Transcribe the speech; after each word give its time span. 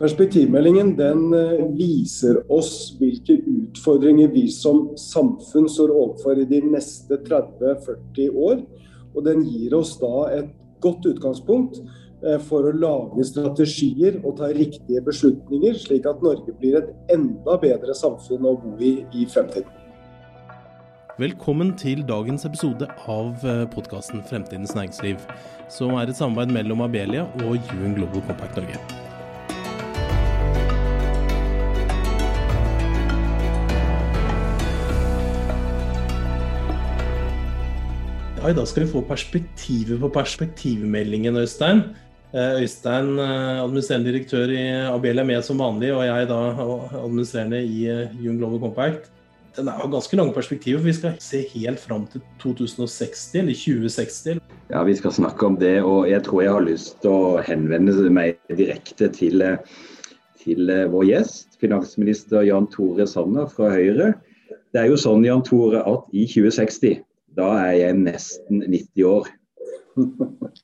Perspektivmeldingen 0.00 0.94
den 0.96 1.34
eh, 1.36 1.66
viser 1.76 2.38
oss 2.52 2.94
hvilke 2.96 3.34
utfordringer 3.36 4.30
vi 4.32 4.46
som 4.48 4.94
samfunn 4.96 5.66
står 5.68 5.90
overfor 5.92 6.38
i 6.40 6.46
de 6.48 6.62
neste 6.64 7.18
30-40 7.26 8.30
år. 8.32 8.62
Og 9.12 9.26
den 9.26 9.42
gir 9.44 9.74
oss 9.76 9.98
da 10.00 10.30
et 10.38 10.54
godt 10.80 11.04
utgangspunkt 11.10 11.82
eh, 12.24 12.38
for 12.48 12.64
å 12.64 12.72
lage 12.72 13.26
strategier 13.28 14.16
og 14.22 14.38
ta 14.38 14.48
riktige 14.56 15.04
beslutninger, 15.04 15.76
slik 15.82 16.08
at 16.08 16.24
Norge 16.24 16.56
blir 16.62 16.80
et 16.80 17.12
enda 17.12 17.58
bedre 17.60 17.92
samfunn 17.92 18.48
å 18.48 18.54
bo 18.62 18.72
i 18.80 19.02
i 19.12 19.28
fremtiden. 19.28 19.68
Velkommen 21.20 21.74
til 21.76 22.00
dagens 22.08 22.48
episode 22.48 22.88
av 23.04 23.44
eh, 23.44 23.66
podkasten 23.76 24.24
Fremtidens 24.32 24.72
næringsliv, 24.72 25.20
som 25.68 25.92
er 26.00 26.08
et 26.08 26.16
samarbeid 26.16 26.56
mellom 26.56 26.88
Abelia 26.88 27.28
og 27.44 27.60
UN 27.76 28.00
Global 28.00 28.24
Compact 28.30 28.56
Norge. 28.56 28.99
I 38.40 38.54
dag 38.56 38.64
skal 38.64 38.86
vi 38.86 38.88
få 38.88 39.00
perspektivet 39.04 39.98
på 40.00 40.08
perspektivmeldingen, 40.14 41.36
Øystein. 41.36 41.82
Eh, 42.32 42.62
Øystein, 42.62 43.18
eh, 43.18 43.60
administrerende 43.62 44.08
direktør 44.08 44.48
i 44.48 44.62
Abelia, 44.88 45.24
med 45.24 45.42
som 45.42 45.58
vanlig, 45.58 45.92
og 45.92 46.06
jeg 46.06 46.28
da 46.28 46.38
administrerende 47.04 47.60
i 47.62 47.84
Young 48.24 48.34
eh, 48.34 48.38
Global 48.38 48.60
Compact. 48.60 49.10
Den 49.56 49.68
er 49.68 49.82
jo 49.84 49.90
ganske 49.92 50.16
lange 50.16 50.32
perspektiver, 50.32 50.78
for 50.78 50.84
vi 50.84 50.92
skal 50.92 51.12
se 51.18 51.44
helt 51.54 51.80
fram 51.80 52.06
til 52.06 52.22
2060, 52.40 53.34
eller 53.34 53.52
2060. 53.52 54.40
Ja, 54.70 54.82
vi 54.82 54.94
skal 54.94 55.12
snakke 55.12 55.46
om 55.46 55.56
det, 55.56 55.82
og 55.82 56.08
jeg 56.10 56.22
tror 56.22 56.42
jeg 56.42 56.52
har 56.52 56.64
lyst 56.64 56.96
til 57.02 57.10
å 57.10 57.44
henvende 57.44 58.08
meg 58.10 58.40
direkte 58.48 59.08
til, 59.12 59.44
til 60.40 60.72
vår 60.88 61.04
gjest, 61.04 61.60
finansminister 61.60 62.48
Jan 62.48 62.72
Tore 62.72 63.06
Sanner 63.06 63.52
fra 63.52 63.68
Høyre. 63.68 64.14
Det 64.72 64.80
er 64.80 64.88
jo 64.88 64.96
sånn, 64.96 65.28
Jan 65.28 65.44
Tore, 65.44 65.84
at 65.84 66.08
i 66.16 66.24
2060 66.24 67.04
da 67.38 67.50
er 67.64 67.76
jeg 67.78 67.98
nesten 68.00 68.64
90 68.66 69.06
år. 69.06 69.30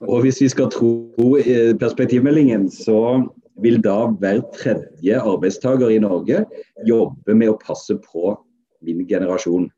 Og 0.07 0.23
hvis 0.25 0.41
vi 0.41 0.49
skal 0.49 0.71
tro 0.73 0.93
eh, 1.41 1.75
perspektivmeldingen, 1.79 2.69
så 2.71 3.27
vil 3.63 3.81
da 3.85 4.07
hver 4.21 4.43
tredje 4.55 5.19
arbeidstaker 5.21 5.93
i 5.93 6.01
Norge 6.03 6.45
jobbe 6.89 7.35
med 7.35 7.53
å 7.53 7.59
passe 7.61 7.97
på 8.03 8.37
min 8.87 9.05
generasjon. 9.09 9.69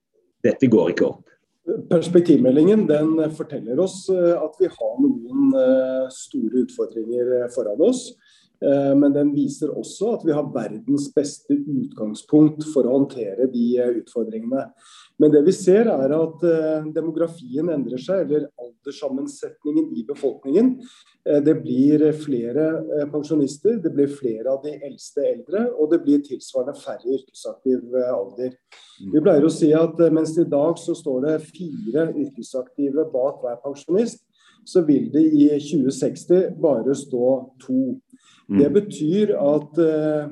Dette 0.44 0.70
går 0.70 0.92
ikke 0.94 1.08
opp. 1.12 1.24
Perspektivmeldingen 1.90 2.86
den 2.88 3.18
forteller 3.36 3.80
oss 3.84 4.06
eh, 4.12 4.34
at 4.36 4.56
vi 4.60 4.70
har 4.72 4.98
noen 5.04 5.52
eh, 5.58 6.06
store 6.14 6.64
utfordringer 6.64 7.48
foran 7.54 7.88
oss. 7.90 8.08
Eh, 8.64 8.94
men 8.98 9.14
den 9.14 9.30
viser 9.36 9.70
også 9.70 10.14
at 10.16 10.24
vi 10.26 10.34
har 10.34 10.48
verdens 10.54 11.06
beste 11.14 11.54
utgangspunkt 11.54 12.64
for 12.72 12.88
å 12.88 12.96
håndtere 12.96 13.46
de 13.52 13.66
eh, 13.78 13.92
utfordringene. 14.00 14.64
Men 15.22 15.32
det 15.34 15.44
vi 15.46 15.54
ser 15.54 15.90
er 15.92 16.14
at 16.14 16.42
eh, 16.46 16.88
demografien 16.94 17.70
endrer 17.70 18.02
seg, 18.02 18.24
eller 18.26 18.48
alderssammensetningen 18.58 19.92
i 19.98 20.04
befolkningen. 20.08 20.74
Det 21.44 21.52
blir 21.60 22.00
flere 22.16 23.04
pensjonister, 23.12 23.76
det 23.82 23.90
blir 23.92 24.08
flere 24.08 24.48
av 24.54 24.62
de 24.62 24.72
eldste 24.86 25.26
eldre, 25.28 25.66
og 25.76 25.90
det 25.92 25.98
blir 26.06 26.22
tilsvarende 26.24 26.72
færre 26.78 27.18
yrkesaktiv 27.18 27.98
alder. 27.98 28.54
Mm. 28.54 29.10
Vi 29.12 29.22
pleier 29.26 29.44
å 29.44 29.52
si 29.52 29.68
at 29.76 30.00
mens 30.14 30.32
i 30.40 30.46
dag 30.48 30.80
så 30.80 30.96
står 30.96 31.26
det 31.26 31.34
fire 31.50 32.06
yrkesaktive 32.14 33.04
bak 33.12 33.42
hver 33.44 33.60
pensjonist, 33.66 34.22
så 34.64 34.86
vil 34.88 35.10
det 35.12 35.26
i 35.36 35.50
2060 35.60 36.56
bare 36.62 36.96
stå 36.96 37.28
to. 37.60 37.98
Det 38.48 38.68
mm. 38.68 38.74
betyr 38.74 39.34
at 39.36 39.80
eh, 39.84 40.30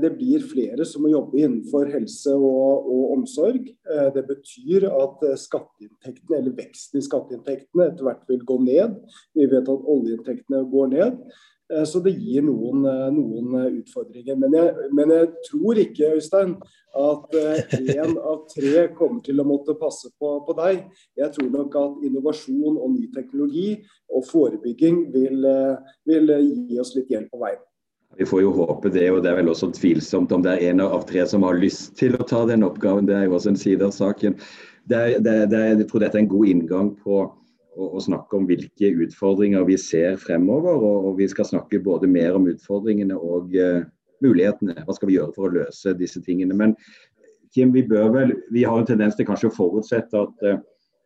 det 0.00 0.10
blir 0.18 0.42
flere 0.44 0.84
som 0.86 1.02
må 1.02 1.10
jobbe 1.10 1.40
innenfor 1.40 1.88
helse 1.90 2.34
og, 2.36 2.88
og 2.94 3.14
omsorg. 3.16 3.68
Eh, 3.68 4.08
det 4.14 4.26
betyr 4.28 4.86
at 4.90 5.24
skatteinntektene, 5.40 6.38
eller 6.38 6.56
veksten 6.58 7.00
i 7.00 7.06
skatteinntektene 7.06 7.90
etter 7.90 8.06
hvert 8.06 8.26
vil 8.30 8.44
gå 8.46 8.58
ned. 8.66 8.98
Vi 9.34 9.48
vet 9.50 9.72
at 9.72 9.88
oljeinntektene 9.96 10.62
går 10.70 10.92
ned. 10.94 11.22
Så 11.86 12.00
det 12.02 12.16
gir 12.18 12.42
noen, 12.42 12.82
noen 13.14 13.52
utfordringer. 13.80 14.38
Men 14.40 14.56
jeg, 14.56 14.90
men 14.96 15.12
jeg, 15.14 15.28
tror 15.46 15.78
ikke 15.78 16.12
Øystein, 16.16 16.56
at 16.98 17.36
én 17.78 18.16
av 18.18 18.44
tre 18.50 18.88
kommer 18.98 19.22
til 19.22 19.38
å 19.38 19.46
måtte 19.46 19.76
passe 19.78 20.10
på, 20.18 20.32
på, 20.46 20.56
deg. 20.58 20.82
Jeg 21.20 21.30
tror 21.36 21.50
nok 21.54 21.78
at 21.78 22.04
innovasjon 22.08 22.74
og 22.74 22.94
ny 22.96 23.06
teknologi 23.14 23.76
og 24.10 24.26
forebygging 24.26 25.04
vil, 25.14 25.46
vil 26.10 26.36
gi 26.42 26.80
oss 26.82 26.96
litt 26.98 27.12
hjelp 27.14 27.30
på 27.30 27.44
veien. 27.44 27.62
Vi 28.18 28.26
får 28.26 28.42
jo 28.42 28.50
håpe 28.52 28.90
det, 28.90 29.06
og 29.14 29.22
det 29.22 29.30
er 29.30 29.38
vel 29.38 29.52
også 29.52 29.70
tvilsomt 29.76 30.32
om 30.34 30.42
det 30.42 30.56
er 30.56 30.72
en 30.72 30.82
av 30.82 31.04
tre 31.06 31.22
som 31.30 31.44
har 31.46 31.58
lyst 31.58 31.94
til 32.00 32.16
å 32.18 32.26
ta 32.26 32.42
den 32.48 32.66
oppgaven. 32.66 33.06
Det 33.06 33.14
er 33.16 33.28
jo 33.28 33.36
også 33.38 33.52
en 33.52 33.60
side 33.60 33.86
av 33.86 33.94
saken. 33.94 34.34
Det 34.90 34.98
er, 34.98 35.20
det 35.22 35.34
det, 35.52 35.60
jeg 35.68 35.86
tror 35.90 36.02
dette 36.02 36.18
er 36.18 36.24
en 36.24 36.32
god 36.32 36.50
inngang 36.50 36.90
på 37.04 37.22
å, 37.80 37.90
å, 37.96 38.02
snakke 38.04 38.36
om 38.36 38.46
hvilke 38.48 38.92
utfordringer 39.06 39.64
vi 39.68 39.78
ser 39.80 40.18
fremover. 40.20 40.76
Og, 40.76 41.10
og 41.10 41.20
vi 41.20 41.28
skal 41.30 41.48
snakke 41.48 41.82
både 41.84 42.10
mer 42.10 42.36
om 42.38 42.48
utfordringene 42.50 43.16
og 43.16 43.54
uh, 43.56 43.82
mulighetene. 44.24 44.82
Hva 44.86 44.96
skal 44.96 45.10
vi 45.10 45.18
gjøre 45.18 45.34
for 45.36 45.48
å 45.48 45.54
løse 45.60 45.96
disse 45.98 46.22
tingene. 46.26 46.56
Men 46.56 46.76
Kim, 47.54 47.72
vi 47.74 47.82
bør 47.82 48.12
vel, 48.14 48.34
vi 48.54 48.62
har 48.62 48.78
en 48.78 48.86
tendens 48.86 49.16
til 49.18 49.26
kanskje 49.26 49.50
å 49.50 49.56
forutsette 49.56 50.26
at 50.26 50.46
uh, 50.46 50.60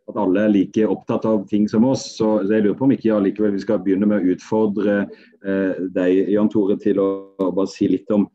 at 0.05 0.19
alle 0.21 0.43
er 0.45 0.51
like 0.53 0.83
opptatt 0.85 1.25
av 1.25 1.47
ting 1.49 1.65
som 1.65 1.87
oss. 1.89 2.03
Så 2.19 2.35
jeg 2.45 2.65
lurer 2.65 2.77
på 2.77 2.85
om 2.85 2.93
ikke 2.93 3.09
ja, 3.09 3.21
likevel 3.25 3.55
vi 3.55 3.63
skal 3.63 3.79
begynne 3.81 4.09
med 4.11 4.21
å 4.21 4.35
utfordre 4.35 4.97
uh, 5.09 5.79
deg, 5.97 6.29
Jan 6.35 6.51
Tore, 6.53 6.77
til 6.83 7.01
å, 7.01 7.07
å, 7.41 7.49
bare 7.57 7.73
si 7.73 7.89
litt 7.89 8.13
om 8.13 8.27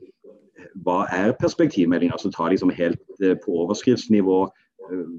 hva 0.86 1.04
er 1.14 1.36
perspektivmeldingen? 1.38 2.16
Altså 2.16 2.32
ta 2.34 2.48
liksom 2.50 2.72
helt 2.74 3.02
på 3.44 3.54
overskriftsnivå. 3.66 4.40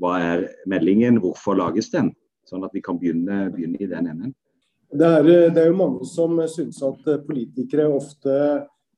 Hva 0.03 0.13
er 0.19 0.45
meldingen, 0.71 1.21
hvorfor 1.23 1.59
lages 1.59 1.91
den? 1.93 2.11
Sånn 2.51 2.67
at 2.67 2.75
vi 2.75 2.83
kan 2.85 2.99
begynne, 2.99 3.47
begynne 3.55 3.79
i 3.81 3.91
den 3.91 4.11
enden. 4.11 4.35
Det 4.91 5.07
er, 5.07 5.31
eh, 5.31 5.49
det 5.55 5.63
er 5.63 5.71
jo 5.71 5.79
mange 5.79 6.07
som 6.11 6.37
syns 6.51 6.83
at 6.83 7.07
eh, 7.09 7.23
politikere 7.23 7.87
ofte 7.95 8.37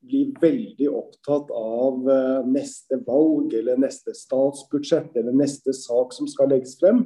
blir 0.03 0.33
veldig 0.41 0.89
opptatt 0.91 1.51
av 1.55 2.11
eh, 2.11 2.47
neste 2.51 2.99
valg 3.07 3.55
eller 3.55 3.79
neste 3.81 4.15
statsbudsjett 4.17 5.17
eller 5.19 5.35
neste 5.37 5.75
sak 5.77 6.15
som 6.17 6.29
skal 6.31 6.51
legges 6.53 6.75
frem. 6.81 7.05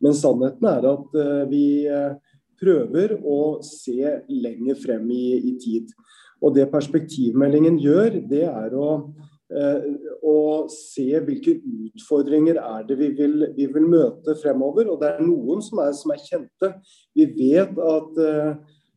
Men 0.00 0.16
sannheten 0.16 0.68
er 0.70 0.88
at 0.92 1.18
eh, 1.20 1.42
vi 1.50 1.64
eh, 1.90 2.14
prøver 2.60 3.18
å 3.20 3.40
se 3.64 4.16
lenger 4.28 4.78
frem 4.80 5.10
i, 5.12 5.26
i 5.52 5.56
tid. 5.60 5.92
Og 6.40 6.54
det 6.56 6.70
perspektivmeldingen 6.72 7.76
gjør, 7.80 8.22
det 8.30 8.46
er 8.48 8.76
å, 8.76 8.90
å 9.50 10.34
se 10.70 11.08
hvilke 11.26 11.56
utfordringer 11.58 12.60
er 12.62 12.84
det 12.86 12.96
vi 13.00 13.08
vil, 13.18 13.48
vi 13.56 13.66
vil, 13.66 13.88
møte 13.90 14.36
fremover. 14.38 14.86
Og 14.92 15.00
det 15.00 15.08
er 15.10 15.24
noen 15.24 15.64
som 15.64 15.82
er, 15.82 15.94
som 15.98 16.14
er 16.14 16.22
kjente. 16.22 16.70
Vi 17.18 17.26
vet 17.34 17.80
at 17.82 18.20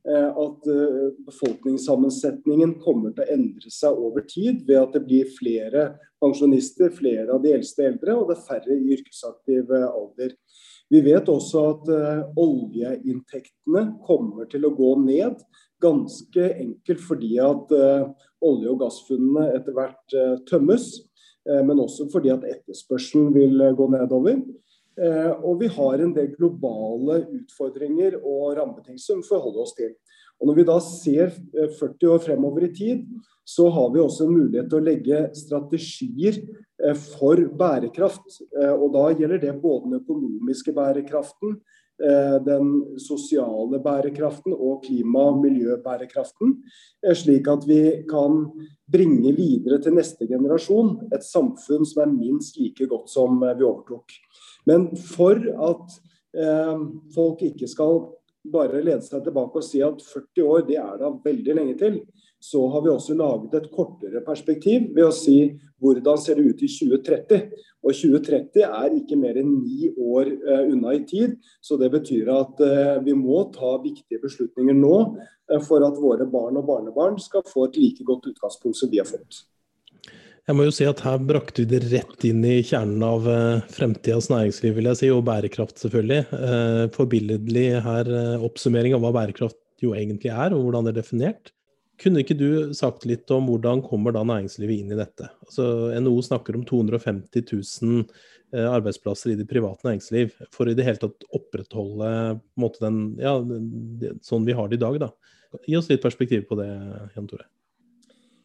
Eh, 0.08 0.30
at 0.38 0.68
eh, 0.68 1.12
befolkningssammensetningen 1.24 2.74
kommer 2.84 3.14
til 3.16 3.24
å 3.24 3.36
endre 3.38 3.70
seg 3.72 3.96
over 3.96 4.26
tid 4.28 4.66
ved 4.68 4.82
at 4.82 4.98
det 4.98 5.02
blir 5.06 5.30
flere 5.32 5.86
pensjonister, 6.20 6.92
flere 6.92 7.30
av 7.32 7.40
de 7.46 7.54
eldste 7.56 7.86
eldre, 7.88 8.18
og 8.18 8.28
det 8.28 8.36
er 8.36 8.42
færre 8.50 8.76
i 8.76 8.98
yrkesaktiv 8.98 9.72
eh, 9.72 9.86
alder. 9.88 10.36
Vi 10.92 11.00
vet 11.06 11.32
også 11.32 11.62
at 11.70 11.88
oljeinntektene 12.38 13.86
kommer 14.04 14.46
til 14.52 14.68
å 14.68 14.74
gå 14.76 14.92
ned. 15.02 15.40
Ganske 15.82 16.50
enkelt 16.52 17.02
fordi 17.02 17.32
at 17.42 17.72
olje- 18.44 18.72
og 18.72 18.84
gassfunnene 18.84 19.50
etter 19.58 19.76
hvert 19.76 20.18
tømmes. 20.50 20.90
Men 21.44 21.82
også 21.84 22.06
fordi 22.08 22.30
at 22.32 22.46
etterspørselen 22.48 23.34
vil 23.36 23.64
gå 23.76 23.88
nedover. 23.92 24.38
Eh, 25.02 25.32
og 25.42 25.58
vi 25.62 25.70
har 25.74 26.02
en 26.04 26.14
del 26.14 26.30
globale 26.36 27.24
utfordringer 27.40 28.20
og 28.20 28.54
rammebetingelser 28.60 29.18
vi 29.18 29.30
forholder 29.30 29.64
oss 29.66 29.74
til. 29.78 29.94
Og 30.42 30.50
Når 30.50 30.58
vi 30.58 30.66
da 30.68 30.76
ser 30.84 31.32
40 31.34 31.88
eh, 31.88 32.12
år 32.14 32.20
fremover 32.22 32.68
i 32.68 32.74
tid, 32.76 33.06
så 33.46 33.70
har 33.74 33.90
vi 33.94 34.02
også 34.04 34.28
en 34.28 34.36
mulighet 34.38 34.70
til 34.70 34.80
å 34.80 34.86
legge 34.86 35.24
strategier 35.38 36.38
eh, 36.84 36.94
for 36.94 37.42
bærekraft. 37.58 38.42
Og 38.78 38.88
Da 38.94 39.08
gjelder 39.18 39.42
det 39.42 39.56
både 39.62 39.90
den 39.90 40.02
økonomiske 40.02 40.76
bærekraften, 40.76 41.58
den 42.44 42.98
sosiale 43.00 43.78
bærekraften 43.80 44.56
og 44.56 44.82
klima- 44.84 45.28
og 45.30 45.38
miljøbærekraften. 45.44 46.56
Slik 47.16 47.48
at 47.48 47.68
vi 47.70 47.82
kan 48.10 48.48
bringe 48.92 49.32
videre 49.38 49.78
til 49.82 49.94
neste 49.96 50.28
generasjon 50.28 50.98
et 51.14 51.24
samfunn 51.24 51.86
som 51.86 52.02
er 52.04 52.16
minst 52.16 52.58
like 52.60 52.88
godt 52.90 53.14
som 53.14 53.38
vi 53.44 53.64
overtok. 53.64 54.18
Men 54.66 54.90
for 54.98 55.38
at 55.70 55.96
eh, 56.34 56.84
folk 57.16 57.42
ikke 57.46 57.70
skal 57.70 58.04
bare 58.54 58.84
lene 58.84 59.04
seg 59.04 59.24
tilbake 59.24 59.60
og 59.60 59.66
si 59.66 59.82
at 59.86 60.02
40 60.04 60.48
år 60.50 60.66
det 60.68 60.80
er 60.82 61.00
da 61.00 61.12
veldig 61.24 61.58
lenge 61.60 61.78
til. 61.80 62.00
Så 62.44 62.60
har 62.74 62.82
vi 62.84 62.92
også 62.92 63.16
laget 63.16 63.54
et 63.56 63.70
kortere 63.72 64.20
perspektiv 64.26 64.90
ved 64.96 65.06
å 65.08 65.14
si 65.16 65.38
hvordan 65.84 66.20
ser 66.20 66.40
det 66.40 66.50
ut 66.50 66.64
i 66.66 66.68
2030. 66.68 67.46
Og 67.84 67.96
2030 67.96 68.66
er 68.68 68.98
ikke 68.98 69.20
mer 69.20 69.40
enn 69.40 69.54
ni 69.62 69.88
år 69.92 70.28
uh, 70.44 70.66
unna 70.68 70.98
i 70.98 71.06
tid. 71.08 71.38
Så 71.64 71.80
det 71.80 71.92
betyr 71.94 72.34
at 72.36 72.60
uh, 72.60 73.00
vi 73.06 73.16
må 73.16 73.46
ta 73.56 73.78
viktige 73.84 74.20
beslutninger 74.24 74.76
nå 74.76 74.98
uh, 75.14 75.62
for 75.64 75.88
at 75.88 76.00
våre 76.04 76.28
barn 76.28 76.60
og 76.60 76.68
barnebarn 76.68 77.16
skal 77.24 77.48
få 77.48 77.70
et 77.70 77.80
like 77.80 78.08
godt 78.08 78.28
utgangspunkt 78.34 78.80
som 78.80 78.92
vi 78.92 79.00
har 79.00 79.08
fått. 79.08 79.46
Jeg 80.44 80.60
må 80.60 80.68
jo 80.68 80.76
si 80.76 80.84
at 80.84 81.00
Her 81.06 81.22
brakte 81.24 81.64
vi 81.64 81.70
det 81.72 81.86
rett 81.88 82.28
inn 82.28 82.44
i 82.44 82.60
kjernen 82.60 83.04
av 83.08 83.28
uh, 83.32 83.64
fremtidas 83.72 84.28
næringsliv, 84.32 84.76
vil 84.76 84.92
jeg 84.92 85.00
si, 85.00 85.16
og 85.16 85.24
bærekraft, 85.32 85.80
selvfølgelig. 85.80 86.26
Uh, 86.36 86.86
Forbilledlig 86.92 87.68
her 87.88 88.12
uh, 88.12 88.44
oppsummering 88.44 88.96
av 88.98 89.06
hva 89.06 89.16
bærekraft 89.16 89.60
jo 89.84 89.96
egentlig 89.96 90.34
er, 90.34 90.52
og 90.52 90.68
hvordan 90.68 90.90
det 90.90 90.98
er 90.98 91.00
definert. 91.00 91.54
Kunne 92.04 92.24
ikke 92.24 92.36
du 92.36 92.74
sagt 92.76 93.06
litt 93.08 93.32
om 93.32 93.48
hvordan 93.48 93.82
kommer 93.86 94.12
da 94.16 94.26
næringslivet 94.28 94.82
inn 94.82 94.92
i 94.92 95.00
dette? 95.00 95.30
Altså, 95.46 95.66
NHO 96.04 96.18
snakker 96.28 96.58
om 96.60 96.66
250 96.68 97.46
000 97.48 98.04
arbeidsplasser 98.54 99.32
i 99.34 99.38
det 99.40 99.48
private 99.50 99.88
næringsliv 99.88 100.34
for 100.54 100.70
i 100.70 100.76
det 100.78 100.86
hele 100.86 101.00
tatt 101.02 101.26
opprettholde 101.34 102.10
måte, 102.60 102.84
den, 102.84 103.00
ja, 103.22 103.38
sånn 104.22 104.46
vi 104.46 104.58
har 104.58 104.70
det 104.70 104.78
i 104.78 104.84
dag. 104.84 105.00
Da. 105.02 105.10
Gi 105.66 105.78
oss 105.80 105.90
litt 105.90 106.04
perspektiv 106.04 106.46
på 106.50 106.60
det, 106.60 106.70
Jan 107.16 107.30
Tore. 107.30 107.48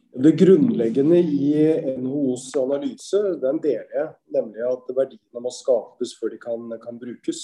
Det 0.09 0.31
grunnleggende 0.39 1.19
i 1.21 1.51
NHOs 1.99 2.47
analyse 2.57 3.19
den 3.43 3.59
deler 3.61 3.91
jeg, 3.93 4.09
nemlig 4.33 4.63
at 4.65 4.89
verdiene 4.97 5.43
må 5.43 5.51
skapes 5.53 6.15
før 6.17 6.33
de 6.33 6.39
kan, 6.41 6.65
kan 6.81 6.97
brukes. 6.97 7.43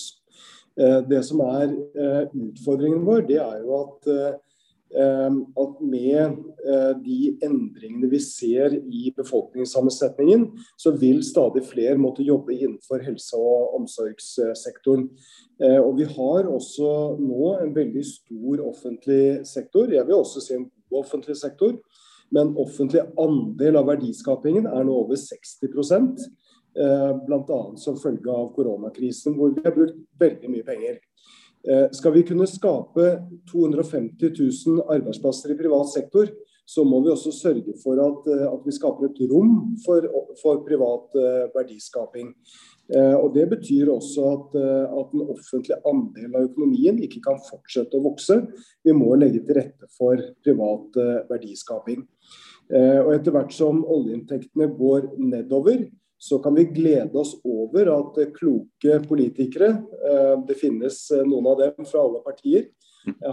Eh, 0.80 1.02
det 1.06 1.22
som 1.28 1.44
er 1.46 1.70
eh, 1.70 2.24
utfordringen 2.34 3.06
vår, 3.06 3.22
det 3.30 3.38
er 3.44 3.62
jo 3.62 3.78
at, 3.84 4.10
eh, 4.10 4.40
at 4.96 5.80
med 5.84 6.38
de 7.04 7.18
endringene 7.44 8.08
vi 8.08 8.20
ser 8.24 8.78
i 8.80 9.10
befolkningssammensetningen, 9.18 10.46
så 10.80 10.94
vil 10.96 11.20
stadig 11.26 11.66
flere 11.68 11.98
måtte 12.00 12.24
jobbe 12.24 12.56
innenfor 12.56 13.04
helse- 13.04 13.36
og 13.36 13.76
omsorgssektoren. 13.82 15.10
Og 15.84 15.92
Vi 15.98 16.08
har 16.16 16.48
også 16.48 16.94
nå 17.20 17.52
en 17.60 17.76
veldig 17.76 18.06
stor 18.08 18.64
offentlig 18.70 19.46
sektor. 19.48 19.92
Jeg 19.92 20.08
vil 20.08 20.16
også 20.16 20.42
si 20.46 20.56
en 20.56 20.70
god 20.90 21.04
offentlig 21.04 21.36
sektor 21.38 21.76
men 22.34 22.56
offentlig 22.58 23.04
andel 23.22 23.80
av 23.80 23.90
verdiskapingen 23.90 24.68
er 24.70 24.86
nå 24.88 24.98
over 25.04 25.20
60% 25.20 26.24
eh, 26.80 27.12
Bl.a. 27.28 27.60
som 27.80 28.00
følge 28.02 28.32
av 28.32 28.50
koronakrisen, 28.56 29.38
hvor 29.38 29.54
vi 29.56 29.64
har 29.66 29.76
brukt 29.76 30.00
veldig 30.20 30.52
mye 30.52 30.66
penger. 30.66 30.98
Eh, 31.66 31.88
skal 31.92 32.14
vi 32.14 32.24
kunne 32.28 32.48
skape 32.50 33.08
250 33.52 34.32
000 34.68 34.84
arbeidsplasser 34.98 35.54
i 35.54 35.58
privat 35.58 35.90
sektor, 35.94 36.30
så 36.66 36.84
må 36.86 37.00
vi 37.06 37.12
også 37.14 37.34
sørge 37.34 37.74
for 37.82 38.02
at, 38.02 38.30
eh, 38.34 38.46
at 38.50 38.62
vi 38.66 38.74
skaper 38.78 39.10
et 39.10 39.22
rom 39.32 39.76
for, 39.86 40.08
for 40.42 40.64
privat 40.68 41.20
verdiskaping. 41.56 42.34
Og 42.96 43.34
Det 43.34 43.48
betyr 43.50 43.90
også 43.90 44.24
at, 44.30 44.56
at 44.62 45.08
den 45.10 45.22
offentlige 45.26 45.80
andelen 45.90 46.36
av 46.38 46.44
økonomien 46.46 47.00
ikke 47.02 47.24
kan 47.26 47.40
fortsette 47.42 47.98
å 47.98 48.04
vokse. 48.04 48.36
Vi 48.86 48.94
må 48.94 49.16
legge 49.18 49.42
til 49.42 49.58
rette 49.58 49.90
for 49.98 50.22
privat 50.46 51.00
verdiskaping. 51.32 52.04
Eh, 52.74 53.00
og 53.04 53.12
etter 53.14 53.34
hvert 53.36 53.54
som 53.54 53.84
oljeinntektene 53.84 54.72
går 54.74 55.12
nedover, 55.22 55.86
så 56.26 56.40
kan 56.42 56.56
vi 56.58 56.66
glede 56.74 57.20
oss 57.22 57.36
over 57.46 57.92
at 57.94 58.18
kloke 58.34 59.00
politikere, 59.06 59.70
eh, 60.10 60.34
det 60.48 60.58
finnes 60.58 60.98
eh, 61.14 61.26
noen 61.28 61.52
av 61.52 61.62
dem 61.62 61.86
fra 61.86 62.02
alle 62.02 62.24
partier, 62.26 62.72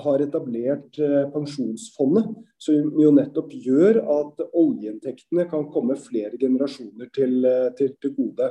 har 0.05 0.21
etablert 0.21 0.99
pensjonsfondet, 1.33 2.27
som 2.61 2.91
jo 3.01 3.09
nettopp 3.17 3.55
gjør 3.57 4.03
at 4.05 4.43
oljeinntektene 4.53 5.47
kan 5.49 5.65
komme 5.73 5.97
flere 5.97 6.37
generasjoner 6.37 7.09
til, 7.17 7.39
til, 7.79 7.95
til 7.97 8.13
gode. 8.13 8.51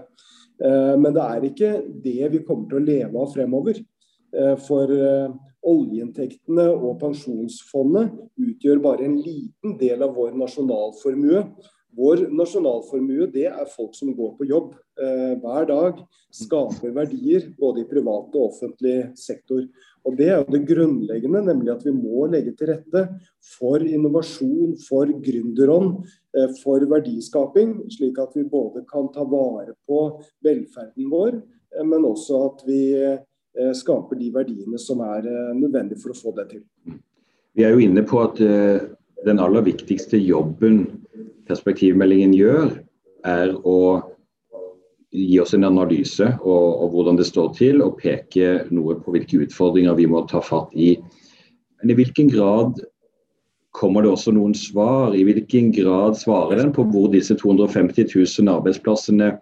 Men 0.58 1.14
det 1.14 1.28
er 1.28 1.46
ikke 1.46 1.70
det 2.08 2.32
vi 2.34 2.42
kommer 2.42 2.72
til 2.72 2.80
å 2.80 2.88
leve 2.88 3.22
av 3.22 3.30
fremover. 3.36 3.84
For 4.66 4.96
Oljeinntektene 5.62 6.64
og 6.74 6.96
pensjonsfondet 7.04 8.16
utgjør 8.42 8.80
bare 8.82 9.06
en 9.06 9.20
liten 9.22 9.76
del 9.78 10.02
av 10.02 10.16
vår 10.16 10.34
nasjonalformue. 10.40 11.44
Vår 11.98 12.26
nasjonalformue 12.32 13.28
det 13.34 13.48
er 13.52 13.72
folk 13.72 13.96
som 13.98 14.14
går 14.16 14.34
på 14.38 14.48
jobb 14.50 14.74
eh, 15.02 15.34
hver 15.42 15.68
dag, 15.70 16.02
skaper 16.32 16.94
verdier 16.96 17.50
både 17.60 17.84
i 17.84 17.88
privat 17.90 18.36
og 18.38 18.48
offentlig 18.48 19.12
sektor. 19.20 19.66
Og 20.08 20.16
Det 20.18 20.30
er 20.32 20.40
jo 20.40 20.56
det 20.56 20.64
grunnleggende, 20.70 21.44
nemlig 21.50 21.74
at 21.74 21.84
vi 21.86 21.94
må 21.96 22.26
legge 22.32 22.56
til 22.58 22.72
rette 22.72 23.04
for 23.58 23.84
innovasjon, 23.84 24.78
for 24.88 25.12
gründerånd, 25.26 26.06
eh, 26.38 26.54
for 26.64 26.88
verdiskaping, 26.94 27.76
slik 27.92 28.22
at 28.24 28.38
vi 28.40 28.48
både 28.48 28.86
kan 28.90 29.12
ta 29.14 29.28
vare 29.28 29.76
på 29.90 30.06
velferden 30.46 31.12
vår, 31.12 31.42
eh, 31.76 31.84
men 31.84 32.08
også 32.08 32.46
at 32.48 32.66
vi 32.70 32.82
Eh, 33.60 33.74
skaper 33.76 34.16
de 34.16 34.30
verdiene 34.32 34.80
som 34.80 35.02
er 35.04 35.26
eh, 35.28 35.54
nødvendige 35.58 36.00
for 36.00 36.14
å 36.14 36.16
få 36.16 36.32
det 36.38 36.46
til. 36.54 36.62
Vi 37.52 37.66
er 37.68 37.74
jo 37.76 37.82
inne 37.84 38.04
på 38.08 38.22
at 38.24 38.40
eh, 38.40 38.86
den 39.28 39.42
aller 39.44 39.66
viktigste 39.66 40.20
jobben 40.22 40.86
perspektivmeldingen 41.52 42.34
gjør, 42.36 42.72
er 43.28 43.54
å 43.68 43.80
gi 45.12 45.36
oss 45.44 45.54
en 45.54 45.68
analyse 45.68 46.24
og, 46.40 46.68
og, 46.80 46.88
hvordan 46.94 47.20
det 47.20 47.28
står 47.28 47.52
til, 47.58 47.84
og 47.84 48.00
peke 48.00 48.62
noe 48.72 48.96
på 49.04 49.14
hvilke 49.16 49.44
utfordringer 49.46 49.98
vi 50.00 50.08
må 50.10 50.24
ta 50.30 50.42
fatt 50.44 50.72
i. 50.74 50.96
Men 51.82 51.92
i 51.92 51.98
hvilken 52.00 52.32
grad 52.32 52.80
kommer 53.76 54.06
det 54.06 54.14
også 54.14 54.34
noen 54.36 54.56
svar? 54.58 55.16
I 55.16 55.26
hvilken 55.28 55.72
grad 55.76 56.18
svarer 56.20 56.62
den 56.62 56.72
på 56.76 56.86
hvor 56.92 57.12
disse 57.12 57.36
250 57.40 58.12
000 58.16 58.52
arbeidsplassene 58.52 59.34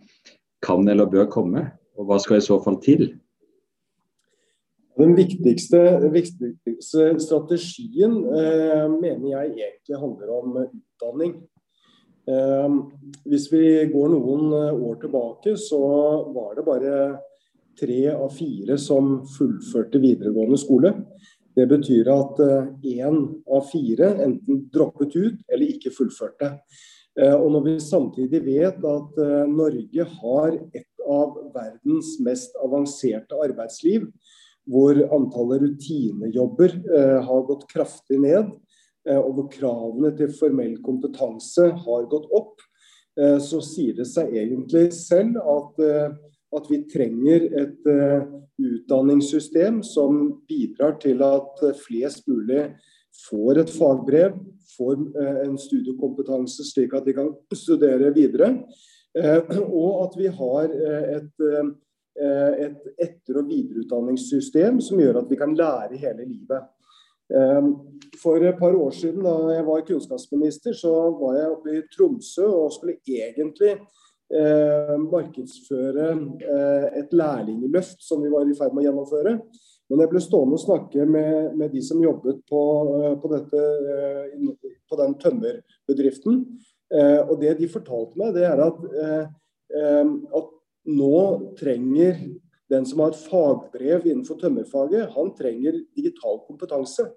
kan 0.66 0.88
eller 0.90 1.10
bør 1.10 1.30
komme? 1.32 1.68
Og 2.00 2.10
hva 2.10 2.20
skal 2.22 2.40
i 2.40 2.46
så 2.46 2.58
fall 2.64 2.80
til? 2.82 3.12
Den 5.00 5.14
viktigste, 5.16 5.80
viktigste 6.12 7.14
strategien 7.24 8.18
eh, 8.36 8.88
mener 8.92 9.30
jeg 9.32 9.54
egentlig 9.54 10.00
handler 10.02 10.34
om 10.36 10.58
utdanning. 10.66 11.38
Eh, 12.30 12.70
hvis 13.30 13.48
vi 13.52 13.64
går 13.90 14.12
noen 14.14 14.54
eh, 14.54 14.84
år 14.90 15.00
tilbake, 15.02 15.56
så 15.58 15.80
var 16.34 16.54
det 16.58 16.66
bare 16.68 17.00
tre 17.80 18.04
av 18.12 18.30
fire 18.36 18.78
som 18.82 19.20
fullførte 19.38 20.02
videregående 20.04 20.60
skole. 20.60 20.94
Det 21.56 21.66
betyr 21.72 22.12
at 22.14 22.42
én 22.44 23.18
eh, 23.18 23.34
av 23.56 23.66
fire 23.72 24.14
enten 24.26 24.66
droppet 24.74 25.16
ut 25.18 25.42
eller 25.50 25.74
ikke 25.74 25.94
fullførte. 25.96 26.54
Eh, 27.20 27.34
og 27.34 27.50
når 27.56 27.66
vi 27.66 27.78
samtidig 27.84 28.44
vet 28.46 28.86
at 28.86 29.24
Norge 29.50 30.10
har 30.20 30.60
et 30.70 31.06
av 31.10 31.40
verdens 31.56 32.18
mest 32.22 32.54
avanserte 32.62 33.40
arbeidsliv, 33.42 34.06
hvor 34.70 35.00
antallet 35.16 35.64
rutinejobber 35.64 36.76
har 37.26 37.46
gått 37.48 37.64
kraftig 37.72 38.20
ned, 38.22 38.52
og 39.18 39.32
hvor 39.38 39.48
kravene 39.54 40.12
til 40.18 40.32
formell 40.36 40.76
kompetanse 40.86 41.70
har 41.86 42.10
gått 42.12 42.28
opp, 42.36 42.62
eh, 43.20 43.38
så 43.42 43.62
sier 43.66 43.98
det 43.98 44.08
seg 44.10 44.36
egentlig 44.36 44.90
selv 44.96 45.40
at, 45.42 45.82
at 46.60 46.70
vi 46.70 46.84
trenger 46.92 47.48
et 47.64 47.90
utdanningssystem 48.60 49.82
som 49.86 50.22
bidrar 50.50 50.98
til 51.02 51.22
at 51.26 51.62
flest 51.80 52.28
mulig 52.30 52.68
får 53.30 53.64
et 53.64 53.74
fagbrev, 53.74 54.40
får 54.78 54.96
en 55.44 55.58
studiekompetanse 55.60 56.66
slik 56.68 56.96
at 56.98 57.06
de 57.06 57.14
kan 57.18 57.30
studere 57.54 58.14
videre. 58.16 58.50
Og 59.66 60.04
at 60.06 60.18
vi 60.18 60.30
har 60.40 60.74
et 61.18 61.48
Eh, 62.20 62.66
et 62.66 62.88
etter- 63.00 63.38
og 63.40 63.48
videreutdanningssystem 63.48 64.82
som 64.84 65.00
gjør 65.00 65.22
at 65.22 65.30
vi 65.32 65.38
kan 65.40 65.54
lære 65.56 66.00
hele 66.02 66.26
livet. 66.28 66.66
Eh, 67.30 67.70
for 68.20 68.44
et 68.44 68.58
par 68.60 68.76
år 68.76 68.92
siden 68.96 69.24
da 69.24 69.36
jeg 69.54 69.66
var 69.68 69.86
kunnskapsminister, 69.88 70.76
så 70.76 70.92
var 71.20 71.38
jeg 71.38 71.56
oppe 71.56 71.76
i 71.78 71.86
Tromsø 71.94 72.48
og 72.48 72.74
skulle 72.76 72.98
egentlig 73.06 73.76
eh, 74.34 74.96
markedsføre 75.04 76.10
eh, 76.44 76.88
et 77.02 77.14
lærlingløft 77.16 78.04
som 78.06 78.24
vi 78.24 78.32
var 78.34 78.50
i 78.50 78.58
ferd 78.58 78.76
med 78.76 78.84
å 78.84 78.88
gjennomføre. 78.90 79.36
Men 79.90 80.04
jeg 80.04 80.12
ble 80.12 80.22
stående 80.22 80.58
og 80.58 80.62
snakke 80.62 81.06
med, 81.10 81.56
med 81.58 81.74
de 81.74 81.82
som 81.86 82.02
jobbet 82.02 82.44
på, 82.50 82.64
eh, 83.00 83.16
på, 83.22 83.32
dette, 83.34 83.64
på 84.90 85.00
den 85.02 85.16
tømmerbedriften. 85.24 86.44
Eh, 86.90 87.22
og 87.26 87.38
det 87.42 87.56
de 87.62 87.72
fortalte 87.72 88.20
meg, 88.20 88.36
det 88.38 88.46
er 88.50 88.62
at, 88.66 88.86
at 89.70 90.54
nå 90.90 91.18
trenger 91.60 92.22
den 92.70 92.86
som 92.86 93.02
har 93.02 93.14
et 93.14 93.24
fagbrev 93.30 94.06
innenfor 94.06 94.38
tømmerfaget, 94.42 95.10
han 95.16 95.32
trenger 95.38 95.78
digital 95.98 96.42
kompetanse. 96.46 97.08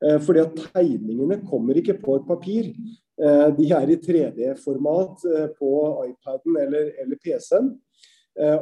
Eh, 0.00 0.18
fordi 0.24 0.40
at 0.40 0.56
tegningene 0.72 1.40
kommer 1.48 1.76
ikke 1.76 1.98
på 2.00 2.16
et 2.16 2.26
papir. 2.28 2.72
Eh, 3.20 3.48
de 3.56 3.68
er 3.76 3.92
i 3.92 3.98
3D-format 4.00 5.26
eh, 5.28 5.46
på 5.58 5.70
iPaden 6.08 6.56
eller, 6.64 6.90
eller 7.02 7.20
PC-en. 7.24 7.72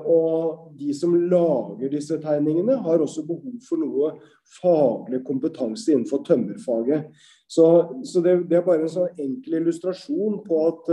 Og 0.09 0.73
de 0.79 0.95
som 0.97 1.13
lager 1.31 1.91
disse 1.93 2.17
tegningene, 2.19 2.79
har 2.83 3.03
også 3.05 3.23
behov 3.29 3.61
for 3.63 3.79
noe 3.79 4.09
faglig 4.57 5.21
kompetanse 5.27 5.93
innenfor 5.93 6.25
tømmerfaget. 6.27 7.13
Så, 7.47 7.67
så 8.03 8.23
det, 8.25 8.49
det, 8.49 8.57
er 8.59 8.65
bare 8.67 8.89
en 8.89 8.91
sånn 8.91 9.21
enkel 9.21 9.61
illustrasjon 9.61 10.41
på 10.49 10.63
at 10.71 10.91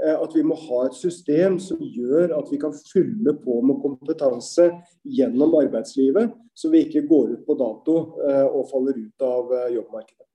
at 0.00 0.32
vi 0.34 0.42
må 0.46 0.56
ha 0.58 0.86
et 0.86 0.96
system 0.98 1.58
som 1.62 1.80
gjør 1.82 2.32
at 2.38 2.48
vi 2.50 2.58
kan 2.60 2.72
fylle 2.74 3.34
på 3.42 3.58
med 3.66 3.82
kompetanse 3.84 4.70
gjennom 5.04 5.54
arbeidslivet, 5.60 6.32
så 6.54 6.70
vi 6.72 6.86
ikke 6.86 7.04
går 7.10 7.36
ut 7.36 7.44
på 7.46 7.56
dato 7.60 7.98
eh, 8.26 8.46
og 8.46 8.70
faller 8.70 8.98
ut 8.98 9.26
av 9.26 9.52
eh, 9.58 9.68
jobbmarkedet. 9.76 10.26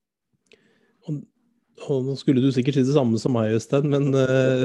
Og 1.88 2.06
nå 2.08 2.16
skulle 2.18 2.42
du 2.42 2.50
sikkert 2.50 2.80
si 2.80 2.86
det 2.88 2.96
samme 2.96 3.20
som 3.22 3.36
meg, 3.38 3.52
Øystein, 3.54 3.92
men 3.92 4.10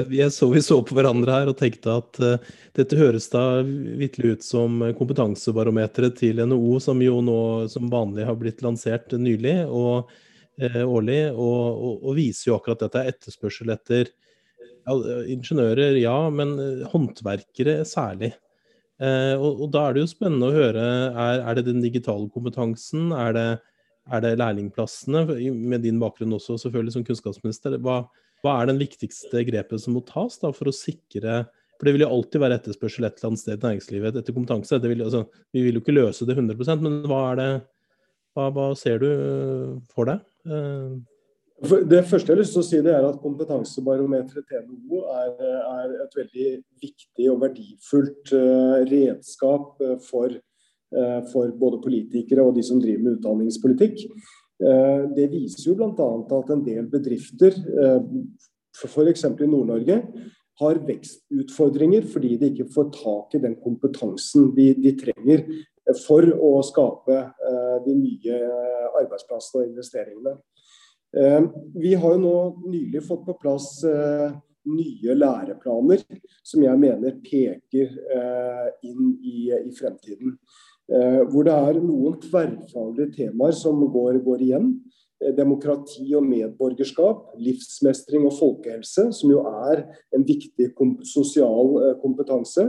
jeg 0.09 0.31
så 0.33 0.47
vi 0.49 0.63
så 0.65 0.79
på 0.81 0.95
hverandre 0.97 1.35
her 1.35 1.51
og 1.51 1.59
tenkte 1.59 1.99
at 2.01 2.17
dette 2.73 2.97
høres 2.97 3.27
da 3.29 3.61
vitterlig 3.61 4.39
ut 4.39 4.47
som 4.47 4.81
kompetansebarometeret 4.97 6.17
til 6.17 6.41
NHO, 6.41 6.79
som 6.81 7.03
jo 7.05 7.19
nå 7.21 7.37
som 7.69 7.85
vanlig 7.93 8.25
har 8.25 8.39
blitt 8.41 8.65
lansert 8.65 9.13
nylig 9.13 9.59
og 9.69 10.09
årlig, 10.57 11.21
og, 11.37 11.61
og, 11.85 12.01
og 12.01 12.17
viser 12.17 12.49
jo 12.49 12.57
akkurat 12.57 12.81
dette 12.81 13.05
er 13.05 13.13
etterspørsel 13.13 13.75
etter 13.77 14.09
ingeniører, 14.87 15.97
ja, 16.01 16.15
men 16.33 16.55
eh, 16.59 16.87
håndverkere 16.91 17.81
særlig. 17.87 18.33
Eh, 19.01 19.35
og, 19.37 19.63
og, 19.63 19.69
da 19.73 19.87
er 19.87 19.95
det 19.95 20.03
jo 20.03 20.11
spennende 20.11 20.49
å 20.49 20.55
høre, 20.55 20.83
er, 21.09 21.43
er 21.43 21.57
det 21.57 21.67
den 21.69 21.81
digitale 21.83 22.29
kompetansen? 22.33 23.11
Er 23.15 23.35
det, 23.37 23.47
er 24.11 24.25
det 24.25 24.35
lærlingplassene, 24.41 25.25
med 25.53 25.85
din 25.85 26.01
bakgrunn 26.01 26.35
også 26.37 26.59
selvfølgelig 26.61 26.97
som 26.97 27.07
kunnskapsminister? 27.07 27.79
Hva, 27.83 28.03
hva 28.43 28.59
er 28.59 28.71
den 28.71 28.81
viktigste 28.81 29.45
grepet 29.47 29.83
som 29.83 29.95
må 29.97 30.03
tas 30.07 30.39
da, 30.41 30.53
for 30.55 30.69
å 30.69 30.75
sikre 30.75 31.43
for 31.73 31.89
Det 31.89 31.97
vil 31.97 32.03
jo 32.05 32.11
alltid 32.15 32.39
være 32.39 32.57
etterspørsel 32.59 33.07
et 33.07 33.17
eller 33.17 33.31
annet 33.31 33.41
sted 33.41 33.57
i 33.57 33.65
næringslivet 33.65 34.17
etter 34.19 34.35
kompetanse. 34.35 34.77
Vil, 34.85 35.01
altså, 35.03 35.23
vi 35.51 35.65
vil 35.65 35.75
jo 35.75 35.81
ikke 35.81 35.95
løse 35.97 36.27
det 36.29 36.37
100% 36.37 36.85
men 36.85 36.99
hva, 37.09 37.23
det, 37.35 37.47
hva, 38.37 38.45
hva 38.55 38.67
ser 38.79 39.01
du 39.01 39.09
for 39.91 40.07
deg? 40.07 40.21
Eh, 40.47 40.93
det 41.63 42.01
første 42.09 42.27
jeg 42.27 42.35
har 42.35 42.41
lyst 42.41 42.55
til 42.57 42.61
å 42.61 42.67
si 42.67 42.79
det 42.83 42.91
er 42.91 43.05
at 43.07 43.19
Kompetansebarometeret 43.23 44.49
TNO 44.49 45.01
er, 45.15 45.29
er, 45.39 45.93
et 46.03 46.17
veldig 46.17 46.47
viktig 46.83 47.27
og 47.31 47.39
verdifullt 47.45 48.33
uh, 48.35 48.81
redskap 48.89 49.79
uh, 49.79 49.93
for, 50.03 50.33
uh, 50.97 51.21
for, 51.31 51.53
både 51.59 51.79
politikere 51.85 52.43
og 52.43 52.57
de 52.57 52.65
som 52.67 52.81
driver 52.83 53.05
med 53.05 53.19
utdanningspolitikk. 53.19 54.07
det 55.17 55.25
viser 55.31 55.65
jo 55.65 55.73
bl.a. 55.75 56.05
at 56.37 56.51
en 56.53 56.61
del 56.63 56.85
bedrifter, 56.87 57.55
f.eks. 58.77 59.23
i 59.25 59.47
Nord-Norge, 59.49 59.97
har 60.61 60.79
vekstutfordringer 60.87 62.05
fordi 62.07 62.37
de 62.39 62.51
ikke 62.51 62.69
får 62.71 62.91
tak 62.95 63.35
i 63.35 63.41
den 63.43 63.57
kompetansen 63.59 64.51
de, 64.55 64.69
de 64.77 64.93
trenger 65.01 65.43
for 66.05 66.29
å 66.37 66.53
skape 66.63 67.17
de 67.83 67.97
nye 67.97 68.39
arbeidsplassene 69.01 69.65
og 69.65 69.73
investeringene. 69.73 70.37
Eh, 71.17 71.43
vi 71.73 71.93
har 71.93 72.15
jo 72.15 72.21
nå 72.21 72.37
nylig 72.65 73.03
fått 73.05 73.25
på 73.27 73.35
plass 73.41 73.83
eh, 73.85 74.33
nye 74.73 75.15
læreplaner 75.17 76.01
som 76.41 76.63
jeg 76.65 76.79
mener 76.81 77.19
peker 77.21 77.91
eh, 78.17 78.69
inn 78.89 79.11
i, 79.21 79.51
fremtiden. 79.77 80.37
Hvor 80.83 81.45
det 81.47 81.53
er 81.55 81.77
noen 81.79 82.17
tverrfaglige 82.19 83.13
temaer 83.15 83.53
som 83.55 83.79
går, 83.89 84.17
går 84.25 84.41
igjen. 84.43 84.65
Demokrati 85.37 86.09
og 86.11 86.25
medborgerskap, 86.27 87.29
livsmestring 87.39 88.27
og 88.27 88.35
folkehelse, 88.35 89.05
som 89.15 89.31
jo 89.31 89.45
er 89.47 89.85
en 90.13 90.27
viktig 90.27 90.73
sosial 91.07 91.95
kompetanse. 92.03 92.67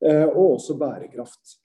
Og 0.00 0.40
også 0.46 0.78
bærekraft. 0.80 1.59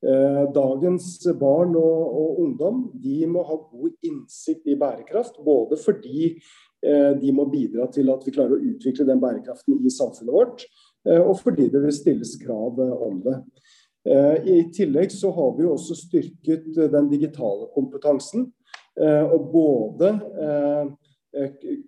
Eh, 0.00 0.44
dagens 0.54 1.18
barn 1.36 1.74
og, 1.76 2.04
og, 2.16 2.38
ungdom 2.40 2.86
de 3.02 3.18
må 3.28 3.42
ha 3.44 3.56
god 3.68 4.06
innsikt 4.08 4.70
i 4.72 4.76
bærekraft. 4.80 5.36
Både 5.44 5.76
fordi 5.80 6.30
eh, 6.30 7.10
de 7.20 7.32
må 7.36 7.44
bidra 7.52 7.90
til 7.92 8.08
at 8.12 8.24
vi 8.24 8.32
klarer 8.32 8.56
å 8.56 8.70
utvikle 8.70 9.04
den 9.08 9.20
bærekraften 9.20 9.82
i 9.84 9.92
samfunnet 9.92 10.32
vårt, 10.32 10.64
eh, 11.04 11.20
og 11.20 11.36
fordi 11.42 11.68
det 11.72 11.84
vil 11.84 11.92
stilles 11.96 12.32
krav 12.40 12.80
om 12.80 13.20
det. 13.26 13.42
I 14.00 14.62
tillegg 14.72 15.10
så 15.12 15.28
har 15.36 15.50
vi 15.58 15.66
også 15.68 15.92
styrket 15.92 16.70
den 16.72 17.10
digitale 17.10 17.66
kompetansen. 17.74 18.46
Og 18.96 19.42
både 19.52 20.08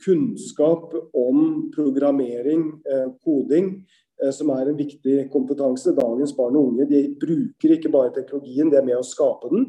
kunnskap 0.04 0.92
om 1.16 1.38
programmering, 1.72 2.66
koding, 3.24 3.70
som 4.30 4.52
er 4.54 4.68
en 4.70 4.78
viktig 4.78 5.26
kompetanse. 5.32 5.96
Dagens 5.96 6.34
barn 6.36 6.54
og 6.60 6.70
unge 6.70 6.86
de 6.86 7.00
bruker 7.18 7.74
ikke 7.74 7.90
bare 7.90 8.14
teknologien, 8.14 8.70
det 8.70 8.78
er 8.78 8.86
med 8.86 9.00
å 9.00 9.06
skape 9.06 9.50
den. 9.50 9.66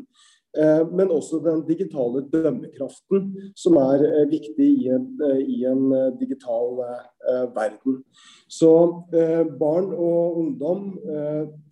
Eh, 0.58 0.84
men 0.94 1.10
også 1.10 1.40
den 1.42 1.64
digitale 1.66 2.22
dømmekraften, 2.30 3.32
som 3.58 3.78
er 3.82 4.04
eh, 4.06 4.26
viktig 4.30 4.68
i 4.84 4.90
en, 4.94 5.08
i 5.50 5.64
en 5.66 5.88
digital 6.20 6.78
verden. 7.56 8.04
Så 8.52 8.70
barn 9.60 9.90
og 9.96 10.38
ungdom 10.38 10.82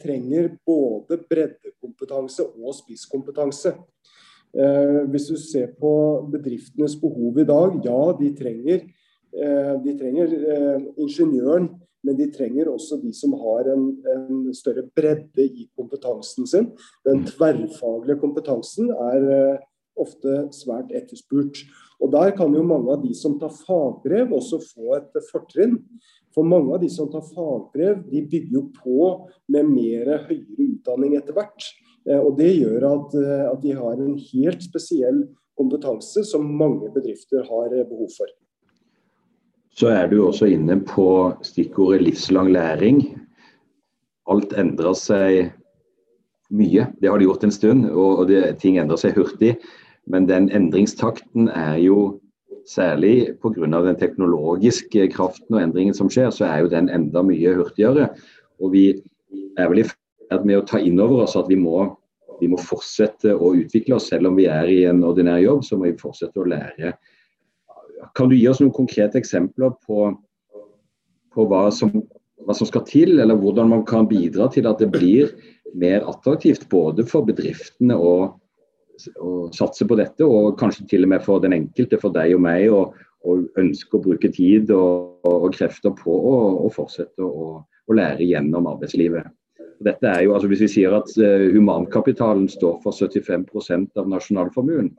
trenger 0.01 0.53
både 0.65 1.19
breddekompetanse 1.29 2.45
og 2.47 2.73
spisskompetanse. 2.77 3.73
Hvis 5.11 5.27
du 5.27 5.35
ser 5.38 5.73
på 5.79 5.91
bedriftenes 6.31 6.95
behov 7.00 7.38
i 7.39 7.45
dag, 7.47 7.77
ja, 7.85 8.00
de 8.19 8.31
trenger, 8.39 8.81
de 9.83 9.93
trenger 10.00 10.33
ingeniøren 10.95 11.69
men 12.05 12.17
de 12.17 12.27
trenger 12.34 12.70
også 12.72 13.00
de 13.01 13.12
som 13.15 13.34
har 13.38 13.70
en, 13.74 13.89
en 14.13 14.53
større 14.58 14.84
bredde 14.98 15.46
i 15.46 15.67
kompetansen 15.77 16.48
sin. 16.50 16.72
Den 17.08 17.25
tverrfaglige 17.29 18.20
kompetansen 18.22 18.89
er 18.91 19.27
uh, 19.27 19.67
ofte 20.01 20.48
svært 20.55 20.93
etterspurt. 20.98 21.62
Og 22.01 22.10
Der 22.13 22.34
kan 22.34 22.53
jo 22.58 22.63
mange 22.65 22.89
av 22.96 23.03
de 23.03 23.13
som 23.17 23.38
tar 23.39 23.53
fagbrev 23.53 24.34
også 24.34 24.62
få 24.72 24.98
et 24.98 25.22
fortrinn. 25.29 25.77
For 26.34 26.48
mange 26.48 26.74
av 26.74 26.81
de 26.81 26.89
som 26.89 27.12
tar 27.12 27.25
fagbrev, 27.27 28.01
de 28.10 28.24
bygger 28.25 28.58
jo 28.58 28.65
på 28.79 29.12
med 29.53 29.70
mer 29.70 30.15
høyere 30.25 30.70
utdanning 30.72 31.20
etter 31.20 31.38
hvert. 31.38 31.70
Uh, 32.08 32.17
og 32.17 32.34
Det 32.41 32.50
gjør 32.55 32.89
at, 32.96 33.20
at 33.53 33.62
de 33.62 33.77
har 33.77 34.01
en 34.01 34.17
helt 34.17 34.65
spesiell 34.65 35.27
kompetanse 35.60 36.24
som 36.25 36.48
mange 36.58 36.89
bedrifter 36.96 37.46
har 37.46 37.75
behov 37.86 38.10
for 38.15 38.31
så 39.78 39.92
er 39.94 40.10
du 40.12 40.20
også 40.25 40.50
inne 40.51 40.80
på 40.84 41.32
stikkordet 41.46 42.04
livslang 42.04 42.51
læring. 42.51 43.04
Alt 44.32 44.54
endrer 44.60 44.96
seg 44.98 45.51
mye. 46.51 46.90
Det 47.00 47.10
har 47.10 47.20
det 47.20 47.30
gjort 47.30 47.46
en 47.48 47.56
stund, 47.56 47.86
og 47.90 48.28
det, 48.28 48.44
ting 48.60 48.78
endrer 48.82 49.00
seg 49.00 49.16
hurtig. 49.16 49.56
Men 50.12 50.28
den 50.28 50.50
endringstakten 50.51 51.48
er 51.56 51.80
jo 51.80 52.20
særlig 52.68 53.38
pga. 53.42 53.82
den 53.82 53.96
teknologiske 53.96 55.08
kraften 55.12 55.56
og 55.56 55.62
endringen 55.62 55.94
som 55.94 56.10
skjer, 56.10 56.30
så 56.30 56.46
er 56.46 56.60
jo 56.62 56.70
den 56.70 56.90
enda 56.90 57.24
mye 57.24 57.56
hurtigere. 57.56 58.10
Og 58.60 58.72
vi 58.72 59.01
er 59.58 59.70
vel 59.70 59.80
i 59.80 59.88
ferd 59.88 60.46
med 60.46 60.58
å 60.58 60.66
ta 60.68 60.80
inn 60.80 61.00
over 61.00 61.24
oss 61.24 61.36
at 61.36 61.48
vi 61.50 61.56
må, 61.56 61.88
vi 62.42 62.48
må 62.48 62.58
fortsette 62.58 63.34
å 63.34 63.56
utvikle 63.56 63.96
oss. 63.96 64.10
Selv 64.10 64.28
om 64.28 64.36
vi 64.36 64.46
er 64.46 64.68
i 64.68 64.84
en 64.90 65.04
ordinær 65.04 65.40
jobb, 65.40 65.63
så 65.63 65.78
må 65.78 65.90
vi 65.90 65.98
fortsette 65.98 66.40
å 66.42 66.50
lære 66.50 66.94
kan 68.17 68.29
du 68.29 68.36
gi 68.38 68.48
oss 68.50 68.62
noen 68.62 68.74
konkrete 68.75 69.20
eksempler 69.22 69.74
på, 69.86 70.12
på 71.34 71.48
hva, 71.50 71.65
som, 71.75 71.93
hva, 72.46 72.55
som, 72.55 72.67
skal 72.70 72.86
til, 72.88 73.20
eller 73.20 73.39
hvordan 73.39 73.72
man 73.72 73.86
kan 73.88 74.10
bidra 74.10 74.50
til 74.53 74.70
at 74.70 74.81
det 74.81 74.91
blir 74.93 75.31
mer 75.77 76.05
attraktivt 76.10 76.67
både 76.72 77.05
for 77.08 77.27
bedriftene 77.27 77.96
å, 77.96 78.13
å 79.22 79.31
satse 79.55 79.88
på 79.88 79.98
dette, 80.00 80.25
og 80.25 80.58
kanskje 80.60 80.88
til 80.91 81.08
og 81.08 81.13
med 81.13 81.25
for 81.25 81.43
den 81.43 81.55
enkelte, 81.55 82.00
for 82.01 82.13
deg 82.15 82.36
og 82.36 82.43
meg, 82.43 82.67
å, 82.72 82.89
ønske 83.62 83.98
å 83.98 84.01
bruke 84.01 84.31
tid 84.34 84.72
og, 84.74 85.22
og 85.29 85.51
krefter 85.53 85.93
på 85.93 86.15
å 86.65 86.70
fortsette 86.74 87.22
å, 87.22 87.62
å, 87.62 87.93
lære 87.93 88.25
gjennom 88.25 88.65
arbeidslivet. 88.72 89.29
Dette 89.86 90.10
er 90.10 90.24
jo, 90.25 90.34
altså 90.34 90.50
Hvis 90.50 90.63
vi 90.65 90.70
sier 90.75 90.93
at 90.98 91.10
uh, 91.22 91.48
humankapitalen 91.53 92.48
står 92.50 92.79
for 92.84 92.93
75% 92.93 93.98
av 93.98 94.10
nasjonalformuen, 94.10 94.91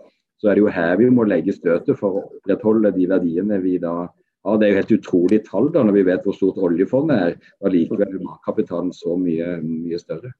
så 0.42 0.50
er 0.50 0.58
det 0.58 0.64
jo 0.64 0.72
her 0.74 0.96
vi 0.98 1.06
må 1.14 1.22
legge 1.30 1.54
støtet 1.54 1.94
for 2.00 2.18
å 2.18 2.24
opprettholde 2.26 2.90
de 2.96 3.06
verdiene 3.12 3.60
vi 3.62 3.76
da 3.82 3.94
har. 4.02 4.56
Det 4.58 4.66
er 4.66 4.72
jo 4.72 4.78
helt 4.80 4.94
utrolig 4.96 5.38
tall 5.46 5.68
da, 5.70 5.84
når 5.86 5.94
vi 6.00 6.06
vet 6.08 6.24
hvor 6.26 6.34
stort 6.34 6.58
oljefondet 6.58 7.20
er, 7.28 7.36
og 7.62 7.70
likevel 7.70 8.08
er 8.08 8.16
humankapitalen 8.16 8.90
så 8.96 9.14
mye, 9.14 9.54
mye 9.62 10.00
større. 10.02 10.32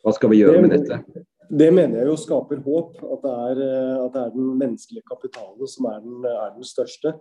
Hva 0.00 0.14
skal 0.16 0.32
vi 0.32 0.40
gjøre 0.40 0.62
med 0.64 0.72
dette? 0.72 1.24
Det 1.52 1.68
mener 1.76 2.00
jeg 2.00 2.08
jo 2.08 2.16
skaper 2.16 2.62
håp, 2.64 2.96
at 3.04 3.26
det 3.26 3.34
er, 3.34 3.60
at 4.06 4.14
det 4.14 4.22
er 4.22 4.32
den 4.38 4.54
menneskelige 4.56 5.04
kapitalen 5.10 5.68
som 5.68 5.90
er 5.90 6.00
den, 6.00 6.24
er 6.30 6.54
den 6.56 6.64
største. 6.64 7.12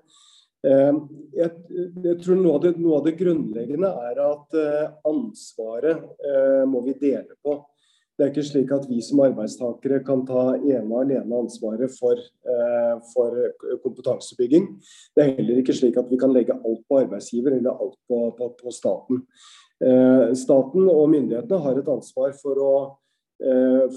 Eh, 0.63 0.93
jeg, 1.35 1.51
jeg, 1.99 2.15
tror 2.23 2.39
noe 2.39 2.55
av, 2.55 2.63
det, 2.63 2.77
noe 2.79 3.01
av, 3.01 3.03
det, 3.09 3.17
grunnleggende 3.19 3.91
er 4.07 4.23
at 4.23 4.55
eh, 4.55 4.85
ansvaret 5.11 6.05
eh, 6.23 6.63
må 6.71 6.85
vi 6.87 6.95
dele 7.01 7.35
på. 7.43 7.59
Det 8.13 8.27
er 8.27 8.29
ikke 8.29 8.45
slik 8.45 8.71
at 8.75 8.83
vi 8.85 8.99
som 9.01 9.23
arbeidstakere 9.25 10.03
kan 10.05 10.21
ta 10.27 10.51
ene 10.59 10.85
og 10.85 10.99
alene 11.01 11.39
ansvaret 11.39 11.89
for, 11.97 12.13
eh, 12.13 12.95
for, 13.09 13.39
kompetansebygging. 13.81 14.67
Det 15.15 15.23
er 15.23 15.31
heller 15.39 15.61
ikke 15.61 15.73
slik 15.73 15.97
at 15.97 16.11
vi 16.11 16.19
kan 16.21 16.33
legge 16.33 16.53
alt 16.53 16.83
på 16.85 16.99
arbeidsgiver 17.01 17.57
eller 17.57 17.73
alt 17.73 17.97
på, 18.07 18.19
på, 18.37 18.51
på 18.61 18.73
staten. 18.73 19.23
Staten 20.37 20.85
og 20.87 21.09
myndighetene 21.11 21.59
har 21.59 21.79
et 21.79 21.89
ansvar 21.91 22.29
for, 22.37 22.59
å, 22.61 22.75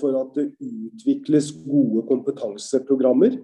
for 0.00 0.16
at 0.18 0.32
det 0.34 0.46
utvikles 0.58 1.52
gode 1.62 2.02
kompetanseprogrammer. 2.08 3.36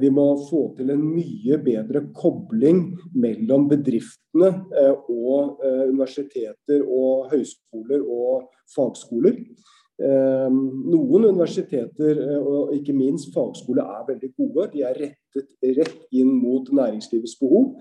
Vi 0.00 0.10
må 0.10 0.24
få 0.48 0.64
til 0.74 0.90
en 0.90 1.04
mye 1.04 1.60
bedre 1.62 2.02
kobling 2.16 2.80
mellom 3.14 3.68
bedriftene 3.70 4.50
og 5.12 5.62
universiteter 5.62 6.82
og 6.82 7.30
høyskoler 7.30 8.02
og 8.02 8.48
fagskoler. 8.74 9.38
Ehm, 10.00 10.56
noen 10.88 11.26
universiteter 11.28 12.16
eh, 12.16 12.38
og 12.40 12.72
ikke 12.74 12.94
minst 12.96 13.32
fagskole 13.34 13.84
er 13.84 14.06
veldig 14.08 14.30
gode. 14.38 14.70
De 14.72 14.84
er 14.88 14.98
rettet 14.98 15.52
rett 15.76 16.06
inn 16.16 16.32
mot 16.32 16.70
næringslivets 16.72 17.36
behov. 17.40 17.74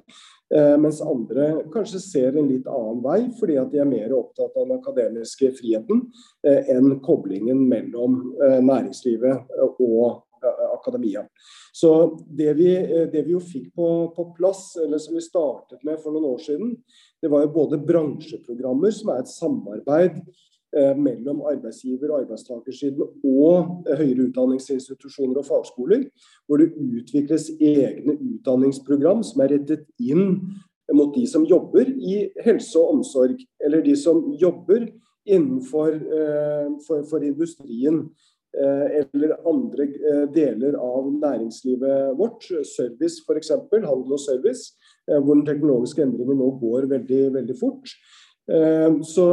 Eh, 0.52 0.76
mens 0.82 1.00
andre 1.06 1.64
kanskje 1.72 2.02
ser 2.04 2.36
en 2.36 2.50
litt 2.52 2.68
annen 2.68 3.00
vei, 3.06 3.22
fordi 3.40 3.56
at 3.62 3.72
de 3.72 3.80
er 3.82 3.88
mer 3.90 4.12
opptatt 4.18 4.58
av 4.58 4.68
den 4.68 4.76
akademiske 4.76 5.54
friheten 5.62 6.04
eh, 6.44 6.74
enn 6.76 6.98
koblingen 7.06 7.64
mellom 7.72 8.20
næringslivet 8.42 9.48
og 9.80 10.28
akademia. 10.74 11.24
Så 11.72 11.92
det 12.28 12.56
vi, 12.58 12.72
det 13.14 13.22
vi 13.24 13.36
jo 13.36 13.40
fikk 13.46 13.72
på, 13.78 13.88
på, 14.16 14.26
plass, 14.36 14.74
eller 14.82 15.00
som 15.00 15.16
vi 15.16 15.22
startet 15.24 15.86
med 15.88 16.02
for 16.02 16.12
noen 16.12 16.32
år 16.34 16.42
siden, 16.44 16.74
det 17.22 17.30
var 17.32 17.46
jo 17.46 17.54
både 17.54 17.80
bransjeprogrammer, 17.86 18.92
som 18.96 19.14
er 19.14 19.22
et 19.22 19.30
samarbeid 19.32 20.18
mellom 20.96 21.42
arbeidsgiver- 21.44 22.12
og 22.12 22.22
arbeidstakersiden 22.22 23.04
og 23.04 23.88
eh, 23.90 23.98
høyere 24.00 24.30
utdanningsinstitusjoner 24.30 25.42
og 25.42 25.48
fagskoler, 25.48 26.06
hvor 26.48 26.62
det 26.62 26.72
utvikles 26.80 27.50
egne 27.60 28.16
utdanningsprogram 28.16 29.24
som 29.28 29.44
er 29.44 29.58
rettet 29.58 29.86
inn 30.00 30.38
mot 30.92 31.14
de 31.16 31.26
som 31.28 31.48
jobber 31.48 31.88
i 31.88 32.26
helse 32.46 32.80
og 32.80 32.98
omsorg, 32.98 33.40
eller 33.64 33.84
de 33.84 33.96
som 34.00 34.24
jobber 34.40 34.88
innenfor 35.28 35.96
eh, 35.96 36.68
for, 36.88 37.08
for 37.10 37.24
industrien 37.24 38.06
eller 38.52 39.32
andre 39.48 39.86
deler 40.36 40.74
av 40.76 41.06
næringslivet 41.08 42.18
vårt. 42.20 42.44
Service 42.68 43.22
f.eks., 43.24 43.54
handel 43.72 44.12
og 44.12 44.20
service, 44.20 44.74
hvor 45.08 45.38
den 45.38 45.46
teknologiske 45.48 46.04
endringen 46.04 46.36
nå 46.36 46.50
går 46.60 46.90
veldig, 46.92 47.22
veldig 47.38 47.56
fort. 47.56 47.94
Så 49.06 49.26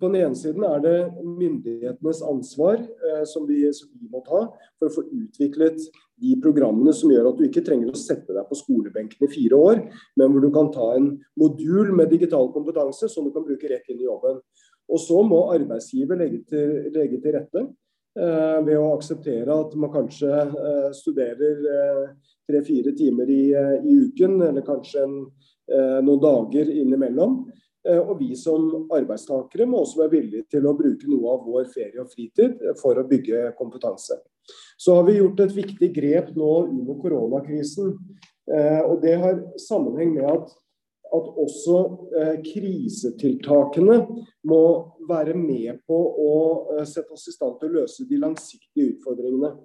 på 0.00 0.08
den 0.08 0.22
ene 0.22 0.36
siden 0.36 0.64
er 0.64 0.80
det 0.82 0.96
myndighetenes 1.20 2.22
ansvar 2.24 2.78
eh, 2.80 3.24
som, 3.28 3.44
vi, 3.48 3.62
som, 3.76 3.90
vi, 3.92 4.08
må 4.10 4.22
ta 4.24 4.46
for 4.80 4.88
å 4.88 4.94
få 4.94 5.04
utviklet 5.04 5.82
de 6.20 6.36
programmene 6.40 6.94
som 6.96 7.12
gjør 7.12 7.30
at 7.30 7.40
du 7.40 7.46
ikke 7.46 7.64
trenger 7.66 7.92
å 7.92 8.00
sette 8.00 8.32
deg 8.36 8.48
på 8.48 8.58
skolebenken 8.58 9.26
i 9.26 9.30
fire 9.32 9.60
år, 9.60 9.82
men 10.20 10.32
hvor 10.32 10.44
du 10.44 10.48
kan 10.54 10.72
ta 10.72 10.92
en 10.96 11.12
modul 11.40 11.92
med 11.96 12.12
digital 12.12 12.48
kompetanse 12.54 13.10
som 13.12 13.28
du 13.28 13.34
kan 13.34 13.44
bruke 13.44 13.70
rett 13.70 13.92
inn 13.92 14.00
i 14.00 14.08
jobben. 14.08 14.40
Og 14.90 15.00
så 15.04 15.20
må 15.26 15.44
arbeidsgiver 15.54 16.18
legge 16.18 16.42
til, 16.48 16.74
legge 16.96 17.20
til 17.22 17.36
rette 17.36 17.62
eh, 17.62 18.58
ved 18.66 18.76
å 18.80 18.94
akseptere 18.96 19.60
at 19.66 19.76
man 19.80 19.92
kanskje 19.94 20.32
eh, 20.32 20.90
studerer 20.96 21.72
eh, 21.76 22.04
tre-fire 22.48 22.96
timer 22.96 23.30
i, 23.30 23.42
eh, 23.52 23.76
i, 23.84 24.00
uken, 24.08 24.40
eller 24.48 24.66
kanskje 24.66 25.04
en, 25.04 25.18
eh, 25.70 25.98
noen 26.02 26.24
dager 26.24 26.72
innimellom. 26.72 27.42
Eh, 27.88 28.00
og 28.00 28.18
vi 28.20 28.34
som 28.36 28.88
arbeidstakere 28.92 29.66
må 29.68 29.80
også 29.82 30.02
være 30.02 30.14
villige 30.18 30.48
til 30.52 30.66
å 30.68 30.76
bruke 30.76 31.08
noe 31.08 31.34
av 31.34 31.46
vår 31.48 31.68
ferie 31.72 32.02
og 32.02 32.10
fritid 32.12 32.60
for 32.80 33.00
å 33.00 33.06
bygge 33.08 33.54
kompetanse. 33.58 34.18
Så 34.80 34.98
har 34.98 35.06
vi 35.06 35.18
gjort 35.18 35.40
et 35.44 35.54
viktig 35.56 35.92
grep 35.96 36.34
nå 36.36 36.50
under 36.66 36.98
koronakrisen. 37.00 37.94
Eh, 38.50 38.82
og 38.84 39.00
det 39.04 39.16
har 39.22 39.40
sammenheng 39.62 40.12
med 40.18 40.28
at, 40.28 40.52
at 41.16 41.32
også 41.44 41.78
eh, 42.20 42.36
krisetiltakene 42.44 44.00
må 44.50 44.62
være 45.08 45.36
med 45.38 45.80
på 45.88 45.96
å 45.96 46.32
sette 46.84 47.16
oss 47.16 47.30
i 47.30 47.34
stand 47.34 47.56
til 47.60 47.70
å 47.70 47.80
løse 47.80 48.08
de 48.08 48.20
langsiktige 48.20 48.96
utfordringene. 48.96 49.56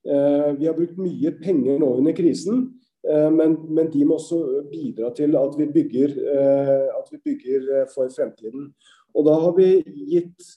Vi 0.00 0.64
har 0.64 0.72
brukt 0.72 0.96
mye 0.96 1.28
penger 1.42 1.76
nå 1.76 1.90
under 1.98 2.14
krisen. 2.16 2.62
Eh, 3.08 3.30
men, 3.30 3.56
men, 3.68 3.90
de 3.90 4.04
må 4.04 4.18
også 4.18 4.64
bidra 4.70 5.12
til 5.16 5.36
at 5.38 5.54
vi 5.58 5.68
bygger, 5.72 6.16
eh, 6.34 6.88
at 6.98 7.12
vi 7.12 7.20
bygger 7.30 7.68
eh, 7.80 7.86
for 7.94 8.10
fremtiden. 8.12 8.70
Og 9.14 9.26
da 9.26 9.36
har 9.44 9.54
vi 9.56 9.70
gitt 10.10 10.56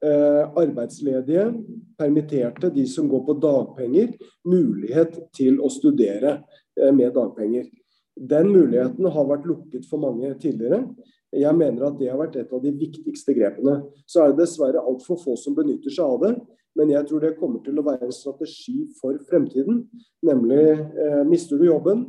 arbeidsledige, 0.00 1.42
permitterte, 2.00 2.70
de 2.72 2.86
som 2.88 3.08
går 3.08 3.20
på 3.26 3.34
dagpenger, 3.36 4.14
mulighet 4.48 5.18
til 5.36 5.58
å 5.60 5.68
studere 5.72 6.38
med 6.96 7.12
dagpenger. 7.12 7.66
Den 8.16 8.48
muligheten 8.48 9.10
har 9.12 9.28
vært 9.28 9.44
lukket 9.48 9.84
for 9.88 10.00
mange 10.00 10.32
tidligere. 10.40 10.86
Jeg 11.36 11.52
mener 11.56 11.90
at 11.90 11.98
det 12.00 12.08
har 12.08 12.16
vært 12.20 12.40
et 12.40 12.56
av 12.56 12.64
de 12.64 12.72
viktigste 12.80 13.36
grepene. 13.36 13.76
Så 14.08 14.24
er 14.24 14.32
det 14.32 14.40
dessverre 14.40 14.80
altfor 14.80 15.20
få 15.20 15.36
som 15.36 15.56
benytter 15.58 15.92
seg 15.92 16.16
av 16.16 16.24
det. 16.24 16.32
Men 16.78 16.92
jeg 16.92 17.06
tror 17.08 17.24
det 17.24 17.36
kommer 17.38 17.62
til 17.64 17.78
å 17.80 17.84
være 17.86 18.06
en 18.06 18.14
strategi 18.14 18.84
for 19.00 19.18
fremtiden. 19.30 19.84
Nemlig 20.26 20.64
eh, 20.70 21.22
mister 21.28 21.58
du 21.58 21.66
jobben 21.66 22.04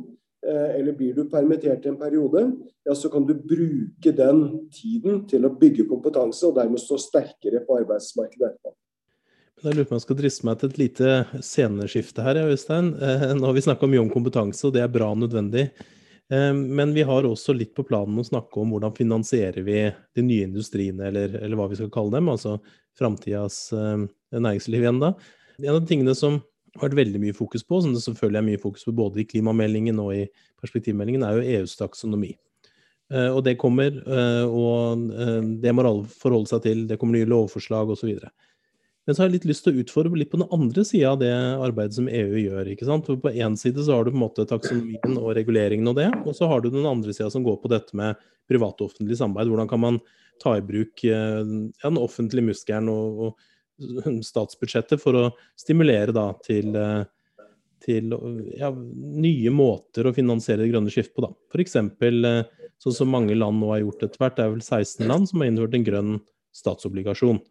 eh, 0.46 0.76
eller 0.78 0.94
blir 0.98 1.16
du 1.16 1.24
permittert 1.30 1.86
i 1.86 1.90
en 1.90 1.98
periode, 2.00 2.44
ja, 2.86 2.94
så 2.94 3.10
kan 3.12 3.26
du 3.26 3.34
bruke 3.34 4.14
den 4.14 4.44
tiden 4.74 5.24
til 5.30 5.46
å 5.46 5.54
bygge 5.58 5.88
kompetanse 5.90 6.46
og 6.48 6.56
dermed 6.60 6.82
stå 6.82 7.00
sterkere 7.00 7.64
på 7.66 7.80
arbeidsmarkedet 7.82 8.48
etterpå. 8.52 8.76
Jeg 9.62 9.76
lurer 9.76 9.86
på 9.86 9.94
om 9.94 10.00
jeg 10.00 10.06
skal 10.08 10.18
driste 10.18 10.46
meg 10.48 10.58
til 10.58 10.70
et 10.72 10.78
lite 10.80 11.10
sceneskifte 11.38 12.22
her, 12.26 12.40
Øystein. 12.50 12.94
Eh, 12.98 13.28
nå 13.38 13.46
har 13.46 13.54
vi 13.54 13.62
snakka 13.62 13.86
mye 13.90 14.02
om 14.02 14.10
kompetanse, 14.10 14.64
og 14.66 14.74
det 14.74 14.82
er 14.82 14.90
bra 14.90 15.12
og 15.14 15.20
nødvendig. 15.20 15.68
Eh, 16.32 16.50
men 16.54 16.94
vi 16.96 17.04
har 17.06 17.28
også 17.28 17.54
litt 17.54 17.70
på 17.76 17.84
planen 17.86 18.18
å 18.18 18.26
snakke 18.26 18.58
om 18.58 18.74
hvordan 18.74 18.96
finansierer 18.96 19.62
vi 19.62 19.84
de 20.16 20.24
nye 20.26 20.48
industriene, 20.48 21.06
eller, 21.12 21.36
eller 21.38 21.60
hva 21.60 21.68
vi 21.70 21.78
skal 21.78 21.92
kalle 21.94 22.16
dem. 22.16 22.32
Altså 22.32 22.56
framtidas 22.98 23.68
eh, 23.76 24.02
næringsliv 24.32 24.84
igjen 24.84 25.02
da. 25.02 25.12
En 25.60 25.74
av 25.74 25.80
de 25.82 25.90
tingene 25.90 26.14
som 26.18 26.40
har 26.78 26.88
vært 26.88 27.02
veldig 27.02 27.20
mye 27.20 27.36
fokus 27.36 27.64
på, 27.66 27.82
som 27.84 27.92
det 27.92 28.00
selvfølgelig 28.04 28.40
er 28.40 28.46
mye 28.46 28.62
fokus 28.62 28.86
på 28.88 28.94
både 28.96 29.22
i 29.22 29.26
klimameldingen 29.28 29.98
og 30.00 30.14
i 30.16 30.22
perspektivmeldingen, 30.62 31.24
er 31.26 31.36
jo 31.36 31.58
EUs 31.58 31.76
taksonomi. 31.76 32.32
Eh, 33.12 33.28
og 33.28 33.42
det 33.44 33.58
kommer, 33.60 33.92
eh, 33.92 34.46
og 34.46 35.10
det 35.60 35.74
må 35.74 35.84
alle 35.84 36.08
forholde 36.08 36.48
seg 36.48 36.64
til. 36.64 36.86
Det 36.88 36.98
kommer 37.00 37.18
nye 37.18 37.28
lovforslag 37.28 37.92
osv. 37.92 38.14
Men 39.02 39.14
så 39.14 39.22
har 39.22 39.28
jeg 39.28 39.40
litt 39.40 39.48
lyst 39.50 39.66
til 39.66 39.74
å 39.74 39.82
utfordre 39.82 40.16
litt 40.16 40.30
på 40.30 40.38
den 40.38 40.50
andre 40.54 40.84
sida 40.86 41.10
av 41.10 41.20
det 41.20 41.32
arbeidet 41.34 41.96
som 41.98 42.08
EU 42.08 42.38
gjør. 42.38 42.70
ikke 42.70 42.86
sant? 42.86 43.04
For 43.08 43.18
På 43.18 43.34
én 43.34 43.56
side 43.58 43.82
så 43.82 43.96
har 43.96 44.04
du 44.04 44.12
på 44.12 44.16
en 44.20 44.24
måte 44.24 44.46
taksonomien 44.46 45.18
og 45.18 45.34
reguleringen 45.34 45.90
og 45.90 45.96
det, 45.98 46.08
og 46.22 46.36
så 46.38 46.46
har 46.46 46.62
du 46.62 46.70
den 46.70 46.86
andre 46.86 47.12
sida 47.12 47.28
som 47.28 47.42
går 47.42 47.58
på 47.60 47.72
dette 47.72 47.92
med 47.98 48.14
privat 48.48 48.78
og 48.78 48.92
offentlig 48.92 49.18
samarbeid. 49.18 49.50
Hvordan 49.50 49.68
kan 49.68 49.82
man 49.82 49.98
ta 50.42 50.54
i 50.56 50.62
bruk 50.62 51.02
ja, 51.02 51.42
den 51.42 51.98
offentlige 51.98 52.46
muskelen 52.46 52.88
og, 52.92 53.18
og, 53.26 53.48
statsbudsjettet 54.24 55.02
for 55.02 55.18
å 55.18 55.24
stimulere 55.58 56.14
da 56.14 56.28
til, 56.44 56.76
til 57.84 58.14
ja, 58.58 58.70
nye 58.72 59.54
måter 59.54 60.08
å 60.08 60.14
finansiere 60.16 60.64
det 60.64 60.72
grønne 60.72 60.92
skiftet 60.92 61.16
på. 61.16 61.26
da. 61.26 61.32
F.eks. 61.52 61.76
sånn 62.82 62.96
som 62.98 63.12
mange 63.12 63.36
land 63.38 63.60
nå 63.62 63.72
har 63.74 63.82
gjort 63.84 64.06
etter 64.06 64.22
hvert. 64.22 64.38
Det 64.38 64.46
er 64.46 64.54
vel 64.54 64.64
16 64.64 65.10
land 65.10 65.30
som 65.30 65.42
har 65.42 65.52
innført 65.52 65.76
en 65.78 65.88
grønn 65.88 66.14
statsobligasjon. 66.56 67.42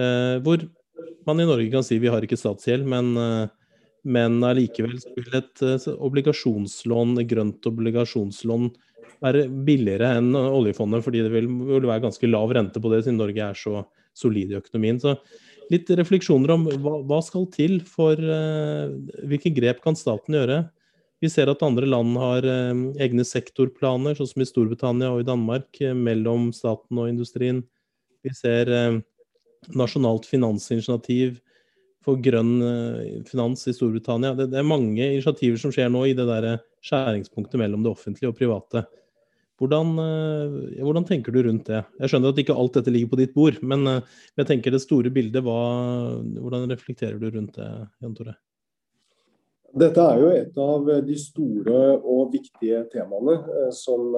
Eh, 0.00 0.36
hvor 0.44 0.68
man 1.26 1.40
i 1.42 1.48
Norge 1.48 1.70
kan 1.72 1.86
si 1.86 1.98
vi 2.00 2.10
har 2.12 2.24
ikke 2.24 2.38
statsgjeld, 2.38 2.86
men, 2.88 3.12
men 4.08 4.38
allikevel 4.46 4.96
vil 5.16 5.34
et 5.36 5.62
obligasjonslån, 5.92 7.18
grønt 7.28 7.68
obligasjonslån 7.68 8.70
være 9.24 9.46
billigere 9.66 10.14
enn 10.18 10.32
oljefondet, 10.36 11.04
fordi 11.04 11.24
det 11.24 11.32
vil, 11.34 11.48
vil, 11.68 11.88
være 11.88 12.06
ganske 12.06 12.30
lav 12.30 12.52
rente 12.56 12.80
på 12.80 12.92
det, 12.92 13.02
siden 13.04 13.20
Norge 13.20 13.46
er 13.50 13.58
så 13.58 13.84
solid 14.16 14.52
i 14.52 14.58
økonomien. 14.58 15.00
Så 15.02 15.16
litt 15.70 15.90
refleksjoner 16.00 16.52
om 16.54 16.66
hva, 16.82 16.98
hva 17.06 17.20
skal 17.24 17.46
til 17.54 17.80
for 17.86 18.18
uh, 18.18 18.90
Hvilke 19.30 19.52
grep 19.54 19.82
kan 19.84 19.98
staten 19.98 20.36
gjøre? 20.36 20.64
Vi 21.20 21.28
ser 21.28 21.50
at 21.52 21.62
andre 21.64 21.88
land 21.88 22.16
har 22.20 22.46
uh, 22.46 22.86
egne 23.02 23.26
sektorplaner, 23.26 24.16
sånn 24.18 24.32
som 24.32 24.44
i 24.44 24.48
Storbritannia 24.48 25.12
og 25.14 25.22
i 25.22 25.28
Danmark, 25.28 25.68
uh, 25.84 25.94
mellom 25.94 26.50
staten 26.56 27.00
og 27.00 27.12
industrien. 27.12 27.62
Vi 28.24 28.34
ser 28.36 28.68
nasjonalt 29.72 30.26
finansinitiativ 30.28 31.38
for 32.04 32.20
grønn 32.20 33.24
finans 33.24 33.62
i 33.64 33.72
Storbritannia. 33.72 34.34
Det, 34.36 34.50
det, 34.52 34.58
er 34.60 34.68
mange 34.68 35.00
initiativer 35.00 35.56
som 35.60 35.72
skjer 35.72 35.88
nå 35.88 36.02
i 36.04 36.12
det 36.16 36.26
der 36.28 36.46
skjæringspunktet 36.84 37.56
mellom 37.62 37.80
det 37.84 37.94
offentlige 37.94 38.28
og 38.28 38.36
private. 38.36 38.82
Hvordan, 39.60 39.88
eh, 40.00 40.80
hvordan, 40.80 41.04
tenker 41.04 41.34
du 41.34 41.42
rundt 41.44 41.66
det? 41.68 41.82
Jeg 42.00 42.08
skjønner 42.08 42.32
at 42.32 42.38
ikke 42.40 42.56
alt 42.56 42.78
dette 42.78 42.92
ligger 42.94 43.10
på 43.12 43.18
ditt 43.20 43.34
bord, 43.36 43.58
men 43.60 43.84
eh, 43.90 44.20
jeg 44.40 44.48
tenker 44.48 44.72
det 44.72 44.80
store 44.80 45.12
bildet, 45.12 45.44
hva, 45.44 45.58
hvordan 46.40 46.70
reflekterer 46.72 47.18
du 47.20 47.26
rundt 47.28 47.58
det, 47.58 47.68
Jan 48.00 48.14
Tore? 48.16 48.38
Dette 49.80 50.02
er 50.02 50.22
jo 50.22 50.30
et 50.34 50.56
av 50.64 50.88
de 51.06 51.16
store 51.20 51.82
og 52.00 52.32
viktige 52.32 52.80
temaene 52.90 53.36
eh, 53.36 53.68
som 53.76 54.16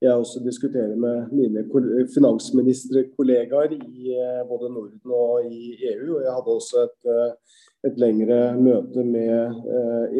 jeg 0.00 0.12
også 0.16 0.40
diskuterer 0.44 0.96
med 0.96 1.32
mine 1.32 1.64
finansministerkollegaer 2.14 3.74
i 3.76 4.14
både 4.48 4.70
Norden 4.72 5.12
og 5.12 5.44
i 5.44 5.74
EU. 5.92 6.16
Og 6.16 6.22
jeg 6.24 6.32
hadde 6.36 6.56
også 6.56 6.86
et 6.86 7.10
et 7.86 8.00
lengre 8.00 8.38
møte 8.60 9.02
med 9.06 9.60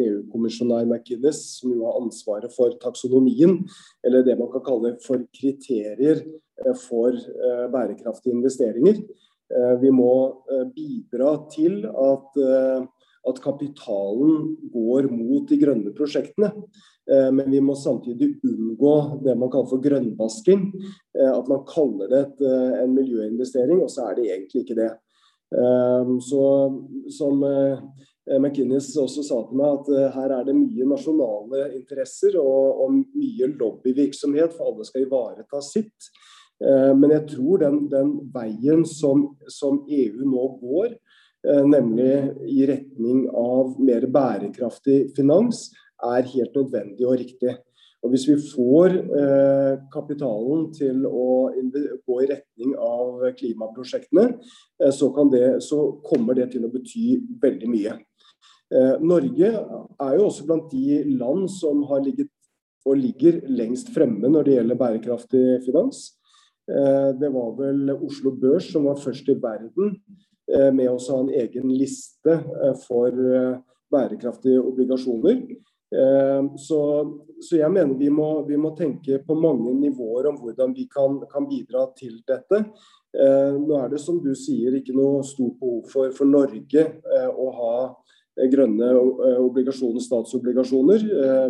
EU-kommisjonær 0.01 0.81
eh, 0.81 0.87
e 0.87 0.89
McInnes, 0.89 1.41
som 1.59 1.73
jo 1.75 1.85
har 1.85 1.99
ansvaret 2.01 2.53
for 2.55 2.73
taksonomien, 2.81 3.59
eller 4.05 4.25
det 4.25 4.37
man 4.39 4.49
kan 4.53 4.65
kalle 4.65 4.95
for 5.05 5.21
kriterier 5.37 6.23
for 6.77 7.17
bærekraftige 7.73 8.35
investeringer. 8.35 8.99
Vi 9.81 9.89
må 9.91 10.11
bidra 10.75 11.31
til 11.51 11.81
at, 11.89 12.37
at 13.29 13.41
kapitalen 13.43 14.55
går 14.73 15.09
mot 15.13 15.49
de 15.49 15.57
grønne 15.61 15.93
prosjektene. 15.97 16.51
Men 17.05 17.51
vi 17.51 17.59
må 17.61 17.75
samtidig 17.75 18.35
unngå 18.45 18.93
det 19.25 19.35
man 19.37 19.51
kaller 19.51 19.69
for 19.69 19.83
grønnvasking. 19.83 20.67
At 21.17 21.49
man 21.49 21.65
kaller 21.69 22.09
det 22.11 22.51
en 22.81 22.95
miljøinvestering, 22.95 23.81
og 23.83 23.91
så 23.91 24.07
er 24.09 24.17
det 24.17 24.27
egentlig 24.29 24.63
ikke 24.63 24.77
det. 24.79 24.89
Så 26.25 26.43
som 27.17 27.43
McInnes 28.39 28.89
også 29.01 29.25
sa 29.25 29.41
til 29.47 29.59
meg, 29.59 29.81
at 29.81 30.13
her 30.15 30.35
er 30.37 30.47
det 30.47 30.55
mye 30.55 30.87
nasjonale 30.87 31.65
interesser 31.77 32.37
og, 32.41 32.83
og 32.85 32.99
mye 33.01 33.49
lobbyvirksomhet, 33.57 34.53
for 34.55 34.71
alle 34.71 34.87
skal 34.87 35.07
ivareta 35.07 35.61
sitt. 35.65 36.11
Men 36.61 37.09
jeg 37.15 37.25
tror 37.33 37.63
den, 37.63 37.79
den 37.89 38.11
veien 38.33 38.85
som, 38.85 39.31
som 39.49 39.81
EU 39.89 40.27
nå 40.29 40.45
går, 40.61 40.93
nemlig 41.41 42.11
i 42.45 42.65
retning 42.69 43.23
av 43.33 43.75
mer 43.81 44.03
bærekraftig 44.13 45.15
finans, 45.17 45.69
er 46.01 46.29
helt 46.33 46.55
nødvendig 46.57 47.07
og 47.07 47.17
riktig. 47.21 47.55
Og 48.01 48.09
Hvis 48.09 48.25
vi 48.25 48.35
får 48.41 48.95
eh, 48.97 49.73
kapitalen 49.93 50.69
til 50.73 51.03
å 51.05 51.51
gå 51.53 52.15
i 52.23 52.29
retning 52.31 52.73
av 52.81 53.27
klimaprosjektene, 53.37 54.23
eh, 54.81 54.89
så, 54.89 55.11
det, 55.29 55.61
så, 55.61 55.83
kommer 56.05 56.37
det 56.37 56.49
til 56.55 56.65
å 56.65 56.71
bety 56.73 57.19
veldig 57.43 57.69
mye. 57.69 57.99
Eh, 58.73 58.95
Norge 59.05 59.51
er 59.51 60.15
jo 60.17 60.25
også 60.31 60.47
blant 60.49 60.73
de 60.73 61.03
land 61.13 61.45
som 61.53 61.83
har 61.91 62.01
ligget 62.05 62.31
og 62.89 62.97
ligger 62.97 63.43
lengst 63.45 63.91
fremme 63.93 64.31
når 64.33 64.47
det 64.47 64.55
gjelder 64.55 64.79
bærekraftig 64.79 65.45
finans. 65.67 65.99
Eh, 66.65 67.11
det 67.21 67.29
var 67.29 67.53
vel 67.59 67.93
Oslo 67.99 68.33
Børs 68.33 68.71
som 68.73 68.89
var 68.89 68.97
først 68.97 69.29
i 69.29 69.37
verden 69.37 69.99
eh, 70.49 70.69
med 70.73 70.89
å 70.89 70.97
ha 70.97 71.19
en 71.19 71.33
egen 71.41 71.73
liste 71.73 72.37
eh, 72.37 72.77
for 72.85 73.09
eh, 73.11 73.59
bærekraftige 73.91 74.63
obligasjoner. 74.63 75.43
Så, 75.91 76.77
så, 77.43 77.57
jeg 77.57 77.67
mener 77.67 77.97
vi 77.99 78.07
må, 78.15 78.45
vi 78.47 78.55
må, 78.55 78.69
tenke 78.77 79.17
på 79.27 79.35
mange 79.35 79.73
nivåer 79.75 80.29
om 80.29 80.37
hvordan 80.39 80.71
vi 80.71 80.85
kan, 80.87 81.17
kan 81.27 81.49
bidra 81.49 81.81
til 81.97 82.13
dette. 82.23 82.61
Nå 83.11 83.75
er 83.75 83.91
det 83.91 83.99
som 83.99 84.21
du 84.23 84.29
sier 84.39 84.77
ikke 84.77 84.95
noe 84.95 85.19
stort 85.27 85.57
behov 85.59 85.89
for, 85.91 86.13
for 86.15 86.31
Norge 86.31 86.85
å 87.35 87.49
ha 87.57 87.73
grønne 88.51 88.91
obligasjoner, 89.41 90.03
statsobligasjoner. 90.03 91.03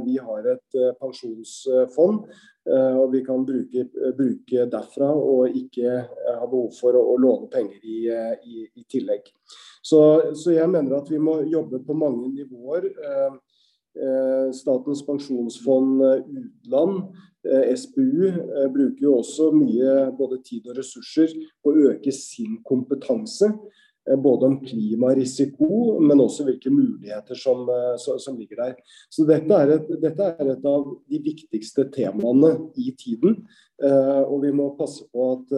Vi 0.06 0.16
har 0.18 0.48
et 0.54 0.80
pensjonsfond, 1.00 2.24
og 2.72 3.06
vi 3.14 3.22
kan 3.26 3.46
bruke, 3.46 3.86
bruke 4.18 4.66
derfra 4.70 5.12
og 5.14 5.56
ikke 5.58 5.94
ha 6.02 6.48
behov 6.48 6.74
for 6.78 6.98
å, 6.98 7.04
å 7.14 7.20
låne 7.22 7.50
penger 7.54 7.86
i, 7.86 8.00
i, 8.10 8.66
i 8.66 8.86
tillegg. 8.90 9.30
Så, 9.82 10.02
så, 10.38 10.52
jeg 10.54 10.70
mener 10.70 11.00
at 11.00 11.10
vi 11.10 11.22
må 11.22 11.40
jobbe 11.50 11.82
på 11.86 11.98
mange 11.98 12.30
nivåer. 12.34 12.90
Eh, 13.92 14.52
Statens 14.56 15.02
pensjonsfond 15.04 16.04
eh, 16.06 16.22
utland, 16.24 17.02
eh, 17.44 17.74
SPU, 17.76 18.32
bruker 18.72 19.04
jo 19.04 19.18
også 19.20 19.50
mye 19.52 19.96
både 20.16 20.40
tid 20.46 20.70
og 20.72 20.78
ressurser 20.80 21.34
på 21.60 21.74
å 21.74 21.90
øke 21.92 22.14
sin 22.16 22.62
kompetanse. 22.68 23.52
Både 24.18 24.48
om 24.48 24.56
klimarisiko, 24.66 26.00
men 26.02 26.24
også 26.24 26.48
hvilke 26.48 26.72
muligheter 26.74 27.38
som, 27.38 27.68
som 28.02 28.40
ligger 28.40 28.64
der. 28.64 28.96
Så 29.14 29.28
dette 29.30 29.54
er, 29.54 29.76
et, 29.76 29.92
dette 30.02 30.30
er, 30.32 30.50
et, 30.56 30.66
av 30.66 30.88
de 31.06 31.20
viktigste 31.22 31.86
temaene 31.94 32.56
i 32.82 32.96
tiden. 32.98 33.38
Og 34.26 34.42
vi 34.42 34.50
må 34.58 34.72
passe 34.80 35.06
på 35.14 35.28
at, 35.36 35.54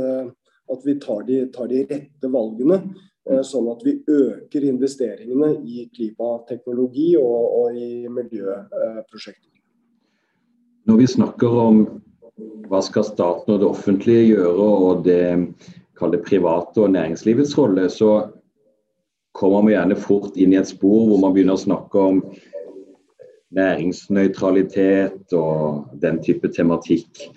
at 0.76 0.84
vi 0.84 0.98
tar 1.00 1.24
de, 1.30 1.40
tar 1.56 1.72
de 1.72 1.86
rette 1.88 2.34
valgene. 2.36 2.82
Eh, 3.24 3.40
sånn 3.48 3.70
at 3.72 3.84
vi 3.86 3.96
øker 4.12 4.66
investeringene 4.68 5.54
i 5.64 5.86
klimateknologi 5.96 7.14
og, 7.16 7.44
og 7.60 7.78
i 7.80 8.10
miljøprosjekter. 8.12 9.52
Når 10.90 11.00
vi 11.00 11.08
snakker 11.08 11.56
om 11.62 11.80
hva 12.68 12.82
skal 12.84 13.06
staten 13.08 13.54
og 13.54 13.62
det 13.62 13.70
offentlige 13.70 14.26
gjøre, 14.34 14.68
og 14.90 15.06
det 15.06 15.22
private 16.26 16.82
og 16.82 16.92
næringslivets 16.92 17.58
rolle, 17.58 17.90
så 17.90 18.30
kommer 19.34 19.64
vi 19.66 19.74
gjerne 19.74 19.96
fort 19.96 20.36
inn 20.38 20.54
i 20.54 20.60
et 20.60 20.70
spor 20.70 21.08
hvor 21.08 21.22
man 21.22 21.34
begynner 21.34 21.58
å 21.58 21.64
snakke 21.64 22.00
om 22.00 22.22
næringsnøytralitet 23.54 25.34
og 25.38 25.98
den 26.02 26.20
type 26.26 26.50
tematikk. 26.54 27.28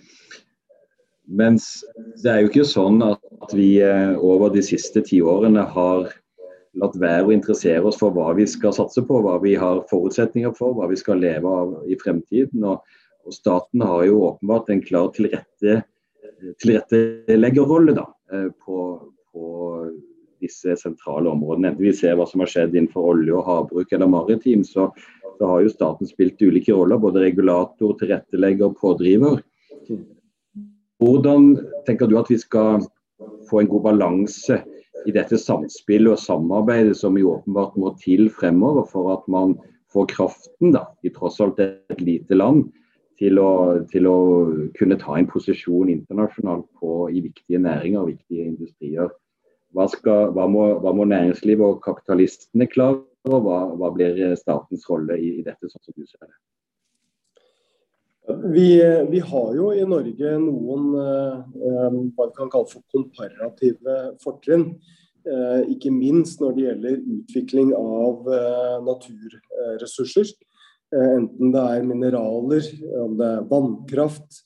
Mens 1.26 1.84
det 2.22 2.30
er 2.30 2.42
jo 2.42 2.50
ikke 2.50 2.68
sånn 2.68 3.02
at 3.04 3.52
vi 3.56 3.80
eh, 3.82 4.14
over 4.14 4.52
de 4.54 4.62
siste 4.64 5.02
tiårene 5.04 5.64
har 5.74 6.06
latt 6.76 6.96
være 7.00 7.26
å 7.26 7.34
interessere 7.34 7.82
oss 7.88 7.98
for 7.98 8.14
hva 8.14 8.30
vi 8.36 8.46
skal 8.48 8.74
satse 8.76 9.02
på, 9.06 9.20
hva 9.24 9.38
vi 9.42 9.56
har 9.58 9.82
forutsetninger 9.90 10.54
for, 10.56 10.76
hva 10.76 10.88
vi 10.90 10.98
skal 11.00 11.20
leve 11.24 11.50
av 11.50 11.74
i 11.88 11.98
fremtiden. 11.98 12.64
Og, 12.68 12.84
og 13.26 13.34
staten 13.34 13.82
har 13.82 14.04
jo 14.06 14.22
åpenbart 14.28 14.70
en 14.70 14.84
klar 14.84 15.10
tilrette, 15.16 15.80
tilretteleggerrolle 16.62 17.96
da, 17.96 18.06
eh, 18.06 18.15
på, 18.64 18.78
på, 19.32 19.44
disse 20.42 20.74
sentrale 20.76 21.30
områdene. 21.30 21.70
Enten 21.70 21.86
vi 21.86 21.94
ser 21.96 22.16
hva 22.18 22.26
som 22.28 22.42
har 22.42 22.50
skjedd 22.52 22.74
innenfor 22.76 23.12
olje 23.14 23.32
og 23.32 23.46
havbruk 23.46 23.92
eller 23.96 24.10
maritim, 24.12 24.64
så, 24.68 24.90
så 25.38 25.48
har 25.48 25.62
jo 25.64 25.72
staten 25.72 26.10
spilt 26.10 26.42
ulike 26.44 26.74
roller. 26.76 27.00
Både 27.00 27.22
regulator, 27.24 27.94
tilrettelegger, 28.00 28.68
og 28.68 28.76
pådriver. 28.82 29.40
Hvordan 31.00 31.54
tenker 31.88 32.10
du 32.10 32.18
at 32.20 32.28
vi 32.32 32.36
skal 32.40 32.84
få 33.48 33.62
en 33.62 33.70
god 33.72 33.86
balanse 33.88 34.60
i 35.06 35.14
dette 35.14 35.38
samspillet 35.40 36.12
og 36.12 36.20
samarbeidet 36.20 36.96
som 36.98 37.16
jo 37.20 37.36
åpenbart 37.36 37.76
må 37.80 37.92
til 38.02 38.28
fremover 38.32 38.86
for 38.90 39.12
at 39.14 39.26
man 39.30 39.54
får 39.94 40.10
kraften, 40.12 40.72
da, 40.74 40.86
i 41.06 41.12
tross 41.14 41.38
alt 41.40 41.60
et 41.62 42.02
lite 42.02 42.36
land, 42.36 42.66
til 43.20 43.40
å, 43.40 43.50
til 43.90 44.08
å 44.10 44.16
kunne 44.78 44.98
ta 45.00 45.16
en 45.16 45.28
posisjon 45.30 45.92
internasjonalt 45.92 46.66
på, 46.80 47.06
i 47.10 47.22
viktige 47.24 47.60
næringer 47.62 48.02
og 48.02 48.10
viktige 48.12 48.48
industrier. 48.52 49.12
Hva, 49.76 49.88
skal, 49.92 50.32
hva, 50.36 50.46
må, 50.48 50.66
hva 50.80 50.92
må, 50.96 51.04
næringslivet 51.08 51.64
og 51.66 51.82
kapitalistene 51.84 52.68
klare, 52.72 53.02
og 53.26 53.40
hva, 53.44 53.62
hva 53.76 53.90
blir 53.94 54.20
statens 54.38 54.86
rolle 54.88 55.18
i, 55.18 55.38
i 55.40 55.46
dette, 55.46 55.68
sånn 55.68 55.82
som 55.82 55.96
du 55.96 56.06
ser 56.06 56.28
det? 56.28 56.36
Vi, 58.26 58.68
vi, 59.10 59.20
har 59.22 59.50
jo 59.54 59.70
i 59.70 59.84
Norge 59.86 60.32
noen 60.42 60.86
eh, 60.98 61.98
hva 62.16 62.26
vi 62.26 62.32
kan 62.34 62.50
kalle 62.50 62.66
for 62.72 62.82
komparative 62.90 63.98
fortrinn. 64.22 64.72
Eh, 65.26 65.62
ikke 65.74 65.92
minst 65.94 66.42
når 66.42 66.56
det 66.56 66.64
gjelder 66.64 66.98
utvikling 67.18 67.70
av 67.78 68.26
eh, 68.30 68.74
naturressurser. 68.86 70.34
Eh, 70.94 71.12
enten 71.18 71.54
det 71.54 71.62
er 71.62 71.86
mineraler, 71.86 72.66
om 73.02 73.16
det 73.18 73.28
er 73.28 73.46
vannkraft 73.50 74.42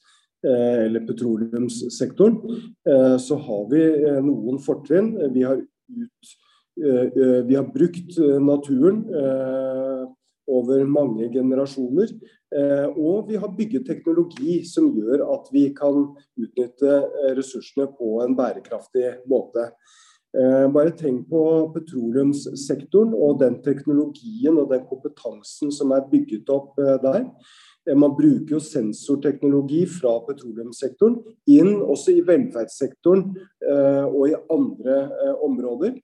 eh, 0.46 0.86
eller 0.86 1.04
petroleumssektoren, 1.08 2.38
eh, 2.88 3.16
så 3.20 3.36
har 3.44 3.66
vi 3.72 3.82
noen 4.24 4.60
fortrinn. 4.64 5.12
Vi 5.34 5.44
har, 5.44 5.60
ut, 5.60 6.36
vi 6.80 7.56
har 7.58 7.66
brukt 7.74 8.16
naturen 8.40 9.02
over 10.50 10.84
mange 10.88 11.26
generasjoner. 11.34 12.14
Og 12.94 13.28
vi 13.28 13.36
har 13.42 13.52
bygget 13.54 13.84
teknologi 13.86 14.62
som 14.66 14.88
gjør 14.94 15.26
at 15.34 15.50
vi 15.52 15.66
kan 15.76 15.98
utnytte 16.40 16.94
ressursene 17.36 17.90
på 17.98 18.22
en 18.24 18.38
bærekraftig 18.38 19.18
måte. 19.28 19.66
Eh, 20.30 20.66
bare 20.70 20.92
tenk 20.94 21.24
på 21.30 21.40
petroleumssektoren 21.74 23.16
og 23.16 23.40
den 23.40 23.58
teknologien 23.64 24.58
og 24.60 24.70
den 24.70 24.84
kompetansen 24.90 25.72
som 25.74 25.90
er 25.96 26.06
bygget 26.10 26.52
opp 26.54 26.78
der. 26.78 27.24
Man 27.96 28.12
bruker 28.14 28.58
jo 28.58 28.60
sensorteknologi 28.62 29.86
fra 29.88 30.18
petroleumssektoren 30.26 31.16
inn 31.50 31.80
også 31.80 32.12
i 32.12 32.22
velferdssektoren 32.28 33.24
og 34.12 34.22
i 34.28 34.36
andre 34.52 34.98
områder. 35.42 35.96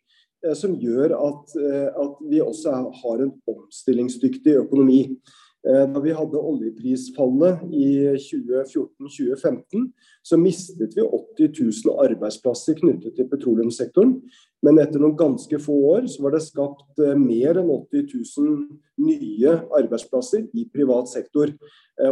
Eh, 0.47 0.55
som 0.55 0.77
gjør 0.81 1.15
at, 1.17 1.57
eh, 1.57 1.89
at 1.89 2.23
vi 2.31 2.41
også 2.41 2.75
har 3.03 3.23
en 3.23 3.33
omstillingsdyktig 3.49 4.57
økonomi. 4.63 5.01
Eh, 5.67 5.85
da 5.91 6.01
vi 6.01 6.15
hadde 6.15 6.39
oljeprisfallet 6.39 7.65
i 7.75 7.87
2014-2015, 8.23 9.89
så 10.23 10.39
mistet 10.39 10.95
vi 10.95 11.03
80 11.03 11.51
000 11.89 12.05
arbeidsplasser 12.07 12.79
knyttet 12.79 13.17
til 13.17 13.29
petroleumssektoren. 13.31 14.17
Men 14.63 14.79
etter 14.83 15.03
noen 15.03 15.19
ganske 15.19 15.59
få 15.63 15.75
år 15.93 16.07
så 16.11 16.23
var 16.25 16.37
det 16.37 16.45
skapt 16.47 17.03
mer 17.19 17.59
enn 17.61 17.73
80 17.75 18.07
000 18.39 18.63
nye 19.07 19.57
arbeidsplasser 19.79 20.47
i 20.57 20.69
privat 20.73 21.11
sektor. 21.11 21.53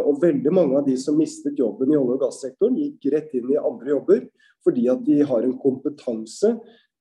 Og 0.02 0.20
veldig 0.22 0.52
mange 0.54 0.78
av 0.78 0.86
de 0.86 0.94
som 1.00 1.16
mistet 1.18 1.58
jobben 1.58 1.92
i 1.92 1.98
olje- 1.98 2.18
og 2.18 2.22
gassektoren, 2.26 2.76
gikk 2.78 3.10
rett 3.14 3.34
inn 3.38 3.54
i 3.54 3.60
andre 3.60 3.96
jobber 3.96 4.26
fordi 4.64 4.86
at 4.88 5.02
de 5.04 5.18
har 5.28 5.44
en 5.44 5.58
kompetanse 5.60 6.54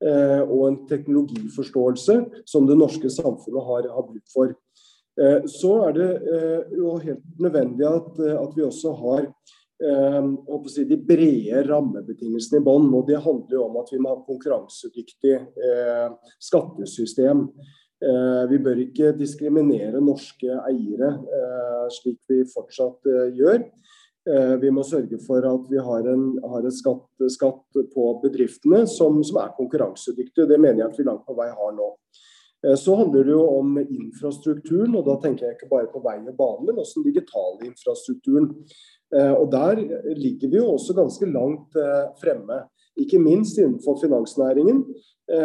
Eh, 0.04 0.42
og 0.42 0.66
en 0.66 0.76
teknologiforståelse 0.90 2.16
som 2.50 2.66
det 2.68 2.76
norske 2.76 3.08
samfunnet 3.12 3.66
har, 3.68 3.86
har 3.94 4.06
bruk 4.08 4.32
for. 4.32 4.54
Eh, 5.20 5.44
så 5.46 5.74
er 5.88 5.92
det 5.94 6.08
eh, 6.26 6.72
jo 6.74 6.96
helt 7.02 7.26
nødvendig 7.38 7.86
at, 7.86 8.16
at 8.18 8.56
vi 8.56 8.64
også 8.66 8.94
har 9.02 9.28
de 9.84 10.96
brede 11.06 11.62
rammebetingelsene 11.66 12.60
i 12.60 12.64
bånn. 12.64 12.86
Og 12.94 13.08
det 13.08 13.18
handler 13.20 13.56
jo 13.58 13.64
om 13.66 13.80
at 13.80 13.90
vi 13.92 13.98
må 14.00 14.12
ha 14.14 14.20
konkurransedyktig 14.24 15.34
skattesystem. 16.46 17.42
Vi 18.48 18.60
bør 18.62 18.80
ikke 18.84 19.10
diskriminere 19.18 20.00
norske 20.00 20.56
eiere 20.70 21.10
slik 21.92 22.20
vi 22.30 22.44
fortsatt 22.54 23.10
gjør. 23.34 23.66
Vi 24.62 24.72
må 24.72 24.86
sørge 24.86 25.18
for 25.26 25.44
at 25.50 25.66
vi 25.68 25.82
har 25.90 26.08
en, 26.14 26.24
har 26.54 26.64
en 26.64 26.78
skatt, 26.78 27.26
skatt, 27.34 27.82
på 27.92 28.06
bedriftene 28.22 28.86
som, 28.88 29.18
som 29.26 29.42
er 29.42 29.52
konkurransedyktig. 29.58 30.46
Det 30.48 30.60
mener 30.60 30.84
jeg 30.84 30.92
at 30.94 31.02
vi 31.02 31.10
langt 31.10 31.26
på 31.26 31.36
vei 31.36 31.50
har 31.50 31.76
nå. 31.76 31.90
Så 32.80 32.94
handler 32.96 33.26
det 33.26 33.34
jo 33.34 33.42
om 33.58 33.74
infrastrukturen, 33.82 34.94
og 34.96 35.04
da 35.04 35.18
tenker 35.20 35.46
jeg 35.46 35.56
ikke 35.58 35.70
bare 35.72 35.90
på 35.92 36.00
vei 36.04 36.14
og 36.22 36.36
bane, 36.38 36.64
men 36.64 36.78
også 36.80 37.02
den 37.02 37.10
digitale 37.10 37.66
infrastrukturen. 37.68 38.46
Og 39.36 39.50
Der 39.52 39.82
ligger 40.16 40.48
vi 40.48 40.56
jo 40.56 40.70
også 40.72 40.96
ganske 40.96 41.26
langt 41.28 41.76
fremme. 42.22 42.62
Ikke 42.96 43.18
minst 43.18 43.58
innenfor 43.58 43.98
finansnæringen, 44.00 44.80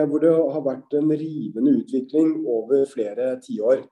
hvor 0.07 0.23
det 0.23 0.31
har 0.31 0.63
vært 0.63 0.95
en 0.95 1.11
rivende 1.11 1.75
utvikling 1.81 2.45
over 2.47 2.85
flere 2.87 3.33
tiår. 3.43 3.83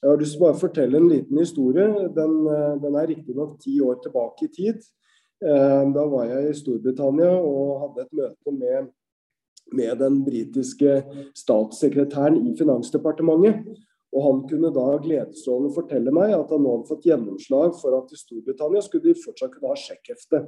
Jeg 0.00 0.08
har 0.08 0.20
lyst 0.20 0.38
til 0.38 0.40
å 0.40 0.46
bare 0.46 0.60
fortelle 0.62 0.96
en 0.96 1.10
liten 1.10 1.38
historie. 1.42 1.84
Den, 2.16 2.38
den 2.80 2.96
er 2.96 3.10
riktignok 3.10 3.58
ti 3.60 3.76
år 3.84 4.00
tilbake 4.00 4.48
i 4.48 4.54
tid. 4.56 4.80
Da 5.40 6.06
var 6.14 6.28
jeg 6.28 6.48
i 6.48 6.56
Storbritannia 6.56 7.34
og 7.36 7.84
hadde 7.84 8.06
et 8.06 8.16
møte 8.16 8.54
med, 8.56 8.88
med 9.76 9.98
den 10.02 10.20
britiske 10.26 11.00
statssekretæren 11.38 12.40
i 12.46 12.56
Finansdepartementet. 12.58 13.64
Og 14.10 14.24
Han 14.26 14.40
kunne 14.50 14.72
da 14.74 14.88
gledesstrålende 15.02 15.74
fortelle 15.74 16.10
meg 16.14 16.34
at 16.34 16.50
han 16.50 16.64
nå 16.64 16.72
hadde 16.74 16.88
fått 16.88 17.06
gjennomslag 17.06 17.76
for 17.78 17.94
at 17.94 18.10
i 18.10 18.18
Storbritannia 18.18 18.82
skulle 18.82 19.12
de 19.12 19.22
fortsatt 19.22 19.54
kunne 19.54 19.70
ha 19.70 19.78
sjekkhefte. 19.78 20.42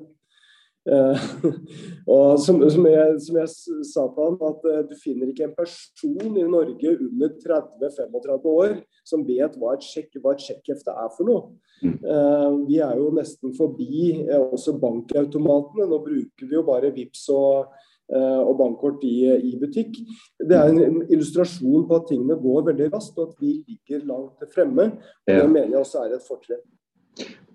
Uh, 0.82 1.14
og 2.10 2.40
som, 2.42 2.56
som, 2.66 2.86
jeg, 2.90 3.18
som, 3.22 3.36
jeg, 3.38 3.50
sa 3.86 4.08
til 4.10 4.24
han, 4.24 4.38
at 4.48 4.64
uh, 4.66 4.80
du 4.88 4.96
finner 4.98 5.30
ikke 5.30 5.44
en 5.46 5.54
person 5.54 6.40
i 6.40 6.42
Norge 6.42 6.94
under 6.96 7.36
30-35 7.44 8.48
år 8.50 8.74
som 9.06 9.22
vet 9.28 9.54
hva 9.60 9.76
et, 9.76 9.86
sjekk, 9.86 10.18
hva 10.18 10.34
et 10.34 10.42
sjekkhefte 10.42 10.90
er 11.04 11.12
for 11.14 11.30
noe. 11.30 11.52
Uh, 11.86 12.66
vi 12.66 12.80
er 12.82 12.98
jo 12.98 13.12
nesten 13.14 13.54
forbi 13.54 14.24
også 14.34 14.74
bankautomatene. 14.82 15.86
Nå 15.86 16.02
bruker 16.02 16.50
vi 16.50 16.58
jo 16.58 16.66
bare 16.66 16.90
VIPS 16.98 17.28
og, 17.36 17.70
og 18.12 18.56
bankkort 18.58 19.04
i, 19.08 19.24
i, 19.30 19.54
butikk. 19.56 19.94
Det 20.36 20.56
er 20.58 20.68
en 20.68 20.98
illustrasjon 21.06 21.86
på 21.88 21.96
at 21.96 22.10
tingene 22.10 22.36
går 22.42 22.66
veldig 22.66 22.90
raskt, 22.92 23.16
og 23.16 23.30
at 23.30 23.40
vi 23.40 23.54
ligger 23.62 24.02
langt 24.10 24.52
fremme. 24.52 24.88
Og 25.24 25.32
Det 25.32 25.48
mener 25.48 25.70
jeg 25.70 25.80
også 25.80 26.02
er 26.02 26.16
et 26.18 26.26
fortrinn. 26.26 26.60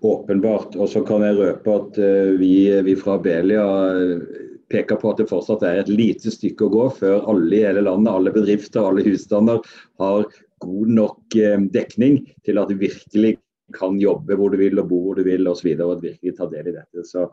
Åpenbart. 0.02 0.76
Og 0.76 0.88
så 0.88 1.02
kan 1.06 1.24
jeg 1.26 1.38
røpe 1.38 1.74
at 1.74 1.98
uh, 1.98 2.34
vi, 2.38 2.52
vi, 2.86 2.94
fra 2.98 3.18
Belia 3.22 3.64
uh, 3.94 4.44
peker 4.70 5.00
på 5.00 5.10
at 5.10 5.22
det 5.22 5.30
fortsatt 5.30 5.64
er 5.66 5.82
et 5.82 5.90
lite 5.90 6.30
stykke 6.30 6.68
å 6.68 6.72
gå 6.74 6.84
før 7.00 7.26
alle 7.32 7.56
i 7.56 7.64
hele 7.64 7.82
landet, 7.86 8.12
alle 8.12 8.34
bedrifter, 8.34 8.84
alle 8.84 9.04
husstander 9.06 9.62
har 10.02 10.26
god 10.62 10.90
nok 10.92 11.36
dekning 11.72 12.18
til 12.44 12.58
at 12.60 12.68
du 12.68 12.76
virkelig 12.76 13.36
kan 13.74 13.96
jobbe 14.00 14.36
hvor 14.36 14.52
du 14.52 14.58
vil 14.60 14.80
og 14.80 14.88
bo 14.90 14.98
hvor 15.06 15.18
du 15.18 15.24
vil 15.26 15.48
osv. 15.48 15.70
Og, 15.78 15.84
og 15.86 16.04
virkelig 16.04 16.34
ta 16.36 16.48
del 16.52 16.68
i 16.68 16.76
dette. 16.76 17.04
Så 17.08 17.26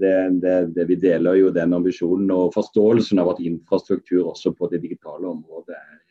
det, 0.00 0.14
det, 0.42 0.54
det, 0.76 0.86
Vi 0.88 0.96
deler 1.00 1.36
jo 1.40 1.50
den 1.54 1.74
ambisjonen 1.76 2.30
og 2.34 2.52
forståelsen 2.54 3.20
av 3.22 3.34
at 3.34 3.42
infrastruktur 3.44 4.30
også 4.32 4.54
på 4.56 4.70
det 4.72 4.82
digitale 4.84 5.28
området 5.28 5.76
er 5.76 6.02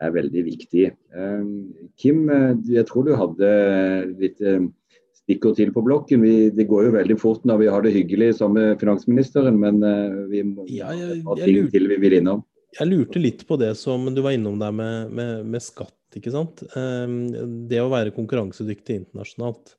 er 0.00 0.12
veldig 0.14 0.42
viktig. 0.46 0.90
Kim, 2.00 2.28
jeg 2.70 2.86
tror 2.88 3.06
du 3.06 3.14
hadde 3.18 3.50
litt 4.20 4.40
stikkord 5.20 5.58
til 5.58 5.72
på 5.74 5.84
blokken. 5.86 6.24
Vi, 6.24 6.34
det 6.54 6.68
går 6.70 6.88
jo 6.88 6.94
veldig 6.96 7.16
fort 7.20 7.44
når 7.48 7.64
vi 7.64 7.70
har 7.72 7.84
det 7.84 7.94
hyggelig 7.96 8.32
med 8.52 8.80
finansministeren, 8.80 9.60
men 9.60 9.82
vi 10.32 10.44
må 10.46 10.66
ja, 10.70 10.92
jeg, 10.96 11.20
ha 11.26 11.36
ting 11.40 11.58
lurte, 11.58 11.74
til 11.76 11.90
vi 11.92 12.00
vil 12.04 12.20
innom. 12.20 12.44
Jeg 12.78 12.90
lurte 12.90 13.22
litt 13.22 13.44
på 13.48 13.58
det 13.60 13.74
som 13.78 14.08
du 14.14 14.22
var 14.24 14.36
innom 14.36 14.60
der 14.62 14.74
med, 14.74 15.12
med, 15.16 15.44
med 15.50 15.64
skatt. 15.64 15.96
ikke 16.16 16.32
sant? 16.34 16.64
Det 16.64 17.82
å 17.82 17.90
være 17.92 18.14
konkurransedyktig 18.16 19.02
internasjonalt. 19.02 19.76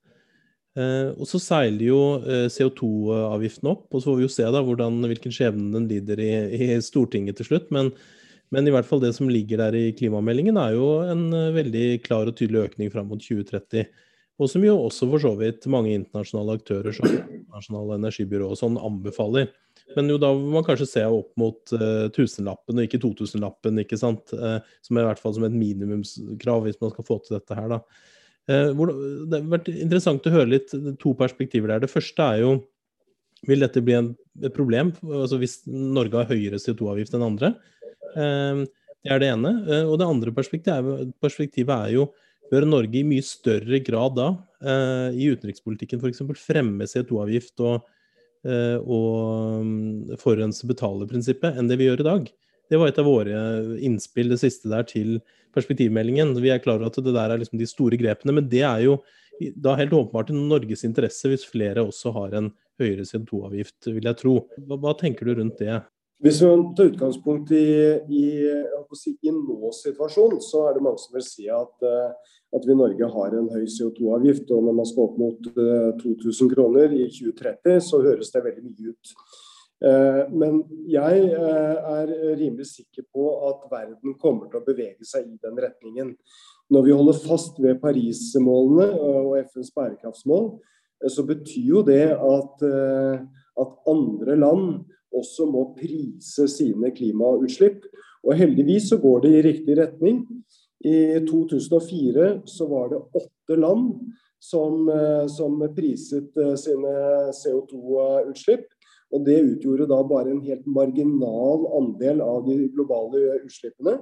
Uh, 0.78 1.12
og 1.20 1.28
så 1.28 1.40
seiler 1.44 1.84
jo 1.84 2.00
uh, 2.24 2.48
CO2-avgiften 2.52 3.68
opp, 3.74 3.90
og 3.92 4.00
så 4.00 4.12
får 4.12 4.20
vi 4.20 4.26
jo 4.26 4.32
se 4.32 4.46
da 4.56 4.62
hvordan, 4.64 5.02
hvilken 5.12 5.34
skjebne 5.36 5.74
den 5.76 5.90
lider 5.90 6.22
i, 6.24 6.32
i 6.56 6.70
Stortinget 6.84 7.42
til 7.42 7.50
slutt. 7.50 7.68
Men, 7.76 7.92
men, 8.56 8.68
i 8.68 8.74
hvert 8.76 8.88
fall 8.88 9.04
det 9.04 9.12
som 9.18 9.32
ligger 9.32 9.60
der 9.66 9.76
i 9.76 9.90
klimameldingen, 9.98 10.60
er 10.62 10.78
jo 10.78 10.94
en 11.04 11.28
veldig 11.58 11.86
klar 12.06 12.32
og 12.32 12.38
tydelig 12.40 12.70
økning 12.70 12.94
fram 12.94 13.12
mot 13.12 13.20
2030. 13.20 13.90
Og 14.42 14.50
som 14.50 14.64
jo 14.66 14.78
også 14.88 15.06
for 15.12 15.22
så 15.22 15.32
vidt 15.38 15.68
mange 15.70 15.92
internasjonale 15.94 16.56
aktører 16.58 16.96
som 16.96 17.10
Internasjonale 17.12 18.00
energibyrå 18.00 18.48
og 18.50 18.58
sånn 18.58 18.80
anbefaler. 18.82 19.52
Men 19.96 20.08
jo 20.10 20.18
da 20.22 20.32
må 20.34 20.56
man 20.56 20.66
kanskje 20.66 20.88
se 20.90 21.04
opp 21.04 21.34
mot 21.40 21.74
uh, 21.76 22.08
tusenlappen 22.16 22.80
og 22.80 22.88
ikke 22.88 23.02
2000-lappen, 23.04 23.82
ikke 23.84 24.00
sant. 24.00 24.34
Uh, 24.34 24.58
som 24.86 24.98
er 24.98 25.06
i 25.06 25.10
hvert 25.10 25.22
fall 25.22 25.36
som 25.36 25.46
et 25.48 25.56
minimumskrav 25.56 26.66
hvis 26.66 26.80
man 26.82 26.94
skal 26.94 27.08
få 27.08 27.20
til 27.26 27.38
dette 27.38 27.58
her, 27.58 27.76
da. 27.76 27.82
Hvor, 28.50 28.90
det 29.30 29.38
har 29.38 29.52
vært 29.52 29.68
interessant 29.70 30.26
å 30.28 30.34
høre 30.34 30.50
litt 30.50 30.74
to 31.00 31.14
perspektiver 31.16 31.72
der. 31.72 31.84
Det 31.84 31.92
første 31.92 32.26
er 32.26 32.42
jo 32.42 32.56
vil 33.48 33.64
dette 33.64 33.84
bli 33.86 33.96
et 33.98 34.54
problem 34.54 34.92
altså 35.06 35.38
hvis 35.42 35.62
Norge 35.70 36.20
har 36.20 36.30
høyere 36.30 36.60
CO2-avgift 36.62 37.16
enn 37.18 37.26
andre? 37.26 37.54
det 38.12 39.14
er 39.14 39.22
det 39.22 39.30
ene. 39.32 39.54
og 39.86 39.96
det 40.02 40.10
andre 40.10 40.34
perspektivet 40.36 40.74
er, 40.82 41.14
perspektivet 41.24 41.72
er 41.88 41.94
jo 41.96 42.10
bør 42.52 42.68
Norge 42.68 43.00
i 43.00 43.08
mye 43.08 43.24
større 43.24 43.80
grad 43.86 44.18
da, 44.18 44.28
eh, 44.60 45.18
i 45.24 45.30
utenrikspolitikken 45.32 46.02
f.eks. 46.02 46.24
fremme 46.42 46.88
CO2-avgift 46.90 47.64
og, 47.64 47.88
eh, 48.44 48.78
og 48.82 49.62
um, 49.64 50.18
forurense 50.20 50.68
betaler-prinsippet 50.68 51.56
enn 51.56 51.72
det 51.72 51.80
vi 51.80 51.88
gjør 51.88 52.04
i 52.04 52.10
dag? 52.10 52.32
Det 52.72 52.80
var 52.80 52.88
et 52.88 53.00
av 53.02 53.08
våre 53.08 53.38
innspill 53.84 54.32
det 54.32 54.40
siste 54.40 54.72
der 54.72 54.86
til 54.88 55.18
perspektivmeldingen. 55.52 56.38
Vi 56.40 56.54
er 56.54 56.62
klar 56.64 56.80
over 56.80 56.88
at 56.88 57.00
det 57.04 57.12
der 57.12 57.34
er 57.34 57.42
liksom 57.42 57.60
de 57.60 57.68
store 57.68 58.00
grepene, 58.00 58.38
men 58.38 58.48
det 58.52 58.64
er 58.64 58.86
jo 58.86 59.02
da 59.60 59.74
helt 59.76 59.94
åpenbart 59.94 60.30
i 60.32 60.38
Norges 60.38 60.86
interesse 60.88 61.30
hvis 61.32 61.48
flere 61.50 61.84
også 61.84 62.14
har 62.16 62.36
en 62.38 62.52
høyere 62.82 63.06
CO2-avgift, 63.08 63.90
vil 63.90 64.08
jeg 64.08 64.20
tro. 64.20 64.36
Hva, 64.68 64.78
hva 64.80 64.94
tenker 64.98 65.28
du 65.28 65.36
rundt 65.40 65.60
det? 65.62 65.82
Hvis 66.22 66.42
vi 66.44 66.50
tar 66.78 66.92
utgangspunkt 66.92 67.52
i, 67.58 67.66
i, 68.14 68.26
si, 68.98 69.16
i 69.26 69.34
nå-situasjonen, 69.34 70.42
så 70.46 70.68
er 70.70 70.78
det 70.78 70.84
mange 70.86 71.02
som 71.02 71.16
vil 71.18 71.26
si 71.26 71.48
at, 71.50 71.74
uh, 71.82 72.36
at 72.54 72.68
vi 72.68 72.76
i 72.76 72.78
Norge 72.78 73.10
har 73.16 73.38
en 73.38 73.48
høy 73.50 73.64
CO2-avgift. 73.66 74.52
Og 74.54 74.68
når 74.68 74.76
man 74.78 74.90
skal 74.90 75.08
opp 75.08 75.16
mot 75.18 75.50
uh, 75.56 75.64
eh, 75.90 76.04
2000 76.04 76.52
kroner 76.54 76.94
i 76.94 77.08
2030, 77.10 77.82
så 77.88 78.04
høres 78.06 78.30
det 78.36 78.44
veldig 78.46 78.68
mye 78.68 78.94
ut. 78.94 79.16
Uh, 79.82 80.28
men 80.30 80.60
jeg 80.89 81.24
er 81.34 82.12
rimelig 82.38 82.67
sikker 82.70 83.08
på 83.10 83.24
at 83.50 83.63
verden 83.72 84.13
kommer 84.22 84.52
til 84.52 84.62
å 84.62 84.65
bevege 84.65 85.08
seg 85.08 85.26
i 85.26 85.39
den 85.41 85.58
retningen. 85.58 86.13
Når 86.72 86.86
vi 86.86 86.96
holder 86.96 87.24
fast 87.24 87.58
ved 87.60 87.82
Paris-målene 87.82 88.91
og 88.96 89.34
FNs 89.41 89.74
bærekraftsmål, 89.76 90.54
så 91.10 91.26
betyr 91.26 91.65
jo 91.65 91.82
det 91.84 92.13
at, 92.13 92.62
at 92.62 93.72
andre 93.89 94.36
land 94.38 94.67
også 95.12 95.48
må 95.50 95.65
prise 95.76 96.48
sine 96.48 96.94
klimautslipp. 96.96 97.84
Og 98.24 98.38
heldigvis 98.38 98.89
så 98.91 99.00
går 99.02 99.24
det 99.26 99.32
i 99.34 99.44
riktig 99.48 99.78
retning. 99.80 100.24
I 100.86 101.22
2004 101.28 102.32
så 102.50 102.67
var 102.70 102.89
det 102.94 103.02
åtte 103.17 103.58
land 103.60 103.94
som, 104.41 104.89
eh, 104.89 105.28
som 105.28 105.60
priset 105.76 106.38
eh, 106.38 106.56
sine 106.58 106.94
CO2-utslipp. 107.38 108.71
Og 109.12 109.26
det 109.28 109.39
utgjorde 109.43 109.89
da 109.91 110.00
bare 110.08 110.32
en 110.32 110.43
helt 110.45 110.67
marginal 110.67 111.67
andel 111.82 112.24
av 112.24 112.45
de 112.47 112.58
globale 112.71 113.41
utslippene. 113.41 113.97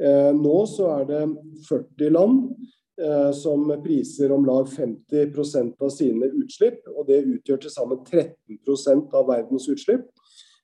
Eh, 0.00 0.32
nå 0.36 0.58
så 0.70 0.90
er 0.96 1.08
det 1.12 1.22
40 1.68 2.12
land 2.16 2.42
som 3.38 3.68
priser 3.78 4.32
om 4.34 4.42
lag 4.42 4.66
50% 4.66 5.84
av 5.86 5.90
sine 5.94 6.32
utslipp. 6.40 6.80
Og 6.96 7.04
det 7.06 7.20
utgjør 7.20 7.60
til 7.62 7.70
sammen 7.70 8.00
13% 8.02 9.14
av 9.14 9.28
verdens 9.28 9.68
utslipp. 9.70 10.08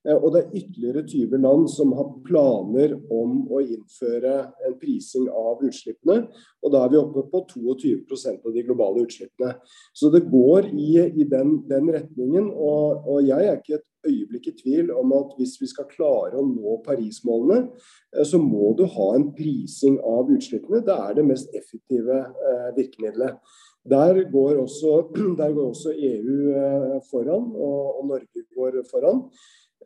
Eh, 0.04 0.16
og 0.16 0.34
det 0.34 0.42
er 0.42 0.58
ytterligere 0.60 1.04
20 1.08 1.40
land 1.40 1.70
som 1.72 1.94
har 1.96 2.10
planer 2.26 2.94
om 3.12 3.46
å 3.52 3.62
innføre 3.64 4.34
en 4.66 4.76
prising 4.80 5.30
av 5.30 5.64
utslippene. 5.64 6.26
Og 6.64 6.74
da 6.74 6.84
er 6.84 6.92
vi 6.92 7.00
oppe 7.00 7.24
på 7.32 7.44
22% 7.54 8.44
av 8.44 8.54
de 8.54 8.66
globale 8.66 9.06
utslippene. 9.06 9.56
Så 9.96 10.12
det 10.12 10.26
går 10.28 10.70
i, 10.72 10.92
i 11.08 11.28
den, 11.30 11.58
den, 11.70 11.90
retningen. 11.96 12.50
Og, 12.52 13.08
og, 13.08 13.18
jeg 13.24 13.48
er 13.48 13.60
ikke 13.60 13.78
et 13.80 13.90
øyeblikk 14.04 14.50
i 14.50 14.56
tvil 14.58 14.92
om 14.92 15.12
at 15.16 15.36
hvis 15.38 15.56
vi 15.62 15.68
skal 15.70 15.88
klare 15.88 16.36
å 16.36 16.46
nå 16.46 16.78
Paris-målene, 16.84 17.70
eh, 18.14 18.24
så 18.28 18.40
må 18.40 18.74
du 18.78 18.84
ha 18.96 19.10
en 19.16 19.30
prising 19.36 20.00
av 20.04 20.32
utslippene. 20.32 20.84
Det 20.84 20.98
er 21.08 21.16
det 21.16 21.28
mest 21.32 21.52
effektive 21.56 22.20
eh, 22.20 22.72
virkemidlet. 22.76 23.40
Der 23.88 24.16
går, 24.32 24.62
også, 24.62 25.10
der 25.40 25.52
går 25.52 25.66
også 25.72 25.92
EU 25.92 27.00
foran, 27.10 27.50
og, 27.52 28.00
og 28.00 28.08
Norge 28.14 28.48
går 28.56 28.80
foran. 28.88 29.26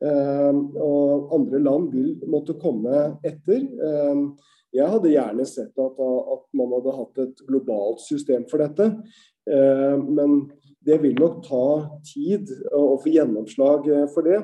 Ehm, 0.05 0.61
og 0.79 1.33
andre 1.35 1.59
land 1.63 1.91
vil 1.95 2.13
måtte 2.31 2.55
komme 2.61 3.19
etter. 3.27 3.65
Ehm, 3.65 4.31
jeg 4.75 4.87
hadde 4.93 5.11
gjerne 5.11 5.47
sett 5.49 5.81
at, 5.81 5.99
at 5.99 6.45
man 6.59 6.75
hadde 6.77 6.97
hatt 7.01 7.23
et 7.25 7.45
globalt 7.49 8.03
system 8.05 8.47
for 8.51 8.63
dette. 8.63 8.93
Ehm, 9.51 10.09
men 10.15 10.41
Det 10.89 11.03
vil 11.03 11.19
nok 11.19 11.43
ta 11.45 11.99
tid 12.07 12.49
å 12.73 12.95
få 13.03 13.11
gjennomslag 13.11 13.85
for 14.15 14.25
det. 14.25 14.39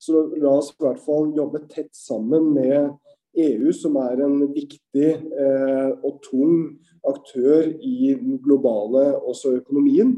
Så 0.00 0.22
la 0.38 0.54
oss 0.56 0.70
i 0.70 0.78
hvert 0.80 1.02
fall 1.02 1.34
jobbe 1.36 1.60
tett 1.68 1.90
sammen 1.92 2.54
med 2.54 2.94
EU, 3.36 3.72
som 3.76 3.98
er 4.00 4.22
en 4.24 4.38
viktig 4.54 5.10
eh, 5.10 5.90
og 6.06 6.22
tung 6.24 6.78
aktør 7.04 7.68
i 7.82 8.14
den 8.14 8.38
globale 8.40 9.10
også 9.18 9.58
økonomien. 9.58 10.14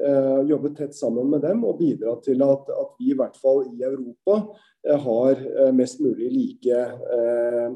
Eh, 0.00 0.42
jobbe 0.48 0.70
tett 0.76 0.94
sammen 0.96 1.28
med 1.28 1.42
dem 1.44 1.64
og 1.68 1.76
bidra 1.80 2.14
til 2.24 2.40
at, 2.44 2.68
at 2.72 2.92
vi 2.96 3.10
i 3.12 3.16
hvert 3.18 3.36
fall 3.36 3.66
i 3.68 3.82
Europa 3.84 4.38
eh, 4.86 4.96
har 4.96 5.42
eh, 5.42 5.72
mest 5.76 6.00
mulig 6.00 6.30
like 6.32 6.78
eh, 7.16 7.66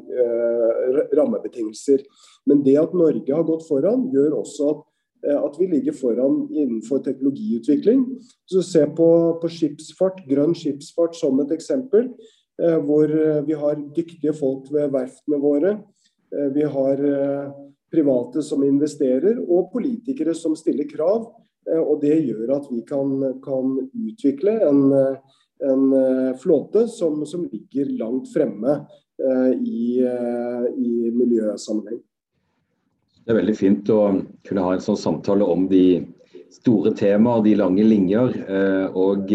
rammebetingelser. 1.19 2.07
Men 2.49 2.63
det 2.65 2.79
at 2.81 2.97
Norge 2.97 3.29
har 3.29 3.45
gått 3.45 3.67
foran, 3.69 4.09
gjør 4.15 4.41
også 4.41 4.73
at 4.73 4.91
at 5.25 5.55
vi 5.57 5.65
ligger 5.65 5.95
foran 5.97 6.51
innenfor 6.53 6.99
teknologiutvikling. 7.01 8.03
Så 8.45 8.61
Se 8.61 8.83
på, 8.85 9.07
på 9.41 9.49
skipsfart, 9.49 10.19
grønn 10.29 10.53
skipsfart 10.53 11.17
som 11.17 11.41
et 11.41 11.55
eksempel. 11.57 12.11
Eh, 12.61 12.77
hvor 12.85 13.09
vi 13.47 13.57
har 13.57 13.81
dyktige 13.97 14.35
folk 14.37 14.69
ved 14.69 14.93
verftene 14.93 15.41
våre. 15.41 15.79
Eh, 16.29 16.51
vi 16.53 16.69
har 16.77 17.01
private 17.89 18.45
som 18.45 18.61
investerer, 18.69 19.41
og 19.41 19.73
politikere 19.73 20.37
som 20.37 20.53
stiller 20.61 20.85
krav. 20.93 21.31
Og 21.81 22.01
Det 22.03 22.19
gjør 22.27 22.51
at 22.59 22.67
vi 22.69 22.83
kan, 22.89 23.15
kan 23.45 23.77
utvikle 23.81 24.53
en, 24.69 24.83
en 25.65 25.85
flåte 26.41 26.85
som, 26.93 27.23
som, 27.27 27.47
ligger 27.49 27.89
langt 27.97 28.29
fremme 28.35 28.83
i, 29.57 30.03
i 30.05 30.91
miljøsammenheng. 31.15 32.03
Det 33.25 33.33
er 33.33 33.39
veldig 33.39 33.57
fint 33.57 33.89
å 33.95 34.01
kunne 34.45 34.67
ha 34.67 34.75
en 34.75 34.85
sånn 34.85 35.01
samtale 35.01 35.47
om 35.49 35.65
de 35.71 36.03
store 36.53 36.93
temaer, 36.99 37.47
de 37.47 37.57
lange 37.63 37.87
linjer. 37.89 38.37
Og 38.93 39.33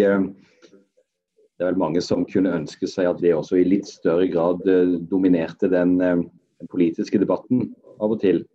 det 1.59 1.65
er 1.67 1.73
vel 1.73 1.81
mange 1.81 1.99
som 1.99 2.21
kunne 2.23 2.53
ønske 2.55 2.87
seg 2.87 3.09
at 3.09 3.19
det 3.19 3.33
også 3.35 3.57
i 3.59 3.65
litt 3.67 3.89
større 3.89 4.29
grad 4.31 4.63
eh, 4.63 4.95
dominerte 5.11 5.67
eh, 5.67 5.73
den 5.75 6.29
politiske 6.71 7.19
debatten 7.19 7.73
av 7.99 8.15
og 8.15 8.21
til. 8.21 8.45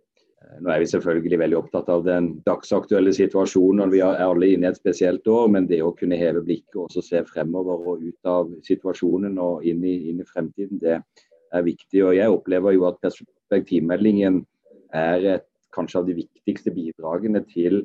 Eh, 0.55 0.61
nå 0.61 0.71
er 0.71 0.81
vi 0.81 0.89
selvfølgelig 0.89 1.39
veldig 1.39 1.57
opptatt 1.59 1.89
av 1.91 2.03
den 2.05 2.31
dagsaktuelle 2.47 3.13
situasjonen. 3.15 3.91
Vi 3.91 4.01
er 4.03 4.23
alle 4.23 4.51
inne 4.53 4.69
i 4.69 4.71
et 4.71 4.79
spesielt 4.79 5.27
år, 5.27 5.49
men 5.51 5.67
det 5.67 5.81
å 5.83 5.93
kunne 5.97 6.19
heve 6.19 6.43
blikket 6.45 6.75
og 6.81 6.91
se 6.93 7.23
fremover 7.27 7.89
og 7.93 8.05
ut 8.05 8.29
av 8.29 8.51
situasjonen 8.67 9.39
og 9.41 9.65
inn 9.65 9.83
i, 9.83 9.97
inn 10.11 10.21
i 10.21 10.29
fremtiden, 10.29 10.79
det 10.81 10.99
er 10.99 11.65
viktig. 11.65 12.03
Og 12.03 12.15
Jeg 12.15 12.31
opplever 12.31 12.75
jo 12.75 12.87
at 12.89 13.01
perspektivmeldingen 13.03 14.45
er 14.93 15.29
et, 15.35 15.49
kanskje 15.75 15.99
av 15.99 16.05
de 16.07 16.13
viktigste 16.15 16.71
bidragene 16.71 17.41
til 17.49 17.81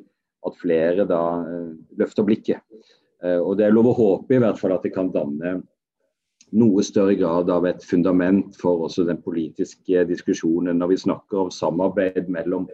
at 0.47 0.55
flere 0.55 1.03
da 1.03 1.43
løfter 1.99 2.23
blikket. 2.23 2.61
Eh, 3.21 3.37
og 3.37 3.57
Det 3.57 3.67
er 3.67 3.75
lov 3.75 3.91
å 3.91 3.97
håpe 3.97 4.37
i 4.37 4.39
hvert 4.39 4.59
fall 4.59 4.77
at 4.77 4.85
det 4.87 4.93
kan 4.95 5.11
danne 5.11 5.59
noe 6.51 6.83
større 6.83 7.15
grad 7.15 7.49
av 7.49 7.65
et 7.69 7.83
fundament 7.87 8.55
for 8.59 8.85
også 8.87 9.05
den 9.07 9.21
politiske 9.23 10.03
diskusjonen. 10.09 10.79
Når 10.81 10.93
vi 10.93 11.01
snakker 11.05 11.45
om 11.45 11.53
samarbeid 11.53 12.27
mellom 12.31 12.67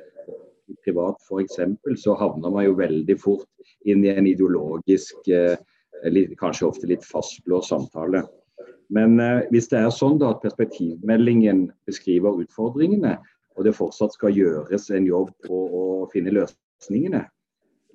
privat 0.84 1.22
f.eks., 1.28 1.60
så 2.02 2.16
havner 2.18 2.54
man 2.54 2.66
jo 2.66 2.78
veldig 2.80 3.18
fort 3.22 3.48
inn 3.88 4.04
i 4.06 4.12
en 4.14 4.28
ideologisk, 4.28 5.30
eh, 5.30 5.58
kanskje 6.42 6.68
ofte 6.68 6.90
litt 6.90 7.06
fastlåst 7.06 7.72
samtale. 7.72 8.26
Men 8.94 9.20
eh, 9.20 9.46
hvis 9.52 9.70
det 9.72 9.82
er 9.82 9.94
sånn 9.94 10.20
da 10.22 10.34
at 10.34 10.44
perspektivmeldingen 10.44 11.68
beskriver 11.88 12.42
utfordringene, 12.44 13.18
og 13.58 13.66
det 13.66 13.78
fortsatt 13.78 14.14
skal 14.14 14.36
gjøres 14.38 14.92
en 14.94 15.08
jobb 15.08 15.32
på 15.48 15.64
å 15.74 15.86
finne 16.12 16.34
løsningene, 16.36 17.26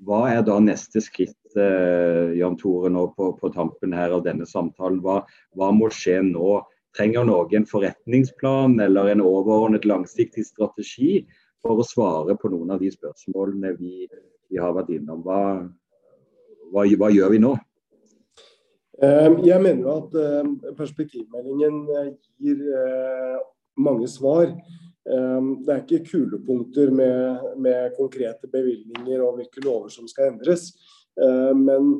hva 0.03 0.25
er 0.33 0.42
da 0.47 0.57
neste 0.59 1.03
skritt 1.03 1.37
eh, 1.61 2.33
Jan 2.38 2.57
Tore, 2.61 2.91
nå 2.93 3.07
på, 3.17 3.33
på, 3.38 3.51
tampen 3.55 3.95
her 3.97 4.15
av 4.17 4.25
denne 4.27 4.47
samtalen? 4.49 5.01
Hva, 5.05 5.23
hva, 5.59 5.71
må 5.75 5.91
skje 5.93 6.21
nå? 6.27 6.61
Trenger 6.97 7.25
Norge 7.25 7.57
en 7.57 7.69
forretningsplan 7.69 8.77
eller 8.85 9.15
en 9.15 9.25
overordnet 9.25 9.87
langsiktig 9.88 10.45
strategi 10.45 11.23
for 11.65 11.81
å 11.81 11.87
svare 11.87 12.37
på 12.37 12.51
noen 12.53 12.75
av 12.75 12.83
de 12.83 12.91
spørsmålene 12.93 13.73
vi, 13.79 14.09
vi 14.53 14.61
har 14.61 14.75
vært 14.77 14.93
innom? 14.93 15.23
Hva, 15.25 15.41
hva, 16.73 16.85
hva 16.85 17.12
gjør 17.15 17.33
vi 17.33 17.41
nå? 17.41 17.55
Eh, 19.03 19.31
jeg 19.49 19.65
mener 19.65 19.88
at 19.95 20.21
eh, 20.21 20.53
perspektivmeldingen 20.77 21.81
eh, 21.97 22.12
gir 22.45 22.61
mange 23.81 24.09
svar. 24.11 24.53
Ehm, 25.11 25.65
det 25.67 25.73
er 25.75 25.81
ikke 25.83 26.05
kulepunkter 26.12 26.93
med, 26.95 27.47
med, 27.59 27.95
konkrete 27.97 28.47
bevilgninger 28.53 29.23
og 29.25 29.41
hvilke 29.41 29.65
lover 29.65 29.91
som 29.91 30.07
skal 30.11 30.31
endres. 30.31 30.71
Ehm, 31.20 31.64
men 31.66 31.90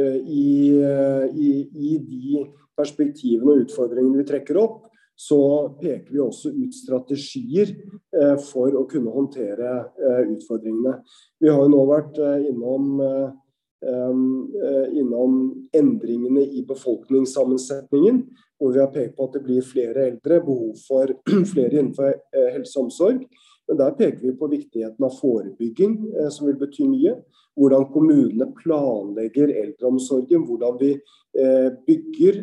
eh, 0.00 0.16
i, 0.16 0.80
i, 1.32 1.50
i 1.72 1.98
de 2.02 2.46
perspektivene 2.78 3.54
og 3.54 3.66
utfordringene 3.66 4.22
vi 4.22 4.28
trekker 4.30 4.58
opp, 4.62 4.88
så 5.18 5.38
peker 5.78 6.08
vi 6.10 6.22
også 6.24 6.50
ut 6.56 6.74
strategier 6.74 7.70
eh, 7.70 8.38
for 8.42 8.74
å 8.74 8.86
kunne 8.90 9.12
håndtere 9.12 9.74
eh, 10.00 10.24
utfordringene. 10.32 10.96
Vi 11.42 11.52
har 11.52 11.62
jo 11.62 11.72
nå 11.72 11.86
vært 11.90 12.20
innom 12.48 12.98
innom 13.82 15.32
endringene 15.74 16.44
i 16.54 16.60
befolkningssammensetningen 16.62 18.20
hvor 18.62 18.72
vi 18.72 18.78
har 18.78 18.92
pekt 18.94 19.16
på 19.16 19.26
at 19.26 19.34
det 19.34 19.42
blir 19.42 19.64
flere 19.66 20.04
eldre, 20.06 20.38
behov 20.46 20.76
for 20.86 21.10
flere 21.52 21.80
innenfor 21.80 22.12
eh, 22.14 22.50
helse 22.54 22.78
og 22.78 22.86
omsorg. 22.86 23.24
Men 23.68 23.78
der 23.78 23.96
peker 23.98 24.22
vi 24.24 24.34
på 24.38 24.50
viktigheten 24.52 25.06
av 25.06 25.16
forebygging, 25.18 25.96
eh, 26.18 26.30
som 26.34 26.48
vil 26.48 26.58
bety 26.60 26.86
mye. 26.88 27.16
Hvordan 27.58 27.90
kommunene 27.92 28.48
planlegger 28.56 29.52
eldreomsorgen, 29.62 30.46
hvordan 30.48 30.78
vi 30.80 30.94
eh, 30.96 31.68
bygger, 31.86 32.40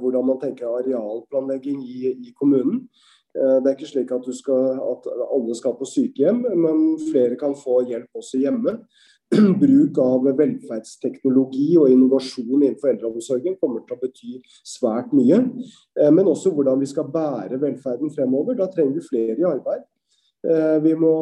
hvordan 0.00 0.26
man 0.28 0.40
tenker 0.42 0.68
arealplanlegging 0.68 1.80
i, 1.80 2.12
i 2.12 2.34
kommunen. 2.36 2.84
Det 3.32 3.64
er 3.64 3.72
ikke 3.72 3.88
slik 3.88 4.10
at, 4.12 4.26
skal, 4.36 4.76
at, 4.76 5.06
alle 5.08 5.54
skal 5.56 5.72
på 5.78 5.86
sykehjem, 5.88 6.42
men 6.52 6.82
flere 7.06 7.38
kan 7.40 7.54
få 7.56 7.78
hjelp 7.88 8.20
også 8.20 8.42
hjemme. 8.42 8.74
bruk 9.62 9.98
av 10.02 10.26
velferdsteknologi 10.36 11.70
og 11.80 11.90
innovasjon 11.92 12.58
innenfor 12.58 12.90
eldreomsorgen 12.92 13.56
kommer 13.60 13.84
til 13.86 13.96
å 13.96 14.02
bety 14.02 14.34
svært 14.66 15.12
mye. 15.16 15.38
Eh, 15.98 16.10
men 16.12 16.28
også 16.28 16.52
hvordan 16.52 16.80
vi 16.82 16.90
skal 16.90 17.08
bære 17.12 17.60
velferden 17.62 18.12
fremover. 18.12 18.58
Da 18.58 18.68
trenger 18.72 18.98
vi 18.98 19.06
flere 19.06 19.38
i 19.38 19.48
arbeid. 19.48 19.86
Eh, 20.42 20.78
vi 20.82 20.94
må 20.98 21.12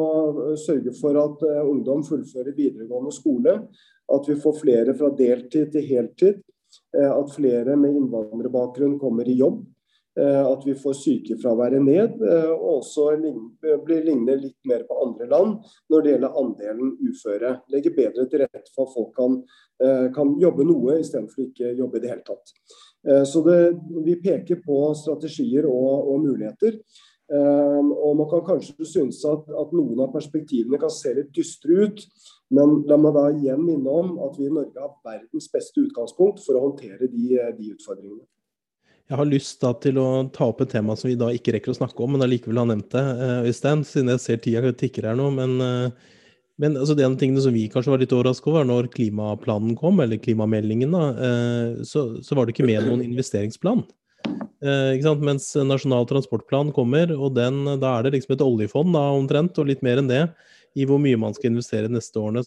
sørge 0.57 0.93
for 0.97 1.17
at 1.21 1.43
eh, 1.47 1.61
ungdom 1.67 2.05
fullfører 2.07 2.55
videregående 2.57 3.13
skole. 3.15 3.57
At 4.11 4.29
vi 4.29 4.39
får 4.41 4.57
flere 4.61 4.95
fra 4.97 5.11
deltid 5.17 5.71
til 5.75 5.85
heltid. 5.87 6.41
At 6.95 7.31
flere 7.35 7.75
med 7.79 7.95
innvandrerbakgrunn 7.95 8.97
kommer 8.99 9.27
i 9.27 9.37
jobb. 9.39 9.61
Eh, 10.19 10.45
at 10.47 10.63
vi 10.65 10.73
får 10.75 10.93
sykefraværet 10.99 11.79
ned, 11.85 12.17
eh, 12.27 12.49
og 12.51 12.81
også 12.81 13.05
blir 13.85 14.01
lignende 14.03 14.35
litt 14.41 14.57
mer 14.67 14.81
på 14.83 14.97
andre 15.05 15.27
land 15.31 15.69
når 15.87 16.03
det 16.03 16.11
gjelder 16.11 16.39
andelen 16.41 16.89
uføre. 16.99 17.51
Legge 17.71 17.93
bedre 17.95 18.25
til 18.27 18.43
rette 18.43 18.73
for 18.75 18.89
at 18.89 18.95
folk 18.97 19.13
kan, 19.15 19.37
eh, 19.79 20.09
kan 20.11 20.33
jobbe 20.41 20.65
noe 20.67 20.97
istedenfor 20.99 21.45
ikke 21.47 21.71
jobbe 21.79 21.97
i 21.97 22.03
det 22.03 22.11
hele 22.11 22.27
tatt. 22.27 22.55
Så 23.25 23.41
det, 23.41 23.79
Vi 24.05 24.15
peker 24.21 24.61
på 24.61 24.93
strategier 24.93 25.65
og, 25.65 26.11
og 26.11 26.19
muligheter. 26.21 26.75
Og 27.31 28.17
Man 28.19 28.27
kan 28.27 28.41
kanskje 28.43 28.85
synes 28.87 29.21
at, 29.23 29.45
at, 29.47 29.71
noen 29.71 30.01
av 30.03 30.11
perspektivene 30.11 30.79
kan 30.81 30.91
se 30.91 31.13
litt 31.15 31.31
dystre 31.35 31.85
ut. 31.85 32.03
Men 32.51 32.81
la 32.89 32.97
meg 32.99 33.15
da 33.15 33.29
igjen 33.31 33.63
minne 33.63 33.87
om 34.01 34.17
at 34.25 34.35
vi 34.35 34.49
i 34.49 34.51
Norge 34.51 34.75
har 34.75 34.97
verdens 35.07 35.47
beste 35.53 35.85
utgangspunkt 35.85 36.43
for 36.43 36.59
å 36.59 36.65
håndtere 36.65 37.07
de, 37.07 37.39
de 37.55 37.71
utfordringene. 37.71 38.25
Jeg 39.11 39.19
har 39.19 39.27
lyst 39.27 39.63
til 39.83 39.97
å 39.99 40.07
ta 40.31 40.45
opp 40.47 40.61
et 40.63 40.71
tema 40.71 40.95
som 40.95 41.09
vi 41.09 41.17
da 41.19 41.27
ikke 41.35 41.51
rekker 41.57 41.73
å 41.73 41.75
snakke 41.75 41.99
om, 42.03 42.13
men 42.15 42.23
allikevel 42.23 42.61
har 42.61 42.69
nevnt 42.69 42.93
det, 42.93 43.01
eh, 43.03 43.47
Øystein, 43.49 43.83
siden 43.83 44.11
jeg 44.13 44.21
ser 44.23 44.39
tida 44.39 44.71
tikker 44.71 45.09
her 45.09 45.17
nå. 45.19 45.25
Men, 45.35 45.57
eh, 45.59 45.91
men 46.57 46.77
altså, 46.79 46.95
det 46.95 47.03
en 47.03 47.17
tingene 47.19 47.43
som 47.43 47.51
vi 47.51 47.67
kanskje 47.67 47.91
var 47.91 47.99
litt 47.99 48.13
overrasket 48.15 48.47
over, 48.47 48.63
når 48.63 48.87
klimaplanen 48.93 49.75
kom, 49.75 49.99
eller 49.99 50.15
klimameldingen, 50.15 50.95
da, 50.95 51.03
eh, 51.27 51.83
så, 51.83 52.23
så 52.23 52.37
var 52.37 52.47
det 52.47 52.55
ikke 52.55 52.69
med 52.69 52.87
noen 52.87 53.03
investeringsplan. 53.03 53.83
Mens 54.61 55.47
Nasjonal 55.57 56.05
transportplan 56.05 56.69
kommer, 56.75 57.09
og 57.15 57.33
den, 57.33 57.63
da 57.81 57.95
er 57.97 58.05
det 58.05 58.15
liksom 58.17 58.35
et 58.35 58.43
oljefond 58.45 58.93
da, 58.93 59.07
omtrent, 59.17 59.57
og 59.57 59.71
litt 59.71 59.81
mer 59.81 60.01
enn 60.01 60.11
det, 60.11 60.25
i 60.77 60.85
hvor 60.85 61.01
mye 61.01 61.17
man 61.19 61.33
skal 61.33 61.49
investere 61.51 61.89
neste 61.89 62.21
årene. 62.21 62.45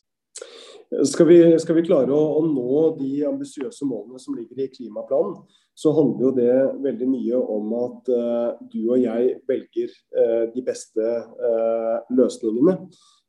Skal 1.02 1.26
vi, 1.26 1.38
skal 1.58 1.78
vi 1.78 1.84
klare 1.86 2.12
å, 2.14 2.20
å, 2.38 2.42
nå 2.46 2.82
de 2.98 3.24
ambisiøse 3.26 3.86
målene 3.88 4.20
som 4.22 4.36
ligger 4.36 4.62
i 4.62 4.70
klimaplanen, 4.70 5.40
så 5.74 5.90
handler 5.96 6.28
jo 6.28 6.32
det 6.36 6.54
veldig 6.84 7.08
mye 7.10 7.40
om 7.56 7.72
at 7.80 8.10
uh, 8.14 8.60
du 8.70 8.84
og 8.84 9.00
jeg 9.02 9.32
velger 9.48 9.90
uh, 10.14 10.44
de 10.54 10.62
beste 10.66 11.02
uh, 11.02 11.98
løsningene. 12.14 12.78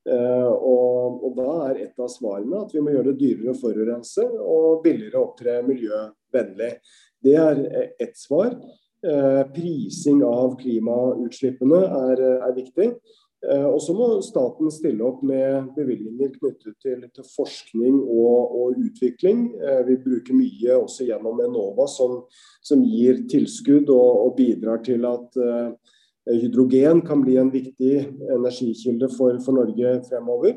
Og, 0.05 1.23
og, 1.25 1.31
da 1.33 1.53
er 1.71 1.79
et 1.81 1.97
av 1.97 2.11
svarene 2.13 2.59
at 2.61 2.75
vi 2.75 2.81
må 2.85 2.91
gjøre 2.93 3.07
det 3.07 3.23
dyrere 3.23 3.55
å 3.55 3.57
forurense 3.57 4.21
og 4.37 4.83
billigere 4.83 5.17
å 5.17 5.31
opptre 5.31 5.55
miljøvennlig. 5.65 6.67
Det 7.25 7.37
er 7.41 7.61
ett 7.99 8.17
svar. 8.17 8.57
prising 9.53 10.23
av 10.25 10.55
klimautslippene 10.57 11.77
er, 11.85 12.21
er 12.47 12.53
viktig. 12.55 12.87
Eh, 13.51 13.65
og 13.65 13.77
så 13.83 13.93
må 13.93 14.07
staten 14.25 14.71
stille 14.73 15.05
opp 15.05 15.21
med 15.25 15.69
bevilgninger 15.75 16.31
knyttet 16.39 16.75
til, 16.81 17.03
til 17.13 17.27
forskning 17.35 17.99
og, 18.01 18.55
og, 18.57 18.79
utvikling. 18.81 19.47
Eh, 19.59 19.81
vi 19.89 19.99
bruker 20.01 20.37
mye 20.37 20.77
også 20.79 21.05
gjennom 21.09 21.41
Enova, 21.43 21.85
som, 21.91 22.23
som 22.65 22.81
gir 22.85 23.25
tilskudd 23.29 23.91
og, 23.93 24.11
og, 24.25 24.31
bidrar 24.39 24.81
til 24.85 25.05
at 25.07 25.37
hydrogen 26.25 27.03
kan 27.05 27.21
bli 27.21 27.35
en 27.37 27.51
viktig 27.53 27.93
energikilde 28.33 29.11
for, 29.13 29.37
for 29.45 29.59
Norge 29.59 29.99
fremover. 30.07 30.55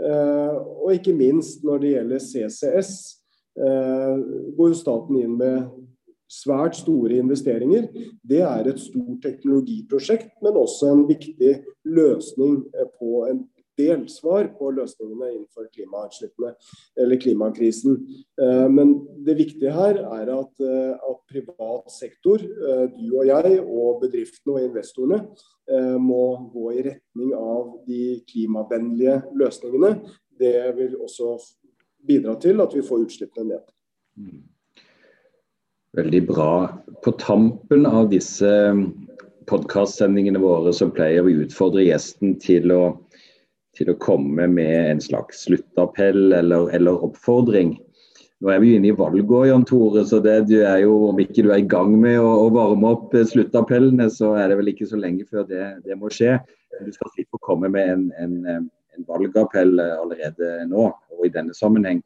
Og 0.00 0.94
ikke 0.94 1.12
minst 1.12 1.64
når 1.66 1.82
det 1.82 1.90
gjelder 1.90 2.22
CCS, 2.22 2.92
går 4.56 4.76
staten 4.78 5.18
inn 5.18 5.34
med 5.40 5.66
svært 6.30 6.78
store 6.78 7.18
investeringer. 7.18 7.88
Det 8.22 8.42
er 8.46 8.70
et 8.70 8.80
stort 8.80 9.22
teknologiprosjekt, 9.24 10.36
men 10.44 10.58
også 10.60 10.92
en 10.94 11.06
viktig 11.08 11.56
løsning 11.90 12.62
på 13.00 13.24
en 13.30 13.44
delsvar 13.80 14.48
på 14.58 14.70
løsningene 14.76 15.30
innenfor 15.34 15.68
klimautslippene 15.74 16.52
eller 17.00 17.20
klimakrisen. 17.20 17.96
Eh, 18.42 18.66
men 18.72 18.94
det 19.26 19.38
viktige 19.38 19.72
her 19.74 20.02
er 20.02 20.32
at, 20.34 20.52
eh, 20.64 20.92
at, 20.94 21.18
privat 21.30 21.90
sektor, 21.94 22.42
eh, 22.42 22.86
du 22.96 23.16
og 23.20 23.26
jeg 23.26 23.60
og 23.60 24.00
bedriftene 24.02 24.56
og 24.56 24.68
investorene 24.68 25.24
må 26.02 26.50
gå 26.50 26.70
i 26.74 26.82
retning 26.82 27.28
av 27.38 27.76
de 27.86 28.18
klimavennlige 28.26 29.20
løsningene. 29.38 29.92
Det 30.40 30.72
vil 30.74 30.96
også 30.98 31.36
bidra 32.08 32.34
til 32.42 32.58
at 32.64 32.74
vi 32.74 32.82
får 32.82 33.04
utslippene 33.04 33.52
ned. 33.52 34.40
Veldig 35.96 36.26
bra. 36.26 36.82
På 37.04 37.12
tampen 37.12 37.86
av 37.86 38.10
disse 38.10 38.50
podkastsendingene 39.50 40.38
våre 40.38 40.72
så 40.76 40.86
pleier 40.94 41.24
vi 41.26 41.34
å 41.34 41.46
utfordre 41.46 41.82
gjesten 41.82 42.36
til 42.42 42.70
å, 42.70 42.82
til 43.78 43.90
å 43.90 43.98
komme 44.02 44.46
med 44.52 44.74
en 44.92 45.02
slags 45.02 45.46
sluttappell 45.48 46.30
eller, 46.36 46.68
eller, 46.76 47.02
oppfordring. 47.08 47.74
Nå 48.40 48.52
er 48.54 48.62
vi 48.62 48.76
inne 48.76 48.88
i 48.88 48.96
valgår, 48.96 49.48
Jan 49.50 49.66
Tore, 49.68 50.06
så 50.06 50.20
det 50.24 50.38
du 50.48 50.60
er 50.62 50.84
jo, 50.84 50.94
om 51.10 51.18
ikke 51.20 51.42
du 51.44 51.50
er 51.50 51.64
i 51.64 51.68
gang 51.68 51.92
med 52.00 52.20
å, 52.22 52.30
å 52.46 52.48
varme 52.54 52.94
opp 52.94 53.12
sluttappellene, 53.32 54.06
så 54.14 54.32
er 54.38 54.48
det 54.52 54.60
vel 54.62 54.70
ikke 54.72 54.88
så 54.88 55.00
lenge 55.00 55.26
før 55.28 55.44
det, 55.50 55.66
det 55.84 55.98
må 55.98 56.08
skje. 56.14 56.38
Du 56.80 56.94
skal 56.94 57.10
slippe 57.16 57.36
å 57.36 57.44
komme 57.44 57.68
med 57.72 57.90
en, 57.90 58.06
en, 58.22 58.38
en 58.94 59.08
valgappell 59.10 59.74
allerede 59.82 60.54
nå 60.70 60.86
og 60.88 61.26
i 61.26 61.34
denne 61.34 61.56
sammenheng. 61.56 62.00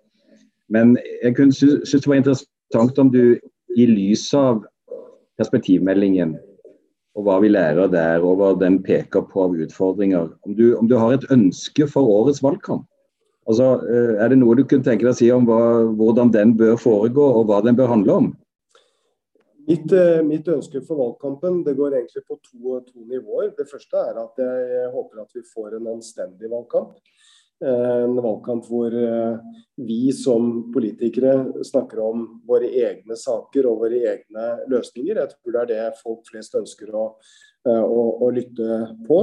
Men 0.72 0.96
jeg 1.20 1.36
kunne 1.36 1.54
synes 1.54 1.92
det 1.92 2.08
var 2.08 2.22
interessant 2.22 2.98
om 2.98 3.12
du 3.12 3.36
i 3.76 3.86
lys 3.90 4.28
av 4.38 4.64
perspektivmeldingen 5.38 6.36
og 7.14 7.26
hva 7.26 7.38
vi 7.42 7.50
lærer 7.52 7.90
der, 7.90 8.24
og 8.26 8.40
hva 8.40 8.50
den 8.58 8.80
peker 8.82 9.22
på 9.30 9.44
av 9.46 9.54
utfordringer, 9.54 10.32
om 10.46 10.56
du, 10.58 10.64
om 10.74 10.88
du 10.90 10.96
har 10.98 11.14
et 11.14 11.26
ønske 11.30 11.86
for 11.90 12.10
årets 12.10 12.42
valgkamp? 12.42 12.88
Altså, 13.46 13.74
eh, 13.86 14.16
Er 14.24 14.32
det 14.32 14.38
noe 14.40 14.56
du 14.56 14.64
kunne 14.64 14.82
tenke 14.82 15.04
deg 15.04 15.12
å 15.12 15.18
si 15.18 15.30
om 15.30 15.46
hva, 15.46 15.84
hvordan 15.94 16.32
den 16.32 16.56
bør 16.58 16.74
foregå, 16.80 17.26
og 17.38 17.46
hva 17.46 17.60
den 17.62 17.76
bør 17.76 17.92
handle 17.92 18.16
om? 18.22 18.32
Mitt, 19.68 19.92
eh, 19.92 20.22
mitt, 20.22 20.48
ønske 20.48 20.82
for 20.84 20.96
valgkampen 20.96 21.62
det 21.64 21.76
går 21.76 21.94
egentlig 22.00 22.24
på 22.26 22.36
to, 22.42 22.80
to, 22.80 23.04
nivåer. 23.08 23.54
Det 23.56 23.68
første 23.70 23.96
er 23.96 24.18
at 24.20 24.42
jeg 24.42 24.90
håper 24.92 25.22
at 25.22 25.30
vi 25.36 25.44
får 25.54 25.76
en 25.78 25.86
anstendig 25.94 26.50
valgkamp. 26.50 26.98
Eh, 27.62 28.02
en 28.04 28.16
valgkamp 28.18 28.66
hvor 28.66 28.94
eh, 28.98 29.36
vi 29.76 30.12
som 30.12 30.72
politikere 30.74 31.62
snakker 31.64 32.00
om 32.02 32.24
våre 32.48 32.66
egne 32.66 33.14
saker 33.18 33.68
og 33.70 33.84
våre 33.84 34.00
egne 34.10 34.46
løsninger. 34.72 35.20
Jeg 35.20 35.30
tror 35.36 35.54
det 35.54 35.62
er 35.62 35.70
det 35.70 36.00
folk 36.02 36.26
flest 36.26 36.56
ønsker 36.58 36.90
å, 36.98 37.04
eh, 37.68 37.84
å, 37.84 38.02
å 38.26 38.32
lytte 38.34 38.80
på, 39.06 39.20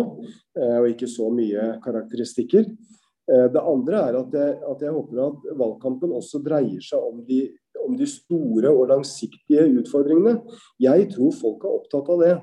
og 0.56 0.90
ikke 0.94 1.10
så 1.12 1.28
mye 1.34 1.76
karakteristikker. 1.84 2.72
Det 3.32 3.62
andre 3.62 4.00
er 4.10 4.16
at 4.18 4.34
jeg, 4.36 4.56
at 4.68 4.82
jeg, 4.84 4.92
håper 4.92 5.20
at 5.24 5.44
valgkampen 5.60 6.12
også 6.18 6.42
dreier 6.44 6.82
seg 6.84 7.04
om 7.06 7.22
de, 7.28 7.44
om 7.86 7.94
de 7.96 8.08
store 8.10 8.72
og 8.74 8.90
langsiktige 8.90 9.68
utfordringene. 9.80 10.42
Jeg 10.82 11.06
tror 11.14 11.38
folk 11.38 11.64
er 11.64 11.78
opptatt 11.78 12.10
av 12.12 12.26
det. 12.26 12.34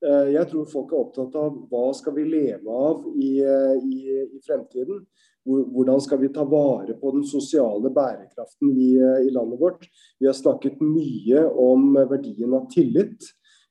Jeg 0.00 0.46
tror 0.50 0.66
folk 0.70 0.92
er 0.92 1.00
opptatt 1.00 1.32
av 1.40 1.56
hva 1.70 1.88
skal 1.96 2.14
vi 2.14 2.26
leve 2.30 2.70
av 2.70 3.00
i, 3.18 3.32
i, 3.42 3.96
i 4.22 4.38
fremtiden. 4.46 5.00
Hvordan 5.48 6.00
skal 6.00 6.18
vi 6.20 6.28
ta 6.28 6.44
vare 6.44 6.94
på 7.00 7.10
den 7.14 7.24
sosiale 7.24 7.90
bærekraften 7.90 8.72
i, 8.76 8.96
eh, 9.00 9.26
i 9.26 9.30
landet 9.32 9.60
vårt? 9.60 9.86
Vi 10.20 10.26
har 10.26 10.36
snakket 10.36 10.80
mye 10.80 11.44
om 11.48 11.94
verdien 11.94 12.54
av 12.54 12.68
tillit. 12.72 13.30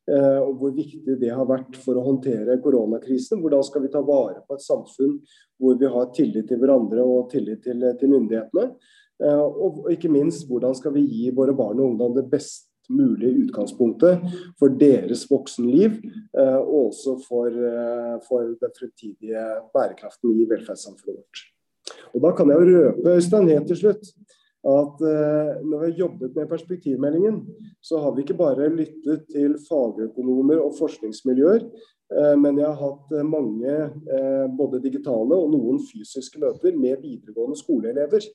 Eh, 0.09 0.39
og 0.39 0.55
hvor 0.57 0.71
viktig 0.71 1.17
det 1.19 1.29
har 1.35 1.45
vært 1.45 1.75
for 1.83 1.99
å 1.99 2.05
håndtere 2.05 2.57
koronakrisen. 2.63 3.41
Hvordan 3.43 3.63
skal 3.67 3.83
vi 3.83 3.91
ta 3.93 4.01
vare 4.01 4.41
på 4.47 4.55
et 4.55 4.63
samfunn 4.63 5.19
hvor 5.59 5.77
vi 5.77 5.89
har 5.91 6.13
tillit 6.15 6.47
til 6.47 6.61
hverandre 6.61 7.03
og 7.03 7.29
tillit 7.29 7.61
til, 7.63 7.83
til 7.99 8.13
myndighetene? 8.15 8.71
Eh, 9.21 9.43
og 9.43 9.91
ikke 9.91 10.09
minst, 10.09 10.47
hvordan 10.49 10.73
skal 10.77 10.95
vi 10.95 11.05
gi 11.05 11.29
våre 11.35 11.53
barn 11.53 11.77
og 11.81 11.91
ungdom 11.91 12.15
det 12.15 12.25
best 12.31 12.66
mulige 12.89 13.43
utgangspunktet 13.43 14.23
for 14.59 14.73
deres 14.79 15.25
voksenliv, 15.31 15.99
og 16.37 16.87
også 16.87 17.17
for, 17.27 17.59
for 18.27 18.53
den 18.61 18.73
fremtidige 18.79 19.43
bærekraften 19.75 20.37
i 20.37 20.47
velferdssamfunnet 20.49 21.19
vårt. 21.19 21.43
Og 22.13 22.21
Da 22.23 22.31
kan 22.35 22.49
jeg 22.49 22.59
jo 22.59 22.79
røpe 22.79 23.15
Øystein, 23.15 23.49
helt 23.49 23.67
til 23.67 23.79
slutt, 23.81 24.11
at 24.67 25.03
eh, 25.05 25.51
når 25.63 25.79
vi 25.79 25.85
har 25.85 25.99
jobbet 25.99 26.35
med 26.35 26.49
perspektivmeldingen, 26.49 27.37
så 27.81 28.01
har 28.03 28.15
vi 28.15 28.25
ikke 28.25 28.39
bare 28.39 28.69
lyttet 28.73 29.27
til 29.31 29.55
fagøkonomer 29.67 30.59
og 30.59 30.73
forskningsmiljøer, 30.79 31.63
eh, 31.63 32.35
men 32.41 32.59
jeg 32.59 32.67
har 32.67 32.81
hatt 32.81 33.13
eh, 33.15 33.27
mange 33.27 33.75
eh, 34.17 34.47
både 34.57 34.81
digitale 34.83 35.37
og 35.37 35.53
noen 35.53 35.79
fysiske 35.91 36.41
møter 36.41 36.75
med 36.75 36.99
videregående 37.05 37.59
skoleelever. 37.59 38.27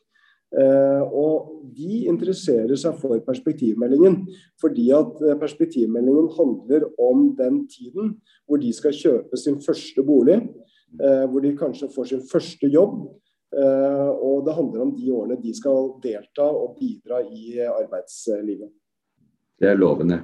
Eh, 0.52 1.02
og 1.08 1.58
De 1.72 2.02
interesserer 2.10 2.76
seg 2.76 2.98
for 3.00 3.16
perspektivmeldingen, 3.24 4.18
fordi 4.60 4.90
at 4.92 5.22
eh, 5.24 5.38
perspektivmeldingen 5.40 6.28
handler 6.36 6.84
om 7.00 7.30
den 7.38 7.62
tiden 7.72 8.18
hvor 8.46 8.60
de 8.60 8.72
skal 8.76 8.92
kjøpe 8.92 9.40
sin 9.40 9.60
første 9.64 10.04
bolig, 10.04 10.42
hvor 10.92 11.40
de 11.40 11.54
kanskje 11.56 11.86
får 11.88 12.10
sin 12.10 12.20
første 12.28 12.68
jobb, 12.68 12.98
Eh, 13.52 14.10
og 14.24 14.46
det 14.46 14.54
handler 14.56 14.84
om 14.86 14.92
de 14.96 15.10
årene 15.12 15.36
de 15.40 15.52
skal 15.56 15.90
delta 16.00 16.46
og 16.46 16.78
bidra 16.78 17.20
i 17.20 17.58
arbeidslivet. 17.66 18.70
Det 19.60 19.68
er 19.68 19.76
lovende. 19.76 20.22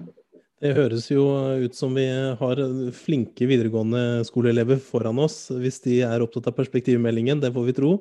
Det 0.59 0.73
høres 0.75 1.05
jo 1.11 1.23
ut 1.63 1.77
som 1.77 1.93
vi 1.95 2.07
har 2.09 2.61
flinke 2.97 3.47
videregående 3.47 4.25
skoleelever 4.27 4.81
foran 4.83 5.21
oss, 5.23 5.53
hvis 5.55 5.79
de 5.85 6.01
er 6.03 6.25
opptatt 6.25 6.49
av 6.51 6.57
perspektivmeldingen. 6.57 7.39
Det 7.45 7.53
får 7.55 7.69
vi 7.69 7.77
tro. 7.77 7.93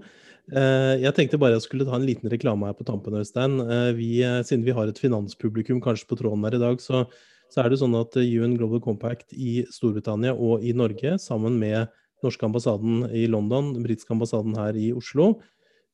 Eh, 0.47 0.93
jeg 1.03 1.11
tenkte 1.15 1.39
bare 1.41 1.57
jeg 1.57 1.65
skulle 1.65 1.87
ta 1.87 1.97
en 1.97 2.05
liten 2.07 2.31
reklame 2.31 2.69
her 2.69 2.75
på 2.77 2.85
tampen, 2.87 3.17
Øystein. 3.19 3.59
Eh, 3.63 3.91
vi, 3.97 4.11
siden 4.47 4.63
vi 4.63 4.75
har 4.75 4.87
et 4.87 5.01
finanspublikum 5.01 5.81
kanskje 5.83 6.07
på 6.07 6.19
tråden 6.19 6.45
her 6.47 6.55
i 6.55 6.61
dag, 6.61 6.79
så, 6.79 7.03
så 7.51 7.63
er 7.63 7.71
det 7.71 7.81
sånn 7.81 7.97
at 7.99 8.15
UN 8.15 8.55
Global 8.59 8.79
Compact 8.83 9.35
i 9.35 9.65
Storbritannia 9.73 10.33
og 10.33 10.63
i 10.63 10.71
Norge, 10.71 11.17
sammen 11.19 11.59
med 11.59 11.91
norske 12.23 12.47
ambassaden 12.47 13.09
i 13.11 13.27
London, 13.29 13.73
den 13.75 13.85
britiske 13.85 14.15
ambassaden 14.15 14.55
her 14.57 14.77
i 14.79 14.89
Oslo, 14.95 15.35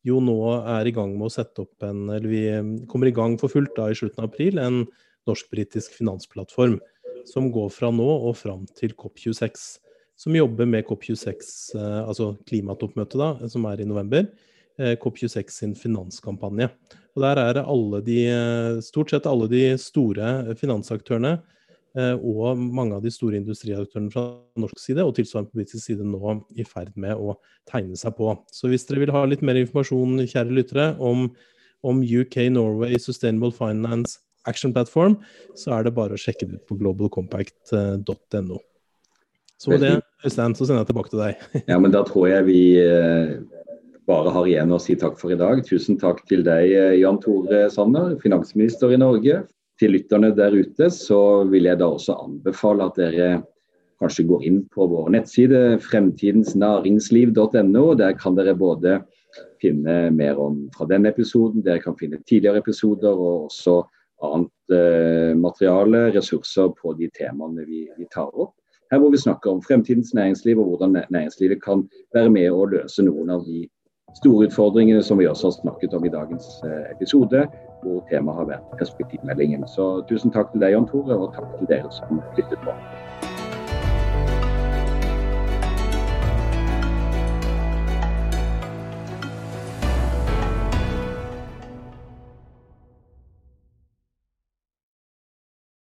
jo 0.03 0.19
nå 0.23 0.37
er 0.59 0.87
i 0.87 0.93
gang 0.95 1.15
med 1.17 1.29
å 1.29 1.31
sette 1.31 1.63
opp 1.63 1.83
en 1.87 2.09
Eller 2.11 2.27
vi 2.27 2.87
kommer 2.91 3.07
i 3.07 3.15
gang 3.15 3.37
for 3.39 3.51
fullt 3.51 3.71
da 3.77 3.87
i 3.89 3.95
slutten 3.95 4.23
av 4.23 4.29
april, 4.29 4.59
en 4.59 4.83
norsk-britisk 5.27 5.95
finansplattform 5.95 6.77
som 7.27 7.47
går 7.55 7.69
fra 7.71 7.89
nå 7.95 8.07
og 8.27 8.35
fram 8.35 8.65
til 8.75 8.91
COP26. 8.99 9.79
Som 10.23 10.37
jobber 10.37 10.69
med 10.69 10.87
COP26, 10.87 11.53
eh, 11.75 12.01
altså 12.07 12.33
klimatoppmøtet, 12.47 13.19
da, 13.19 13.49
som 13.51 13.65
er 13.67 13.83
i 13.83 13.87
november. 13.87 14.29
Eh, 14.79 14.95
COP26 15.01 15.51
sin 15.51 15.73
finanskampanje. 15.75 16.69
Og 17.13 17.25
Der 17.25 17.41
er 17.41 17.63
alle 17.63 18.01
de, 18.01 18.19
eh, 18.27 18.81
stort 18.81 19.11
sett 19.11 19.27
alle 19.27 19.49
de 19.51 19.77
store 19.77 20.55
finansaktørene 20.55 21.41
Eh, 21.93 22.15
og 22.25 22.57
mange 22.57 22.95
av 22.97 23.03
de 23.05 23.11
store 23.13 23.37
industriaktørene 23.37 24.09
fra 24.13 24.25
norsk 24.57 24.79
side 24.81 25.03
og 25.05 25.13
tilsvarende 25.17 25.51
på 25.51 25.59
britisk 25.59 25.91
side 25.91 26.07
nå 26.07 26.39
i 26.57 26.65
ferd 26.65 26.95
med 26.97 27.13
å 27.13 27.35
tegne 27.69 27.97
seg 27.99 28.15
på. 28.17 28.31
Så 28.49 28.71
hvis 28.71 28.87
dere 28.89 29.03
vil 29.03 29.13
ha 29.13 29.23
litt 29.29 29.45
mer 29.45 29.59
informasjon, 29.61 30.17
kjære 30.25 30.57
lyttere, 30.57 30.87
om, 30.97 31.27
om 31.85 32.01
UK 32.01 32.47
Norway 32.55 32.97
Sustainable 32.97 33.53
Finance 33.53 34.17
Action 34.49 34.73
Platform, 34.73 35.19
så 35.59 35.77
er 35.77 35.85
det 35.85 35.95
bare 35.95 36.17
å 36.17 36.19
sjekke 36.19 36.49
det 36.49 36.63
ut 36.63 36.69
på 36.71 36.79
globalcompact.no. 36.81 38.61
Så 39.63 39.79
det, 39.79 39.95
Øystein, 40.25 40.55
så 40.57 40.67
sender 40.67 40.83
jeg 40.83 40.91
tilbake 40.91 41.13
til 41.13 41.23
deg. 41.23 41.43
ja, 41.71 41.77
men 41.79 41.93
da 41.93 42.03
tror 42.07 42.27
jeg 42.27 42.47
vi 42.49 42.63
eh, 42.83 43.37
bare 44.09 44.33
har 44.35 44.49
igjen 44.49 44.75
å 44.75 44.81
si 44.81 44.97
takk 44.99 45.15
for 45.21 45.31
i 45.31 45.39
dag. 45.39 45.63
Tusen 45.67 45.99
takk 46.01 46.19
til 46.27 46.43
deg, 46.43 46.73
eh, 46.75 46.99
Jan 46.99 47.21
Tore 47.23 47.69
Sanner, 47.71 48.17
finansminister 48.23 48.91
i 48.91 48.99
Norge, 48.99 49.43
til 49.79 49.95
lytterne 49.95 50.33
der 50.35 50.53
ute, 50.53 50.89
så 50.93 51.21
vil 51.49 51.69
jeg 51.69 51.79
da 51.79 51.87
også 51.95 52.19
anbefale 52.27 52.91
at 52.91 52.99
dere 52.99 53.29
kanskje 54.03 54.27
går 54.27 54.41
inn 54.49 54.59
på 54.73 54.81
vår 54.91 55.05
nettside 55.15 55.61
fremtidensnæringsliv.no. 55.85 57.85
Der 57.99 58.13
kan 58.19 58.33
dere 58.37 58.55
både 58.59 58.91
finne 59.63 59.95
mer 60.13 60.35
om 60.41 60.69
fra 60.75 60.85
denne 60.89 61.09
episoden, 61.13 61.63
dere 61.65 61.81
kan 61.83 61.95
finne 61.99 62.17
tidligere 62.27 62.59
episoder 62.61 63.13
og 63.15 63.35
også 63.47 63.75
annet 64.23 64.71
eh, 64.71 65.33
materiale, 65.35 66.11
ressurser 66.15 66.69
på 66.77 66.93
de 66.99 67.07
temaene 67.15 67.65
vi, 67.67 67.89
vi, 67.97 68.05
tar 68.11 68.29
opp. 68.31 68.55
Her 68.93 68.99
hvor 68.99 69.09
vi 69.09 69.17
snakker 69.17 69.51
om 69.51 69.61
fremtidens 69.61 70.13
næringsliv 70.13 70.59
og 70.59 70.65
hvordan 70.65 71.05
næringslivet 71.09 71.63
kan 71.63 71.89
være 72.13 72.29
med 72.29 72.51
å 72.53 72.65
løse 72.69 73.01
noen 73.01 73.31
av 73.33 73.41
de 73.47 73.63
store 74.19 74.45
utfordringene 74.45 75.01
som 75.01 75.17
vi 75.17 75.25
også 75.25 75.49
har 75.49 75.55
snakket 75.55 75.95
om 75.97 76.05
i 76.05 76.11
dagens 76.13 76.51
eh, 76.67 76.91
episode, 76.91 77.41
hvor 77.81 78.03
temaet 78.11 78.37
har 78.37 78.51
vært 78.51 78.77
perspektivmeldingen. 78.77 79.65
Så 79.65 79.87
tusen 80.11 80.35
takk 80.35 80.53
til 80.53 80.61
deg, 80.61 80.75
Jan 80.75 80.85
Tore, 80.93 81.17
og 81.17 81.33
takk 81.33 81.57
til 81.57 81.73
dere 81.73 81.89
som 81.97 82.21
lyttet 82.37 82.61
på. 82.61 82.77